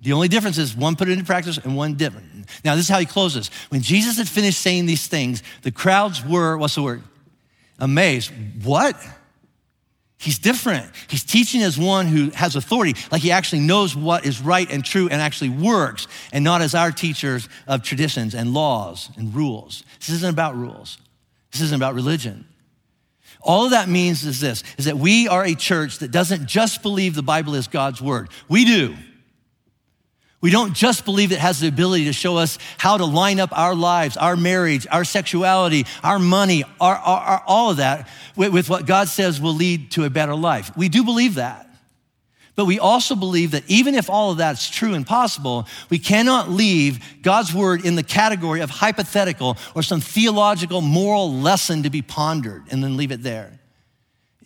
The 0.00 0.12
only 0.12 0.28
difference 0.28 0.58
is 0.58 0.76
one 0.76 0.96
put 0.96 1.08
it 1.08 1.12
into 1.12 1.24
practice 1.24 1.56
and 1.56 1.74
one 1.74 1.94
didn't. 1.94 2.46
Now, 2.64 2.74
this 2.74 2.84
is 2.84 2.90
how 2.90 2.98
he 2.98 3.06
closes. 3.06 3.50
When 3.70 3.80
Jesus 3.80 4.18
had 4.18 4.28
finished 4.28 4.60
saying 4.60 4.84
these 4.84 5.06
things, 5.06 5.42
the 5.62 5.70
crowds 5.70 6.22
were, 6.22 6.58
what's 6.58 6.74
the 6.74 6.82
word? 6.82 7.02
Amazed. 7.78 8.30
What? 8.62 9.00
He's 10.22 10.38
different. 10.38 10.88
He's 11.08 11.24
teaching 11.24 11.62
as 11.62 11.76
one 11.76 12.06
who 12.06 12.30
has 12.30 12.54
authority, 12.54 12.94
like 13.10 13.22
he 13.22 13.32
actually 13.32 13.58
knows 13.58 13.96
what 13.96 14.24
is 14.24 14.40
right 14.40 14.70
and 14.70 14.84
true 14.84 15.08
and 15.10 15.20
actually 15.20 15.48
works, 15.48 16.06
and 16.32 16.44
not 16.44 16.62
as 16.62 16.76
our 16.76 16.92
teachers 16.92 17.48
of 17.66 17.82
traditions 17.82 18.32
and 18.32 18.54
laws 18.54 19.10
and 19.16 19.34
rules. 19.34 19.82
This 19.98 20.10
isn't 20.10 20.32
about 20.32 20.54
rules. 20.54 20.98
This 21.50 21.60
isn't 21.62 21.74
about 21.74 21.94
religion. 21.94 22.46
All 23.40 23.64
of 23.64 23.72
that 23.72 23.88
means 23.88 24.24
is 24.24 24.38
this 24.38 24.62
is 24.78 24.84
that 24.84 24.96
we 24.96 25.26
are 25.26 25.44
a 25.44 25.56
church 25.56 25.98
that 25.98 26.12
doesn't 26.12 26.46
just 26.46 26.82
believe 26.82 27.16
the 27.16 27.22
Bible 27.24 27.56
is 27.56 27.66
God's 27.66 28.00
word. 28.00 28.28
We 28.48 28.64
do. 28.64 28.94
We 30.42 30.50
don't 30.50 30.74
just 30.74 31.04
believe 31.04 31.30
it 31.30 31.38
has 31.38 31.60
the 31.60 31.68
ability 31.68 32.06
to 32.06 32.12
show 32.12 32.36
us 32.36 32.58
how 32.76 32.96
to 32.96 33.04
line 33.04 33.38
up 33.38 33.56
our 33.56 33.76
lives, 33.76 34.16
our 34.16 34.36
marriage, 34.36 34.88
our 34.90 35.04
sexuality, 35.04 35.86
our 36.02 36.18
money, 36.18 36.64
our, 36.80 36.96
our, 36.96 37.20
our, 37.20 37.42
all 37.46 37.70
of 37.70 37.76
that 37.76 38.08
with, 38.36 38.52
with 38.52 38.70
what 38.70 38.86
God 38.86 39.08
says 39.08 39.40
will 39.40 39.54
lead 39.54 39.90
to 39.92 40.04
a 40.04 40.10
better 40.10 40.34
life. 40.34 40.76
We 40.76 40.88
do 40.88 41.04
believe 41.04 41.34
that. 41.34 41.68
But 42.54 42.66
we 42.66 42.78
also 42.78 43.14
believe 43.14 43.52
that 43.52 43.64
even 43.66 43.94
if 43.94 44.10
all 44.10 44.32
of 44.32 44.36
that's 44.36 44.68
true 44.68 44.92
and 44.92 45.06
possible, 45.06 45.66
we 45.88 45.98
cannot 45.98 46.50
leave 46.50 47.02
God's 47.22 47.54
word 47.54 47.86
in 47.86 47.94
the 47.94 48.02
category 48.02 48.60
of 48.60 48.68
hypothetical 48.68 49.56
or 49.74 49.82
some 49.82 50.00
theological 50.00 50.82
moral 50.82 51.32
lesson 51.32 51.84
to 51.84 51.90
be 51.90 52.02
pondered 52.02 52.64
and 52.70 52.84
then 52.84 52.98
leave 52.98 53.10
it 53.10 53.22
there 53.22 53.58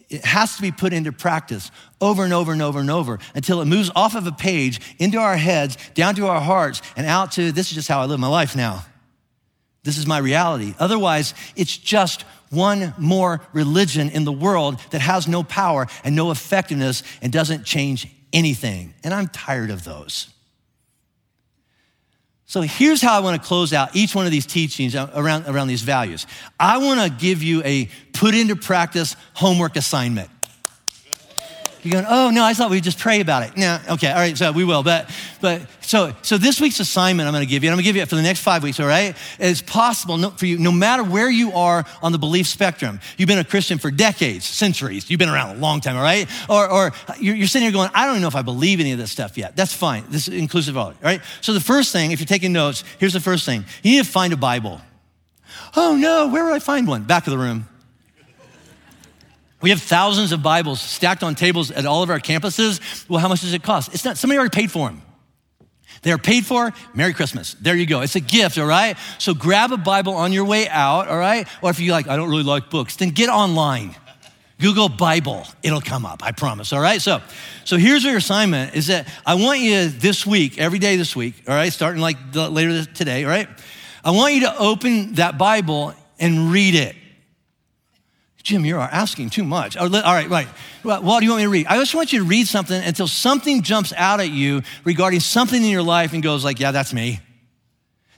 it 0.09 0.25
has 0.25 0.57
to 0.57 0.63
be 0.63 0.71
put 0.71 0.93
into 0.93 1.13
practice 1.13 1.71
over 2.01 2.25
and 2.25 2.33
over 2.33 2.53
and 2.53 2.63
over 2.63 2.79
and 2.79 2.91
over 2.91 3.19
until 3.35 3.61
it 3.61 3.65
moves 3.65 3.91
off 3.97 4.15
of 4.15 4.27
a 4.27 4.33
page 4.33 4.81
into 4.99 5.19
our 5.19 5.37
heads, 5.37 5.77
down 5.95 6.15
to 6.15 6.29
our 6.29 6.41
hearts, 6.41 6.81
and 6.97 7.07
out 7.07 7.33
to 7.33 7.53
this 7.53 7.69
is 7.71 7.75
just 7.75 7.89
how 7.89 8.01
I 8.01 8.07
live 8.07 8.21
my 8.21 8.29
life 8.29 8.55
now. 8.55 8.85
This 9.83 9.99
is 9.99 10.07
my 10.07 10.19
reality. 10.19 10.75
Otherwise, 10.79 11.35
it's 11.55 11.77
just 11.77 12.25
one 12.51 12.95
more 12.99 13.41
religion 13.53 14.09
in 14.11 14.25
the 14.25 14.33
world 14.33 14.81
that 14.91 15.01
has 15.01 15.27
no 15.27 15.43
power 15.43 15.87
and 16.05 16.15
no 16.15 16.31
effectiveness 16.31 17.03
and 17.23 17.33
doesn't 17.33 17.65
change 17.65 18.09
anything. 18.33 18.95
And 19.03 19.13
I'm 19.13 19.29
tired 19.29 19.71
of 19.71 19.85
those. 19.85 20.29
So 22.49 22.61
here's 22.61 23.03
how 23.03 23.17
I 23.17 23.21
want 23.21 23.41
to 23.43 23.47
close 23.47 23.73
out 23.73 23.97
each 23.97 24.15
one 24.15 24.25
of 24.25 24.31
these 24.31 24.47
teachings 24.47 24.95
around, 24.95 25.47
around 25.49 25.67
these 25.67 25.83
values. 25.83 26.29
I 26.61 26.79
want 26.79 27.01
to 27.01 27.11
give 27.11 27.43
you 27.43 27.61
a 27.65 27.89
put 28.13 28.37
into 28.37 28.55
practice 28.55 29.17
homework 29.35 29.75
assignment. 29.75 30.31
You're 31.87 32.03
going, 32.03 32.07
oh 32.09 32.31
no, 32.31 32.45
I 32.45 32.53
thought 32.53 32.71
we'd 32.71 32.85
just 32.85 32.99
pray 32.99 33.21
about 33.21 33.45
it. 33.45 33.57
No, 33.57 33.79
okay, 33.91 34.11
all 34.11 34.17
right, 34.17 34.37
so 34.37 34.51
we 34.53 34.65
will. 34.65 34.83
But 34.83 35.09
but 35.41 35.63
so 35.81 36.13
so 36.23 36.37
this 36.37 36.61
week's 36.61 36.81
assignment 36.81 37.29
I'm 37.29 37.33
gonna 37.33 37.47
give 37.47 37.63
you, 37.63 37.69
and 37.69 37.73
I'm 37.73 37.77
gonna 37.77 37.85
give 37.85 37.97
you 37.97 38.03
it 38.03 38.09
for 38.09 38.17
the 38.17 38.23
next 38.23 38.41
five 38.41 38.63
weeks, 38.63 38.81
all 38.81 38.87
right? 38.87 39.17
It's 39.39 39.63
possible 39.63 40.31
for 40.33 40.47
you, 40.47 40.59
no 40.59 40.73
matter 40.73 41.05
where 41.05 41.31
you 41.31 41.53
are 41.53 41.85
on 42.03 42.13
the 42.13 42.19
belief 42.19 42.47
spectrum. 42.47 43.01
You've 43.17 43.29
been 43.29 43.39
a 43.39 43.45
Christian 43.45 43.79
for 43.79 43.91
decades, 43.91 44.45
centuries, 44.45 45.09
you've 45.09 45.19
been 45.19 45.29
around 45.29 45.57
a 45.57 45.61
long 45.61 45.81
time, 45.81 45.97
all 45.97 46.03
right? 46.03 46.29
Or 46.49 46.69
or 46.69 46.93
you're, 47.21 47.37
you're 47.37 47.47
sitting 47.47 47.67
here 47.67 47.73
going, 47.73 47.91
I 47.95 48.05
don't 48.05 48.15
even 48.15 48.23
know 48.23 48.29
if 48.29 48.37
I 48.37 48.43
believe 48.43 48.81
any 48.81 48.93
of 48.93 48.99
this 48.99 49.13
stuff 49.13 49.39
yet. 49.39 49.57
That's 49.57 49.73
fine. 49.73 50.05
This 50.09 50.29
is 50.29 50.35
inclusive 50.35 50.77
all, 50.77 50.95
right? 51.03 51.21
So 51.41 51.53
the 51.53 51.61
first 51.61 51.93
thing, 51.93 52.11
if 52.11 52.19
you're 52.19 52.27
taking 52.27 52.53
notes, 52.53 52.83
here's 52.99 53.13
the 53.13 53.21
first 53.21 53.47
thing. 53.47 53.65
You 53.83 53.93
need 53.93 54.05
to 54.05 54.11
find 54.11 54.33
a 54.33 54.37
Bible. 54.37 54.81
Oh 55.77 55.97
no, 55.97 56.29
where 56.29 56.45
would 56.45 56.55
I 56.55 56.59
find 56.59 56.87
one? 56.89 57.05
Back 57.05 57.27
of 57.27 57.31
the 57.31 57.39
room. 57.39 57.69
We 59.63 59.71
have 59.71 59.81
thousands 59.81 60.33
of 60.33 60.43
Bibles 60.43 60.81
stacked 60.81 61.23
on 61.23 61.35
tables 61.35 61.71
at 61.71 61.87
all 61.87 62.03
of 62.03 62.11
our 62.11 62.21
campuses. 62.21 63.09
Well, 63.09 63.21
how 63.21 63.29
much 63.29 63.41
does 63.41 63.55
it 63.55 63.63
cost? 63.63 63.93
It's 63.95 64.05
not, 64.05 64.19
somebody 64.19 64.39
already 64.39 64.55
paid 64.55 64.71
for 64.71 64.89
them. 64.89 65.03
They 66.03 66.13
are 66.13 66.19
paid 66.19 66.45
for. 66.45 66.73
Merry 66.95 67.15
Christmas. 67.15 67.55
There 67.55 67.75
you 67.75 67.87
go. 67.87 68.03
It's 68.03 68.17
a 68.17 68.21
gift, 68.21 68.59
all 68.59 68.67
right? 68.67 68.97
So 69.19 69.35
grab 69.35 69.73
a 69.73 69.77
Bible 69.77 70.15
on 70.15 70.33
your 70.33 70.45
way 70.45 70.69
out, 70.69 71.09
all 71.09 71.19
right? 71.19 71.49
Or 71.63 71.71
if 71.71 71.81
you 71.81 71.93
like, 71.93 72.07
I 72.07 72.17
don't 72.17 72.29
really 72.29 72.43
like 72.43 72.71
books, 72.71 72.97
then 72.97 73.11
get 73.11 73.29
online. 73.29 73.95
Google 74.61 74.89
Bible. 74.89 75.47
It'll 75.63 75.81
come 75.81 76.07
up, 76.07 76.23
I 76.23 76.33
promise, 76.33 76.73
all 76.73 76.81
right? 76.81 77.01
So, 77.01 77.21
so 77.65 77.77
here's 77.77 78.05
your 78.05 78.17
assignment 78.17 78.75
is 78.75 78.87
that 78.87 79.09
I 79.25 79.35
want 79.35 79.61
you 79.61 79.89
this 79.89 80.27
week, 80.27 80.59
every 80.59 80.79
day 80.79 80.97
this 80.97 81.17
week, 81.17 81.43
all 81.49 81.55
right, 81.55 81.73
starting 81.73 82.01
like 82.01 82.33
the, 82.33 82.49
later 82.49 82.85
today, 82.85 83.25
all 83.25 83.31
right? 83.31 83.49
I 84.05 84.13
want 84.13 84.35
you 84.35 84.41
to 84.43 84.59
open 84.59 85.15
that 85.15 85.37
Bible 85.39 85.95
and 86.19 86.51
read 86.51 86.75
it. 86.75 86.95
Jim, 88.47 88.65
you're 88.65 88.79
asking 88.79 89.29
too 89.29 89.43
much. 89.43 89.77
Oh, 89.77 89.87
all 89.87 89.91
right, 89.91 90.29
right. 90.29 90.47
Well, 90.85 91.03
what 91.03 91.19
do 91.19 91.27
you 91.27 91.33
want 91.33 91.41
me 91.41 91.47
to 91.47 91.51
read? 91.51 91.67
I 91.67 91.79
just 91.79 91.97
want 91.97 92.13
you 92.13 92.21
to 92.21 92.25
read 92.25 92.47
something 92.47 92.81
until 92.81 93.09
something 93.09 93.61
jumps 93.63 93.93
out 93.97 94.21
at 94.21 94.31
you 94.31 94.63
regarding 94.85 95.19
something 95.19 95.61
in 95.61 95.69
your 95.69 95.83
life 95.83 96.13
and 96.13 96.23
goes 96.23 96.45
like, 96.45 96.61
yeah, 96.61 96.71
that's 96.71 96.95
me. 96.95 97.19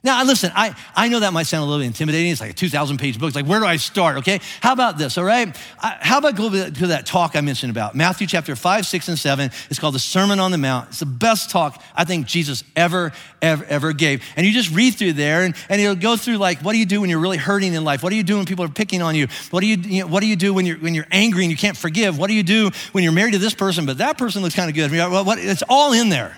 Now, 0.04 0.22
listen, 0.24 0.52
I, 0.54 0.76
I 0.94 1.08
know 1.08 1.20
that 1.20 1.32
might 1.32 1.48
sound 1.48 1.62
a 1.62 1.66
little 1.66 1.80
bit 1.80 1.86
intimidating. 1.86 2.30
It's 2.30 2.40
like 2.40 2.50
a 2.50 2.54
2,000 2.54 2.98
page 2.98 3.18
book. 3.18 3.28
It's 3.28 3.36
like, 3.36 3.46
where 3.46 3.58
do 3.58 3.66
I 3.66 3.76
start? 3.76 4.18
Okay. 4.18 4.40
How 4.60 4.72
about 4.72 4.96
this? 4.96 5.18
All 5.18 5.24
right. 5.24 5.56
How 5.78 6.18
about 6.18 6.36
go 6.36 6.48
to 6.50 6.86
that 6.88 7.04
talk 7.04 7.34
I 7.34 7.40
mentioned 7.40 7.70
about 7.70 7.96
Matthew 7.96 8.26
chapter 8.26 8.54
5, 8.54 8.86
6, 8.86 9.08
and 9.08 9.18
7. 9.18 9.50
It's 9.70 9.78
called 9.80 9.94
the 9.94 10.00
Sermon 10.00 10.38
on 10.38 10.52
the 10.52 10.58
Mount. 10.58 10.90
It's 10.90 11.00
the 11.00 11.06
best 11.06 11.50
talk 11.50 11.82
I 11.96 12.04
think 12.04 12.26
Jesus 12.26 12.62
ever, 12.76 13.12
ever, 13.42 13.64
ever 13.64 13.92
gave. 13.92 14.24
And 14.36 14.46
you 14.46 14.52
just 14.52 14.70
read 14.72 14.94
through 14.94 15.14
there 15.14 15.42
and, 15.42 15.54
and 15.68 15.80
it'll 15.80 15.96
go 15.96 16.16
through 16.16 16.36
like, 16.36 16.60
what 16.60 16.72
do 16.72 16.78
you 16.78 16.86
do 16.86 17.00
when 17.00 17.10
you're 17.10 17.18
really 17.18 17.36
hurting 17.36 17.74
in 17.74 17.82
life? 17.84 18.02
What 18.02 18.10
do 18.10 18.16
you 18.16 18.22
do 18.22 18.36
when 18.36 18.46
people 18.46 18.64
are 18.64 18.68
picking 18.68 19.02
on 19.02 19.16
you? 19.16 19.26
What 19.50 19.60
do 19.60 19.66
you, 19.66 19.76
you 19.76 20.02
know, 20.02 20.06
what 20.06 20.20
do 20.20 20.26
you 20.26 20.36
do 20.36 20.54
when 20.54 20.64
you're, 20.64 20.78
when 20.78 20.94
you're 20.94 21.08
angry 21.10 21.42
and 21.42 21.50
you 21.50 21.56
can't 21.56 21.76
forgive? 21.76 22.18
What 22.18 22.28
do 22.28 22.34
you 22.34 22.44
do 22.44 22.70
when 22.92 23.02
you're 23.02 23.12
married 23.12 23.32
to 23.32 23.38
this 23.38 23.54
person, 23.54 23.84
but 23.84 23.98
that 23.98 24.16
person 24.16 24.42
looks 24.42 24.54
kind 24.54 24.70
of 24.70 24.76
good? 24.76 24.92
What, 25.26 25.38
it's 25.38 25.64
all 25.68 25.92
in 25.92 26.08
there. 26.08 26.36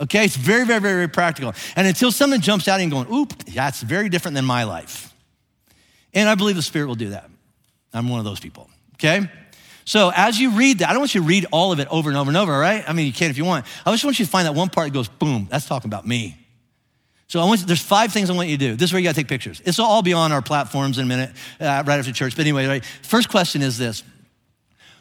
Okay, 0.00 0.24
it's 0.24 0.36
very, 0.36 0.66
very, 0.66 0.80
very, 0.80 1.08
practical. 1.08 1.54
And 1.74 1.86
until 1.86 2.12
something 2.12 2.40
jumps 2.40 2.68
out 2.68 2.80
and 2.80 2.90
going, 2.90 3.10
oop, 3.12 3.36
that's 3.46 3.80
very 3.80 4.08
different 4.08 4.34
than 4.34 4.44
my 4.44 4.64
life. 4.64 5.14
And 6.12 6.28
I 6.28 6.34
believe 6.34 6.56
the 6.56 6.62
Spirit 6.62 6.86
will 6.86 6.96
do 6.96 7.10
that. 7.10 7.30
I'm 7.94 8.08
one 8.08 8.18
of 8.18 8.24
those 8.24 8.40
people, 8.40 8.68
okay? 8.94 9.30
So 9.86 10.12
as 10.14 10.38
you 10.38 10.50
read 10.50 10.80
that, 10.80 10.90
I 10.90 10.92
don't 10.92 11.00
want 11.00 11.14
you 11.14 11.22
to 11.22 11.26
read 11.26 11.46
all 11.50 11.72
of 11.72 11.80
it 11.80 11.88
over 11.90 12.10
and 12.10 12.18
over 12.18 12.28
and 12.28 12.36
over, 12.36 12.58
right? 12.58 12.84
I 12.86 12.92
mean, 12.92 13.06
you 13.06 13.12
can 13.12 13.30
if 13.30 13.38
you 13.38 13.44
want. 13.44 13.64
I 13.86 13.90
just 13.92 14.04
want 14.04 14.18
you 14.18 14.24
to 14.24 14.30
find 14.30 14.46
that 14.46 14.54
one 14.54 14.68
part 14.68 14.88
that 14.88 14.92
goes, 14.92 15.08
boom, 15.08 15.48
that's 15.50 15.66
talking 15.66 15.88
about 15.88 16.06
me. 16.06 16.36
So 17.28 17.40
I 17.40 17.44
want 17.44 17.60
you, 17.60 17.66
there's 17.66 17.82
five 17.82 18.12
things 18.12 18.28
I 18.28 18.34
want 18.34 18.48
you 18.48 18.56
to 18.56 18.64
do. 18.68 18.76
This 18.76 18.90
is 18.90 18.92
where 18.92 19.00
you 19.00 19.06
got 19.06 19.14
to 19.14 19.20
take 19.20 19.28
pictures. 19.28 19.60
This 19.60 19.78
will 19.78 19.86
all 19.86 20.02
be 20.02 20.12
on 20.12 20.30
our 20.30 20.42
platforms 20.42 20.98
in 20.98 21.04
a 21.04 21.08
minute, 21.08 21.30
uh, 21.60 21.82
right 21.86 21.98
after 21.98 22.12
church. 22.12 22.36
But 22.36 22.42
anyway, 22.42 22.66
right, 22.66 22.84
first 23.02 23.28
question 23.28 23.62
is 23.62 23.78
this 23.78 24.02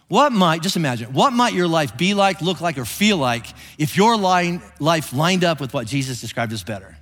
what 0.08 0.32
might, 0.32 0.62
just 0.62 0.76
imagine, 0.76 1.14
what 1.14 1.34
might 1.34 1.54
your 1.54 1.68
life 1.68 1.98
be 1.98 2.14
like, 2.14 2.42
look 2.42 2.62
like, 2.62 2.78
or 2.78 2.86
feel 2.86 3.18
like 3.18 3.48
if 3.78 3.98
your 3.98 4.18
line, 4.18 4.62
life 4.80 5.14
lined 5.14 5.44
up 5.44 5.60
with 5.60 5.74
what 5.74 5.88
Jesus 5.88 6.22
described 6.22 6.54
as 6.54 6.64
better? 6.64 6.96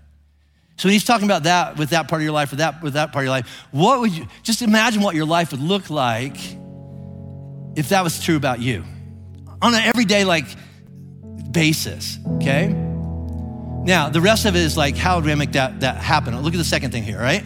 So 0.78 0.88
when 0.88 0.94
he's 0.94 1.04
talking 1.04 1.26
about 1.26 1.44
that 1.44 1.78
with 1.78 1.90
that 1.90 2.08
part 2.08 2.22
of 2.22 2.24
your 2.24 2.32
life, 2.32 2.52
or 2.54 2.58
that 2.58 2.82
with 2.82 2.94
that 2.94 3.12
part 3.12 3.24
of 3.24 3.26
your 3.26 3.32
life, 3.32 3.66
what 3.72 4.00
would 4.00 4.12
you 4.12 4.28
just 4.42 4.62
imagine 4.62 5.02
what 5.02 5.16
your 5.16 5.26
life 5.26 5.52
would 5.52 5.62
look 5.62 5.90
like 5.90 6.38
if 7.76 7.90
that 7.90 8.04
was 8.04 8.24
true 8.24 8.38
about 8.38 8.60
you 8.60 8.84
on 9.62 9.74
an 9.76 9.82
everyday 9.82 10.24
like 10.24 10.46
basis, 11.52 12.20
okay? 12.36 12.74
Now, 13.86 14.08
the 14.08 14.22
rest 14.22 14.46
of 14.46 14.56
it 14.56 14.62
is 14.62 14.78
like, 14.78 14.96
how 14.96 15.18
would 15.18 15.26
we 15.26 15.36
make 15.36 15.52
that, 15.52 15.82
that 15.82 15.98
happen? 15.98 16.40
Look 16.40 16.54
at 16.54 16.58
the 16.58 16.64
second 16.64 16.92
thing 16.92 17.04
here, 17.04 17.20
right? 17.20 17.44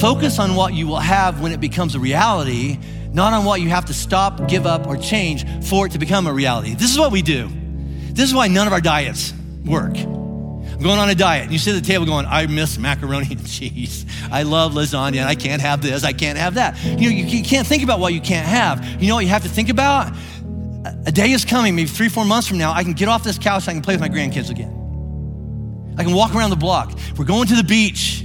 Focus 0.00 0.38
on 0.38 0.54
what 0.54 0.72
you 0.72 0.86
will 0.86 0.98
have 0.98 1.42
when 1.42 1.52
it 1.52 1.60
becomes 1.60 1.94
a 1.94 2.00
reality 2.00 2.78
not 3.12 3.32
on 3.32 3.44
what 3.44 3.60
you 3.60 3.68
have 3.70 3.86
to 3.86 3.94
stop, 3.94 4.48
give 4.48 4.66
up, 4.66 4.86
or 4.86 4.96
change 4.96 5.46
for 5.64 5.86
it 5.86 5.92
to 5.92 5.98
become 5.98 6.26
a 6.26 6.32
reality. 6.32 6.74
This 6.74 6.90
is 6.90 6.98
what 6.98 7.12
we 7.12 7.22
do. 7.22 7.48
This 8.12 8.28
is 8.28 8.34
why 8.34 8.48
none 8.48 8.66
of 8.66 8.72
our 8.72 8.80
diets 8.80 9.32
work. 9.64 9.96
I'm 9.96 10.82
going 10.82 10.98
on 10.98 11.08
a 11.08 11.14
diet, 11.14 11.44
and 11.44 11.52
you 11.52 11.58
sit 11.58 11.74
at 11.74 11.82
the 11.82 11.86
table 11.86 12.04
going, 12.04 12.26
I 12.26 12.46
miss 12.46 12.76
macaroni 12.78 13.28
and 13.30 13.46
cheese. 13.46 14.04
I 14.30 14.42
love 14.42 14.74
lasagna, 14.74 15.18
and 15.18 15.28
I 15.28 15.34
can't 15.34 15.62
have 15.62 15.80
this, 15.80 16.04
I 16.04 16.12
can't 16.12 16.36
have 16.36 16.54
that. 16.54 16.82
You 16.84 17.10
know, 17.10 17.16
you 17.16 17.42
can't 17.42 17.66
think 17.66 17.82
about 17.82 17.98
what 17.98 18.12
you 18.12 18.20
can't 18.20 18.46
have. 18.46 18.84
You 19.00 19.08
know 19.08 19.14
what 19.14 19.24
you 19.24 19.30
have 19.30 19.44
to 19.44 19.48
think 19.48 19.70
about? 19.70 20.14
A 21.06 21.12
day 21.12 21.32
is 21.32 21.44
coming, 21.44 21.74
maybe 21.74 21.88
three, 21.88 22.08
four 22.08 22.24
months 22.24 22.46
from 22.46 22.58
now, 22.58 22.72
I 22.72 22.82
can 22.82 22.92
get 22.92 23.08
off 23.08 23.24
this 23.24 23.38
couch, 23.38 23.68
I 23.68 23.72
can 23.72 23.80
play 23.80 23.94
with 23.94 24.02
my 24.02 24.08
grandkids 24.08 24.50
again. 24.50 24.72
I 25.98 26.04
can 26.04 26.12
walk 26.12 26.34
around 26.34 26.50
the 26.50 26.56
block. 26.56 26.92
We're 27.16 27.24
going 27.24 27.48
to 27.48 27.54
the 27.54 27.64
beach. 27.64 28.22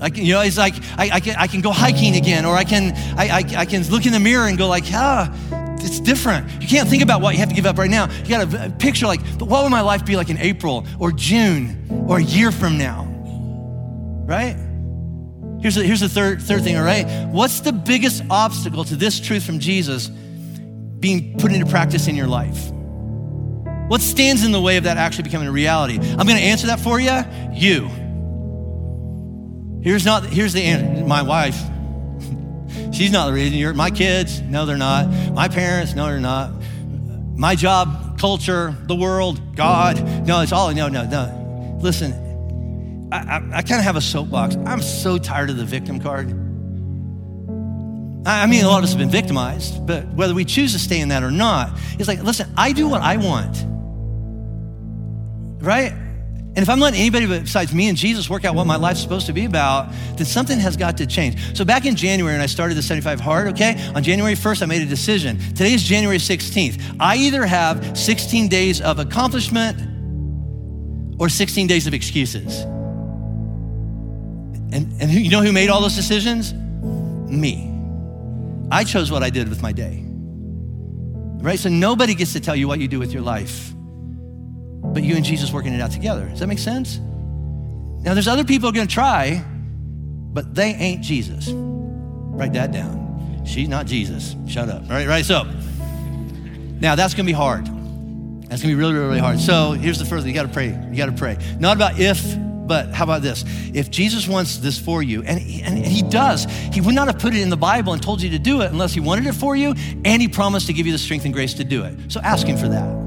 I 0.00 0.10
can, 0.10 0.24
you 0.24 0.34
know, 0.34 0.42
it's 0.42 0.58
like 0.58 0.74
I, 0.98 1.10
I, 1.14 1.20
can, 1.20 1.36
I 1.36 1.46
can 1.46 1.60
go 1.60 1.72
hiking 1.72 2.16
again, 2.16 2.44
or 2.44 2.54
I 2.54 2.64
can, 2.64 2.92
I, 3.18 3.28
I, 3.28 3.60
I 3.60 3.64
can 3.64 3.82
look 3.88 4.06
in 4.06 4.12
the 4.12 4.20
mirror 4.20 4.46
and 4.46 4.58
go 4.58 4.68
like, 4.68 4.84
ah, 4.92 5.32
it's 5.80 6.00
different. 6.00 6.50
You 6.60 6.68
can't 6.68 6.88
think 6.88 7.02
about 7.02 7.20
what 7.20 7.34
you 7.34 7.40
have 7.40 7.48
to 7.48 7.54
give 7.54 7.66
up 7.66 7.78
right 7.78 7.90
now. 7.90 8.10
You 8.24 8.28
got 8.28 8.50
to 8.50 8.70
picture 8.78 9.06
like, 9.06 9.20
but 9.38 9.48
what 9.48 9.62
would 9.62 9.70
my 9.70 9.80
life 9.80 10.04
be 10.04 10.16
like 10.16 10.30
in 10.30 10.38
April 10.38 10.86
or 10.98 11.12
June 11.12 12.04
or 12.08 12.18
a 12.18 12.22
year 12.22 12.50
from 12.50 12.76
now? 12.76 13.04
Right? 14.26 14.56
Here's 15.60 15.76
the, 15.76 15.84
here's 15.84 16.00
the 16.00 16.08
third, 16.08 16.42
third 16.42 16.62
thing, 16.62 16.76
all 16.76 16.84
right? 16.84 17.28
What's 17.28 17.60
the 17.60 17.72
biggest 17.72 18.22
obstacle 18.30 18.84
to 18.84 18.96
this 18.96 19.18
truth 19.18 19.44
from 19.44 19.58
Jesus 19.58 20.08
being 20.08 21.38
put 21.38 21.52
into 21.52 21.66
practice 21.66 22.08
in 22.08 22.16
your 22.16 22.26
life? 22.26 22.70
What 23.88 24.00
stands 24.00 24.44
in 24.44 24.52
the 24.52 24.60
way 24.60 24.76
of 24.76 24.84
that 24.84 24.96
actually 24.96 25.24
becoming 25.24 25.48
a 25.48 25.52
reality? 25.52 25.98
I'm 25.98 26.26
going 26.26 26.36
to 26.36 26.42
answer 26.42 26.66
that 26.66 26.80
for 26.80 27.00
you. 27.00 27.22
You. 27.52 27.88
Here's 29.86 30.04
not 30.04 30.26
here's 30.26 30.52
the 30.52 30.62
answer. 30.62 31.06
My 31.06 31.22
wife. 31.22 31.54
She's 32.92 33.12
not 33.12 33.26
the 33.26 33.32
reason. 33.32 33.56
You're 33.56 33.72
my 33.72 33.90
kids. 33.90 34.40
No, 34.40 34.66
they're 34.66 34.76
not. 34.76 35.08
My 35.32 35.46
parents. 35.46 35.94
No, 35.94 36.06
they're 36.06 36.18
not. 36.18 36.50
My 37.36 37.54
job, 37.54 38.18
culture, 38.18 38.76
the 38.88 38.96
world, 38.96 39.54
God. 39.54 40.26
No, 40.26 40.40
it's 40.40 40.50
all 40.50 40.74
no, 40.74 40.88
no, 40.88 41.04
no. 41.04 41.78
Listen, 41.80 43.08
I, 43.12 43.18
I, 43.18 43.36
I 43.58 43.62
kind 43.62 43.78
of 43.78 43.84
have 43.84 43.94
a 43.94 44.00
soapbox. 44.00 44.56
I'm 44.56 44.82
so 44.82 45.18
tired 45.18 45.50
of 45.50 45.56
the 45.56 45.64
victim 45.64 46.00
card. 46.00 46.30
I 48.26 48.46
mean, 48.46 48.64
a 48.64 48.68
lot 48.68 48.78
of 48.78 48.84
us 48.84 48.90
have 48.90 48.98
been 48.98 49.08
victimized, 49.08 49.86
but 49.86 50.04
whether 50.14 50.34
we 50.34 50.44
choose 50.44 50.72
to 50.72 50.80
stay 50.80 50.98
in 50.98 51.10
that 51.10 51.22
or 51.22 51.30
not, 51.30 51.70
it's 51.96 52.08
like, 52.08 52.24
listen, 52.24 52.52
I 52.56 52.72
do 52.72 52.88
what 52.88 53.02
I 53.02 53.18
want. 53.18 53.62
Right? 55.62 55.92
And 56.56 56.62
if 56.62 56.70
I'm 56.70 56.80
letting 56.80 56.98
anybody 56.98 57.26
besides 57.26 57.74
me 57.74 57.86
and 57.90 57.98
Jesus 57.98 58.30
work 58.30 58.46
out 58.46 58.54
what 58.54 58.66
my 58.66 58.76
life's 58.76 59.02
supposed 59.02 59.26
to 59.26 59.34
be 59.34 59.44
about, 59.44 59.92
then 60.16 60.24
something 60.24 60.58
has 60.58 60.74
got 60.74 60.96
to 60.96 61.06
change. 61.06 61.54
So 61.54 61.66
back 61.66 61.84
in 61.84 61.96
January, 61.96 62.32
when 62.32 62.40
I 62.40 62.46
started 62.46 62.76
the 62.76 62.82
75 62.82 63.20
Hard, 63.20 63.48
okay, 63.48 63.76
on 63.94 64.02
January 64.02 64.32
1st, 64.32 64.62
I 64.62 64.66
made 64.66 64.80
a 64.80 64.86
decision. 64.86 65.38
Today 65.50 65.74
is 65.74 65.82
January 65.82 66.16
16th. 66.16 66.96
I 66.98 67.16
either 67.16 67.44
have 67.44 67.98
16 67.98 68.48
days 68.48 68.80
of 68.80 68.98
accomplishment 68.98 69.78
or 71.20 71.28
16 71.28 71.66
days 71.66 71.86
of 71.86 71.92
excuses. 71.92 72.62
And, 74.72 74.90
and 74.98 75.10
you 75.10 75.28
know 75.28 75.42
who 75.42 75.52
made 75.52 75.68
all 75.68 75.82
those 75.82 75.94
decisions? 75.94 76.54
Me. 76.54 77.70
I 78.70 78.82
chose 78.84 79.10
what 79.10 79.22
I 79.22 79.28
did 79.28 79.50
with 79.50 79.60
my 79.60 79.72
day. 79.72 80.02
Right? 80.06 81.58
So 81.58 81.68
nobody 81.68 82.14
gets 82.14 82.32
to 82.32 82.40
tell 82.40 82.56
you 82.56 82.66
what 82.66 82.80
you 82.80 82.88
do 82.88 82.98
with 82.98 83.12
your 83.12 83.22
life 83.22 83.75
but 84.96 85.02
you 85.02 85.14
and 85.14 85.26
Jesus 85.26 85.52
working 85.52 85.74
it 85.74 85.80
out 85.82 85.90
together. 85.90 86.26
Does 86.26 86.40
that 86.40 86.46
make 86.46 86.58
sense? 86.58 86.96
Now, 86.96 88.14
there's 88.14 88.28
other 88.28 88.44
people 88.44 88.72
going 88.72 88.86
to 88.86 88.92
try, 88.92 89.44
but 90.32 90.54
they 90.54 90.68
ain't 90.68 91.02
Jesus. 91.02 91.48
Write 91.50 92.54
that 92.54 92.72
down. 92.72 93.44
She's 93.44 93.68
not 93.68 93.84
Jesus. 93.84 94.34
Shut 94.48 94.70
up. 94.70 94.84
All 94.84 94.88
right, 94.88 95.06
right. 95.06 95.22
So, 95.22 95.42
now 96.80 96.94
that's 96.94 97.12
going 97.12 97.26
to 97.26 97.30
be 97.30 97.34
hard. 97.34 97.66
That's 97.66 98.62
going 98.62 98.62
to 98.62 98.68
be 98.68 98.74
really, 98.74 98.94
really, 98.94 99.06
really 99.06 99.18
hard. 99.18 99.38
So, 99.38 99.72
here's 99.72 99.98
the 99.98 100.06
first 100.06 100.24
thing 100.24 100.34
you 100.34 100.40
got 100.40 100.46
to 100.46 100.52
pray. 100.54 100.68
You 100.68 100.96
got 100.96 101.06
to 101.06 101.12
pray. 101.12 101.36
Not 101.60 101.76
about 101.76 102.00
if, 102.00 102.24
but 102.66 102.94
how 102.94 103.04
about 103.04 103.20
this? 103.20 103.44
If 103.74 103.90
Jesus 103.90 104.26
wants 104.26 104.56
this 104.56 104.78
for 104.78 105.02
you, 105.02 105.24
and 105.24 105.38
and 105.38 105.84
he 105.84 106.00
does, 106.00 106.46
he 106.72 106.80
would 106.80 106.94
not 106.94 107.06
have 107.08 107.18
put 107.18 107.34
it 107.34 107.42
in 107.42 107.50
the 107.50 107.56
Bible 107.58 107.92
and 107.92 108.02
told 108.02 108.22
you 108.22 108.30
to 108.30 108.38
do 108.38 108.62
it 108.62 108.70
unless 108.70 108.94
he 108.94 109.00
wanted 109.00 109.26
it 109.26 109.34
for 109.34 109.54
you, 109.56 109.74
and 110.06 110.22
he 110.22 110.28
promised 110.28 110.68
to 110.68 110.72
give 110.72 110.86
you 110.86 110.92
the 110.92 110.98
strength 110.98 111.26
and 111.26 111.34
grace 111.34 111.52
to 111.52 111.64
do 111.64 111.84
it. 111.84 112.10
So, 112.10 112.18
ask 112.20 112.46
him 112.46 112.56
for 112.56 112.68
that. 112.68 113.05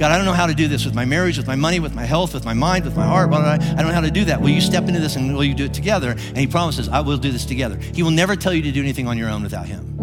God, 0.00 0.12
I 0.12 0.16
don't 0.16 0.24
know 0.24 0.32
how 0.32 0.46
to 0.46 0.54
do 0.54 0.66
this 0.66 0.86
with 0.86 0.94
my 0.94 1.04
marriage, 1.04 1.36
with 1.36 1.46
my 1.46 1.56
money, 1.56 1.78
with 1.78 1.94
my 1.94 2.06
health, 2.06 2.32
with 2.32 2.46
my 2.46 2.54
mind, 2.54 2.86
with 2.86 2.96
my 2.96 3.04
heart. 3.04 3.28
Blah, 3.28 3.40
blah, 3.40 3.58
blah. 3.58 3.66
I 3.66 3.74
don't 3.74 3.88
know 3.88 3.92
how 3.92 4.00
to 4.00 4.10
do 4.10 4.24
that. 4.24 4.40
Will 4.40 4.48
you 4.48 4.62
step 4.62 4.88
into 4.88 4.98
this 4.98 5.14
and 5.16 5.36
will 5.36 5.44
you 5.44 5.52
do 5.52 5.66
it 5.66 5.74
together? 5.74 6.12
And 6.12 6.38
he 6.38 6.46
promises, 6.46 6.88
I 6.88 7.00
will 7.00 7.18
do 7.18 7.30
this 7.30 7.44
together. 7.44 7.76
He 7.76 8.02
will 8.02 8.10
never 8.10 8.34
tell 8.34 8.54
you 8.54 8.62
to 8.62 8.72
do 8.72 8.80
anything 8.80 9.06
on 9.06 9.18
your 9.18 9.28
own 9.28 9.42
without 9.42 9.66
him. 9.66 10.00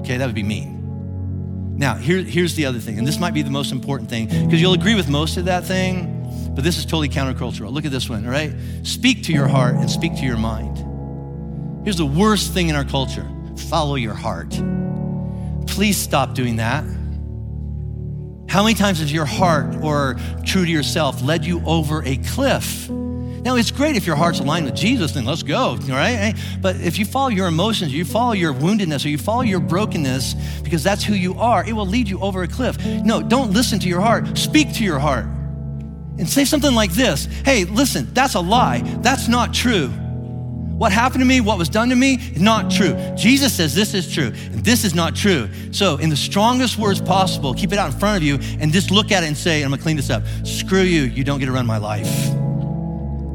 Okay, 0.00 0.16
that 0.16 0.24
would 0.24 0.34
be 0.34 0.42
mean. 0.42 1.76
Now, 1.76 1.96
here, 1.96 2.22
here's 2.22 2.54
the 2.54 2.64
other 2.64 2.78
thing, 2.78 2.96
and 2.98 3.06
this 3.06 3.18
might 3.18 3.34
be 3.34 3.42
the 3.42 3.50
most 3.50 3.72
important 3.72 4.08
thing, 4.08 4.26
because 4.26 4.58
you'll 4.58 4.72
agree 4.72 4.94
with 4.94 5.10
most 5.10 5.36
of 5.36 5.44
that 5.44 5.64
thing, 5.64 6.52
but 6.54 6.64
this 6.64 6.78
is 6.78 6.86
totally 6.86 7.10
countercultural. 7.10 7.70
Look 7.70 7.84
at 7.84 7.90
this 7.90 8.08
one, 8.08 8.24
all 8.24 8.32
right? 8.32 8.54
Speak 8.84 9.24
to 9.24 9.34
your 9.34 9.48
heart 9.48 9.74
and 9.74 9.90
speak 9.90 10.16
to 10.16 10.24
your 10.24 10.38
mind. 10.38 10.78
Here's 11.84 11.98
the 11.98 12.06
worst 12.06 12.54
thing 12.54 12.70
in 12.70 12.74
our 12.74 12.84
culture 12.86 13.28
follow 13.68 13.96
your 13.96 14.14
heart. 14.14 14.58
Please 15.66 15.98
stop 15.98 16.34
doing 16.34 16.56
that. 16.56 16.84
How 18.50 18.64
many 18.64 18.74
times 18.74 18.98
has 18.98 19.12
your 19.12 19.26
heart 19.26 19.76
or 19.80 20.16
true 20.44 20.64
to 20.64 20.70
yourself 20.70 21.22
led 21.22 21.44
you 21.44 21.62
over 21.64 22.02
a 22.04 22.16
cliff? 22.16 22.90
Now, 22.90 23.54
it's 23.54 23.70
great 23.70 23.94
if 23.94 24.08
your 24.08 24.16
heart's 24.16 24.40
aligned 24.40 24.64
with 24.64 24.74
Jesus, 24.74 25.12
then 25.12 25.24
let's 25.24 25.44
go, 25.44 25.76
right? 25.88 26.16
Eh, 26.16 26.32
but 26.60 26.74
if 26.80 26.98
you 26.98 27.04
follow 27.04 27.28
your 27.28 27.46
emotions, 27.46 27.94
you 27.94 28.04
follow 28.04 28.32
your 28.32 28.52
woundedness, 28.52 29.04
or 29.04 29.08
you 29.08 29.18
follow 29.18 29.42
your 29.42 29.60
brokenness 29.60 30.34
because 30.64 30.82
that's 30.82 31.04
who 31.04 31.14
you 31.14 31.34
are, 31.34 31.64
it 31.64 31.72
will 31.74 31.86
lead 31.86 32.08
you 32.08 32.18
over 32.18 32.42
a 32.42 32.48
cliff. 32.48 32.76
No, 32.84 33.22
don't 33.22 33.52
listen 33.52 33.78
to 33.78 33.88
your 33.88 34.00
heart. 34.00 34.36
Speak 34.36 34.74
to 34.74 34.84
your 34.84 34.98
heart 34.98 35.26
and 36.18 36.28
say 36.28 36.44
something 36.44 36.74
like 36.74 36.90
this 36.90 37.26
Hey, 37.44 37.64
listen, 37.66 38.12
that's 38.14 38.34
a 38.34 38.40
lie. 38.40 38.80
That's 39.00 39.28
not 39.28 39.54
true. 39.54 39.92
What 40.80 40.92
happened 40.92 41.20
to 41.20 41.26
me, 41.26 41.42
what 41.42 41.58
was 41.58 41.68
done 41.68 41.90
to 41.90 41.94
me, 41.94 42.32
not 42.38 42.70
true. 42.70 42.96
Jesus 43.14 43.52
says 43.52 43.74
this 43.74 43.92
is 43.92 44.10
true, 44.10 44.28
and 44.28 44.64
this 44.64 44.82
is 44.82 44.94
not 44.94 45.14
true. 45.14 45.50
So, 45.72 45.98
in 45.98 46.08
the 46.08 46.16
strongest 46.16 46.78
words 46.78 47.02
possible, 47.02 47.52
keep 47.52 47.74
it 47.74 47.78
out 47.78 47.92
in 47.92 47.98
front 47.98 48.16
of 48.16 48.22
you 48.22 48.38
and 48.58 48.72
just 48.72 48.90
look 48.90 49.12
at 49.12 49.22
it 49.22 49.26
and 49.26 49.36
say, 49.36 49.62
I'm 49.62 49.68
gonna 49.68 49.82
clean 49.82 49.96
this 49.96 50.08
up. 50.08 50.22
Screw 50.42 50.80
you, 50.80 51.02
you 51.02 51.22
don't 51.22 51.38
get 51.38 51.44
to 51.44 51.52
run 51.52 51.66
my 51.66 51.76
life. 51.76 52.08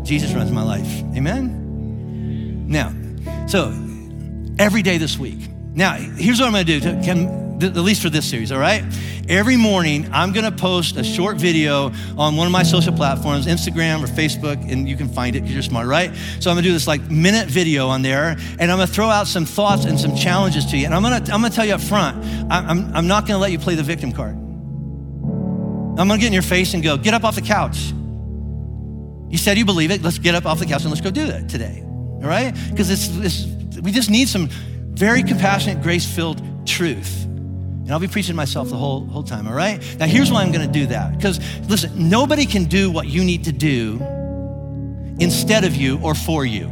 Jesus 0.04 0.34
runs 0.34 0.52
my 0.52 0.64
life. 0.64 0.88
Amen? 1.16 2.66
Now, 2.68 2.92
so 3.48 3.72
every 4.58 4.82
day 4.82 4.98
this 4.98 5.20
week. 5.20 5.48
Now, 5.76 5.94
here's 5.98 6.40
what 6.40 6.48
I'm 6.48 6.54
gonna 6.54 6.64
do. 6.64 6.80
Can, 7.04 7.45
th- 7.60 7.76
at 7.76 7.82
least 7.82 8.02
for 8.02 8.10
this 8.10 8.30
series, 8.30 8.52
all 8.52 8.60
right? 8.60 8.84
Every 9.28 9.58
morning, 9.58 10.10
I'm 10.12 10.34
gonna 10.34 10.52
post 10.52 10.98
a 10.98 11.04
short 11.04 11.38
video 11.38 11.92
on 12.18 12.36
one 12.36 12.46
of 12.46 12.52
my 12.52 12.64
social 12.64 12.94
platforms, 12.94 13.48
Instagram 13.48 14.04
or 14.04 14.08
Facebook, 14.08 14.72
and 14.72 14.88
you 14.88 14.96
can 14.96 15.10
find 15.10 15.36
it 15.36 15.42
because 15.42 15.54
you're 15.54 15.64
smart, 15.64 15.88
right? 15.88 16.12
So 16.40 16.50
I'm 16.50 16.56
gonna 16.56 16.68
do 16.68 16.74
this 16.74 16.88
like 16.88 17.10
minute 17.10 17.48
video 17.48 17.88
on 17.88 18.02
there, 18.02 18.38
and 18.60 18.72
I'm 18.72 18.78
gonna 18.78 18.88
throw 18.88 19.10
out 19.10 19.28
some 19.28 19.46
thoughts 19.46 19.86
and 19.86 20.00
some 20.00 20.16
challenges 20.16 20.66
to 20.68 20.78
you. 20.78 20.86
And 20.86 20.94
I'm 20.94 21.02
gonna, 21.02 21.16
I'm 21.16 21.42
gonna 21.42 21.50
tell 21.50 21.66
you 21.66 21.74
up 21.74 21.82
front, 21.82 22.24
I'm, 22.52 22.70
I'm, 22.70 22.96
I'm 22.96 23.08
not 23.08 23.28
gonna 23.28 23.40
let 23.40 23.52
you 23.52 23.60
play 23.60 23.76
the 23.76 23.84
victim 23.84 24.12
card. 24.12 24.36
I'm 24.36 26.08
gonna 26.08 26.18
get 26.18 26.28
in 26.28 26.34
your 26.34 26.42
face 26.42 26.74
and 26.74 26.84
go, 26.84 26.98
get 26.98 27.14
up 27.14 27.24
off 27.24 27.36
the 27.36 27.42
couch. 27.42 27.92
You 29.30 29.38
said 29.38 29.58
you 29.58 29.66
believe 29.66 29.92
it, 29.92 30.02
let's 30.02 30.20
get 30.20 30.36
up 30.36 30.46
off 30.46 30.60
the 30.60 30.66
couch 30.66 30.82
and 30.82 30.92
let's 30.92 31.02
go 31.02 31.10
do 31.10 31.28
that 31.28 31.50
today, 31.50 31.82
all 31.86 32.22
right? 32.22 32.54
Because 32.70 32.90
it's, 32.90 33.10
it's, 33.18 33.80
we 33.82 33.92
just 33.92 34.10
need 34.10 34.28
some 34.30 34.50
very 34.50 35.24
compassionate, 35.24 35.82
grace 35.82 36.06
filled 36.06 36.42
truth. 36.68 37.26
And 37.86 37.94
I'll 37.94 38.00
be 38.00 38.08
preaching 38.08 38.36
myself 38.36 38.70
the 38.70 38.76
whole, 38.76 39.06
whole 39.06 39.22
time, 39.22 39.48
all 39.48 39.54
right? 39.54 39.80
Now, 40.00 40.08
here's 40.08 40.32
why 40.32 40.42
I'm 40.42 40.52
gonna 40.52 40.66
do 40.66 40.88
that. 40.88 41.16
Because, 41.16 41.40
listen, 41.70 42.10
nobody 42.10 42.48
can 42.48 42.64
do 42.64 42.90
what 42.90 43.06
you 43.06 43.24
need 43.24 43.44
to 43.44 43.52
do 43.52 44.02
instead 45.20 45.64
of 45.64 45.76
you 45.76 46.00
or 46.02 46.16
for 46.16 46.48
you. 46.48 46.66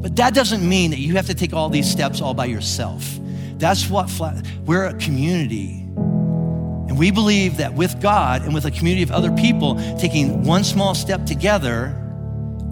But 0.00 0.16
that 0.16 0.32
doesn't 0.32 0.66
mean 0.66 0.92
that 0.92 1.00
you 1.00 1.16
have 1.16 1.26
to 1.26 1.34
take 1.34 1.52
all 1.52 1.68
these 1.68 1.86
steps 1.86 2.22
all 2.22 2.32
by 2.32 2.46
yourself. 2.46 3.18
That's 3.58 3.90
what 3.90 4.08
flat, 4.08 4.42
we're 4.64 4.86
a 4.86 4.94
community. 4.94 5.80
And 5.82 6.98
we 6.98 7.10
believe 7.10 7.58
that 7.58 7.74
with 7.74 8.00
God 8.00 8.44
and 8.44 8.54
with 8.54 8.64
a 8.64 8.70
community 8.70 9.02
of 9.02 9.10
other 9.10 9.32
people 9.32 9.74
taking 9.98 10.44
one 10.44 10.64
small 10.64 10.94
step 10.94 11.26
together, 11.26 11.94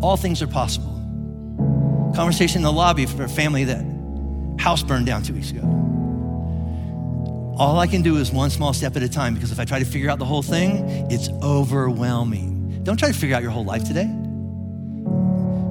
all 0.01 0.17
things 0.17 0.41
are 0.41 0.47
possible. 0.47 0.95
Conversation 2.17 2.61
in 2.61 2.63
the 2.63 2.73
lobby 2.73 3.05
for 3.05 3.25
a 3.25 3.29
family 3.29 3.65
that 3.65 3.85
house 4.59 4.83
burned 4.83 5.05
down 5.05 5.23
two 5.23 5.35
weeks 5.35 5.51
ago. 5.51 5.86
All 7.57 7.79
I 7.79 7.87
can 7.87 8.03
do 8.03 8.19
is 8.19 8.31
one 8.31 8.51
small 8.51 8.75
step 8.75 8.97
at 8.97 9.03
a 9.03 9.09
time 9.09 9.33
because 9.35 9.51
if 9.51 9.59
I 9.59 9.65
try 9.65 9.79
to 9.79 9.85
figure 9.87 10.11
out 10.11 10.19
the 10.19 10.27
whole 10.27 10.43
thing, 10.43 11.11
it's 11.11 11.31
overwhelming. 11.43 12.83
Don't 12.85 12.99
try 12.99 13.09
to 13.09 13.15
figure 13.15 13.35
out 13.35 13.43
your 13.43 13.51
whole 13.51 13.65
life 13.65 13.85
today. 13.85 14.11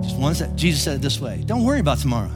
Just 0.02 0.18
one 0.18 0.34
step. 0.34 0.56
Jesus 0.56 0.84
said 0.84 0.96
it 0.96 1.02
this 1.02 1.20
way 1.20 1.44
Don't 1.46 1.64
worry 1.64 1.80
about 1.80 2.00
tomorrow. 2.00 2.32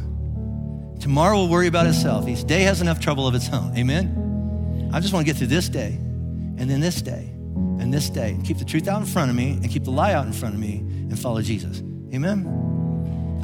Tomorrow 0.99 1.37
will 1.37 1.49
worry 1.49 1.67
about 1.67 1.87
itself. 1.87 2.27
Each 2.27 2.45
day 2.45 2.61
has 2.61 2.81
enough 2.81 2.99
trouble 2.99 3.25
of 3.25 3.33
its 3.33 3.49
own. 3.51 3.75
Amen? 3.75 4.91
I 4.93 4.99
just 4.99 5.13
want 5.13 5.25
to 5.25 5.33
get 5.33 5.37
through 5.37 5.47
this 5.47 5.67
day, 5.69 5.93
and 5.93 6.69
then 6.69 6.79
this 6.79 7.01
day, 7.01 7.29
and 7.79 7.91
this 7.91 8.09
day, 8.09 8.31
and 8.31 8.45
keep 8.45 8.57
the 8.57 8.65
truth 8.65 8.87
out 8.87 8.99
in 8.99 9.07
front 9.07 9.31
of 9.31 9.35
me, 9.35 9.53
and 9.53 9.69
keep 9.69 9.83
the 9.83 9.91
lie 9.91 10.13
out 10.13 10.27
in 10.27 10.33
front 10.33 10.53
of 10.53 10.59
me, 10.59 10.77
and 10.77 11.17
follow 11.17 11.41
Jesus. 11.41 11.79
Amen? 12.13 12.45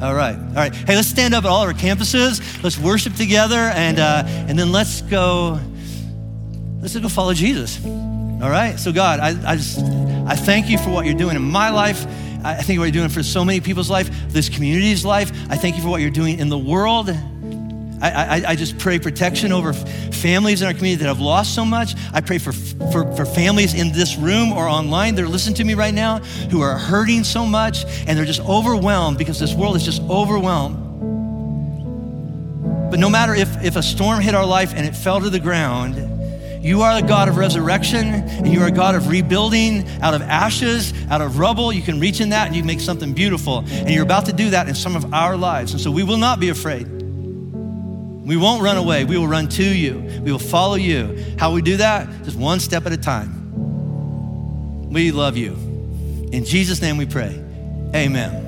All 0.02 0.14
right, 0.14 0.36
all 0.36 0.54
right. 0.54 0.74
Hey, 0.74 0.94
let's 0.94 1.08
stand 1.08 1.34
up 1.34 1.44
at 1.44 1.50
all 1.50 1.62
our 1.62 1.72
campuses. 1.72 2.62
Let's 2.62 2.78
worship 2.78 3.14
together, 3.14 3.56
and 3.56 3.98
uh, 3.98 4.24
and 4.26 4.58
then 4.58 4.70
let's 4.70 5.00
go 5.02 5.58
let's 6.86 6.92
just 6.92 7.02
go 7.02 7.08
follow 7.08 7.34
Jesus. 7.34 7.84
All 7.84 8.48
right? 8.48 8.78
So, 8.78 8.92
God, 8.92 9.18
I, 9.18 9.30
I 9.44 9.56
just, 9.56 9.80
I 9.80 10.36
thank 10.36 10.70
you 10.70 10.78
for 10.78 10.90
what 10.90 11.04
you're 11.04 11.16
doing 11.16 11.34
in 11.34 11.42
my 11.42 11.70
life. 11.70 12.06
I 12.44 12.54
thank 12.54 12.68
you 12.68 12.74
for 12.76 12.80
what 12.82 12.84
you're 12.84 13.02
doing 13.02 13.08
for 13.08 13.24
so 13.24 13.44
many 13.44 13.60
people's 13.60 13.90
life, 13.90 14.08
this 14.28 14.48
community's 14.48 15.04
life. 15.04 15.32
I 15.50 15.56
thank 15.56 15.74
you 15.74 15.82
for 15.82 15.88
what 15.88 16.00
you're 16.00 16.10
doing 16.10 16.38
in 16.38 16.48
the 16.48 16.56
world. 16.56 17.10
I, 17.10 18.10
I, 18.10 18.42
I, 18.50 18.54
just 18.54 18.78
pray 18.78 19.00
protection 19.00 19.50
over 19.50 19.72
families 19.72 20.62
in 20.62 20.68
our 20.68 20.74
community 20.74 21.02
that 21.02 21.08
have 21.08 21.18
lost 21.18 21.56
so 21.56 21.64
much. 21.64 21.94
I 22.12 22.20
pray 22.20 22.38
for, 22.38 22.52
for, 22.52 23.10
for 23.16 23.26
families 23.26 23.74
in 23.74 23.90
this 23.90 24.16
room 24.16 24.52
or 24.52 24.68
online 24.68 25.16
that 25.16 25.24
are 25.24 25.28
listening 25.28 25.56
to 25.56 25.64
me 25.64 25.74
right 25.74 25.94
now 25.94 26.18
who 26.50 26.60
are 26.60 26.78
hurting 26.78 27.24
so 27.24 27.46
much 27.46 27.84
and 28.06 28.16
they're 28.16 28.26
just 28.26 28.42
overwhelmed 28.42 29.18
because 29.18 29.40
this 29.40 29.54
world 29.54 29.74
is 29.74 29.82
just 29.82 30.02
overwhelmed. 30.02 30.76
But 32.92 33.00
no 33.00 33.10
matter 33.10 33.34
if, 33.34 33.64
if 33.64 33.74
a 33.74 33.82
storm 33.82 34.20
hit 34.20 34.36
our 34.36 34.46
life 34.46 34.72
and 34.76 34.86
it 34.86 34.94
fell 34.94 35.20
to 35.20 35.30
the 35.30 35.40
ground, 35.40 36.15
you 36.66 36.82
are 36.82 37.00
the 37.00 37.06
God 37.06 37.28
of 37.28 37.36
resurrection, 37.36 38.08
and 38.08 38.52
you 38.52 38.60
are 38.60 38.66
a 38.66 38.72
God 38.72 38.96
of 38.96 39.08
rebuilding 39.08 39.88
out 40.00 40.14
of 40.14 40.22
ashes, 40.22 40.92
out 41.08 41.20
of 41.20 41.38
rubble. 41.38 41.72
You 41.72 41.80
can 41.80 42.00
reach 42.00 42.20
in 42.20 42.30
that 42.30 42.48
and 42.48 42.56
you 42.56 42.64
make 42.64 42.80
something 42.80 43.12
beautiful. 43.12 43.64
And 43.68 43.90
you're 43.90 44.02
about 44.02 44.26
to 44.26 44.32
do 44.32 44.50
that 44.50 44.68
in 44.68 44.74
some 44.74 44.96
of 44.96 45.14
our 45.14 45.36
lives. 45.36 45.70
And 45.70 45.80
so 45.80 45.92
we 45.92 46.02
will 46.02 46.16
not 46.16 46.40
be 46.40 46.48
afraid. 46.48 46.88
We 48.26 48.36
won't 48.36 48.64
run 48.64 48.76
away. 48.76 49.04
We 49.04 49.16
will 49.16 49.28
run 49.28 49.48
to 49.50 49.64
you. 49.64 50.00
We 50.24 50.32
will 50.32 50.40
follow 50.40 50.74
you. 50.74 51.24
How 51.38 51.52
we 51.52 51.62
do 51.62 51.76
that? 51.76 52.08
Just 52.24 52.36
one 52.36 52.58
step 52.58 52.84
at 52.84 52.92
a 52.92 52.96
time. 52.96 54.90
We 54.90 55.12
love 55.12 55.36
you. 55.36 55.52
In 56.32 56.44
Jesus' 56.44 56.82
name 56.82 56.96
we 56.96 57.06
pray. 57.06 57.40
Amen. 57.94 58.45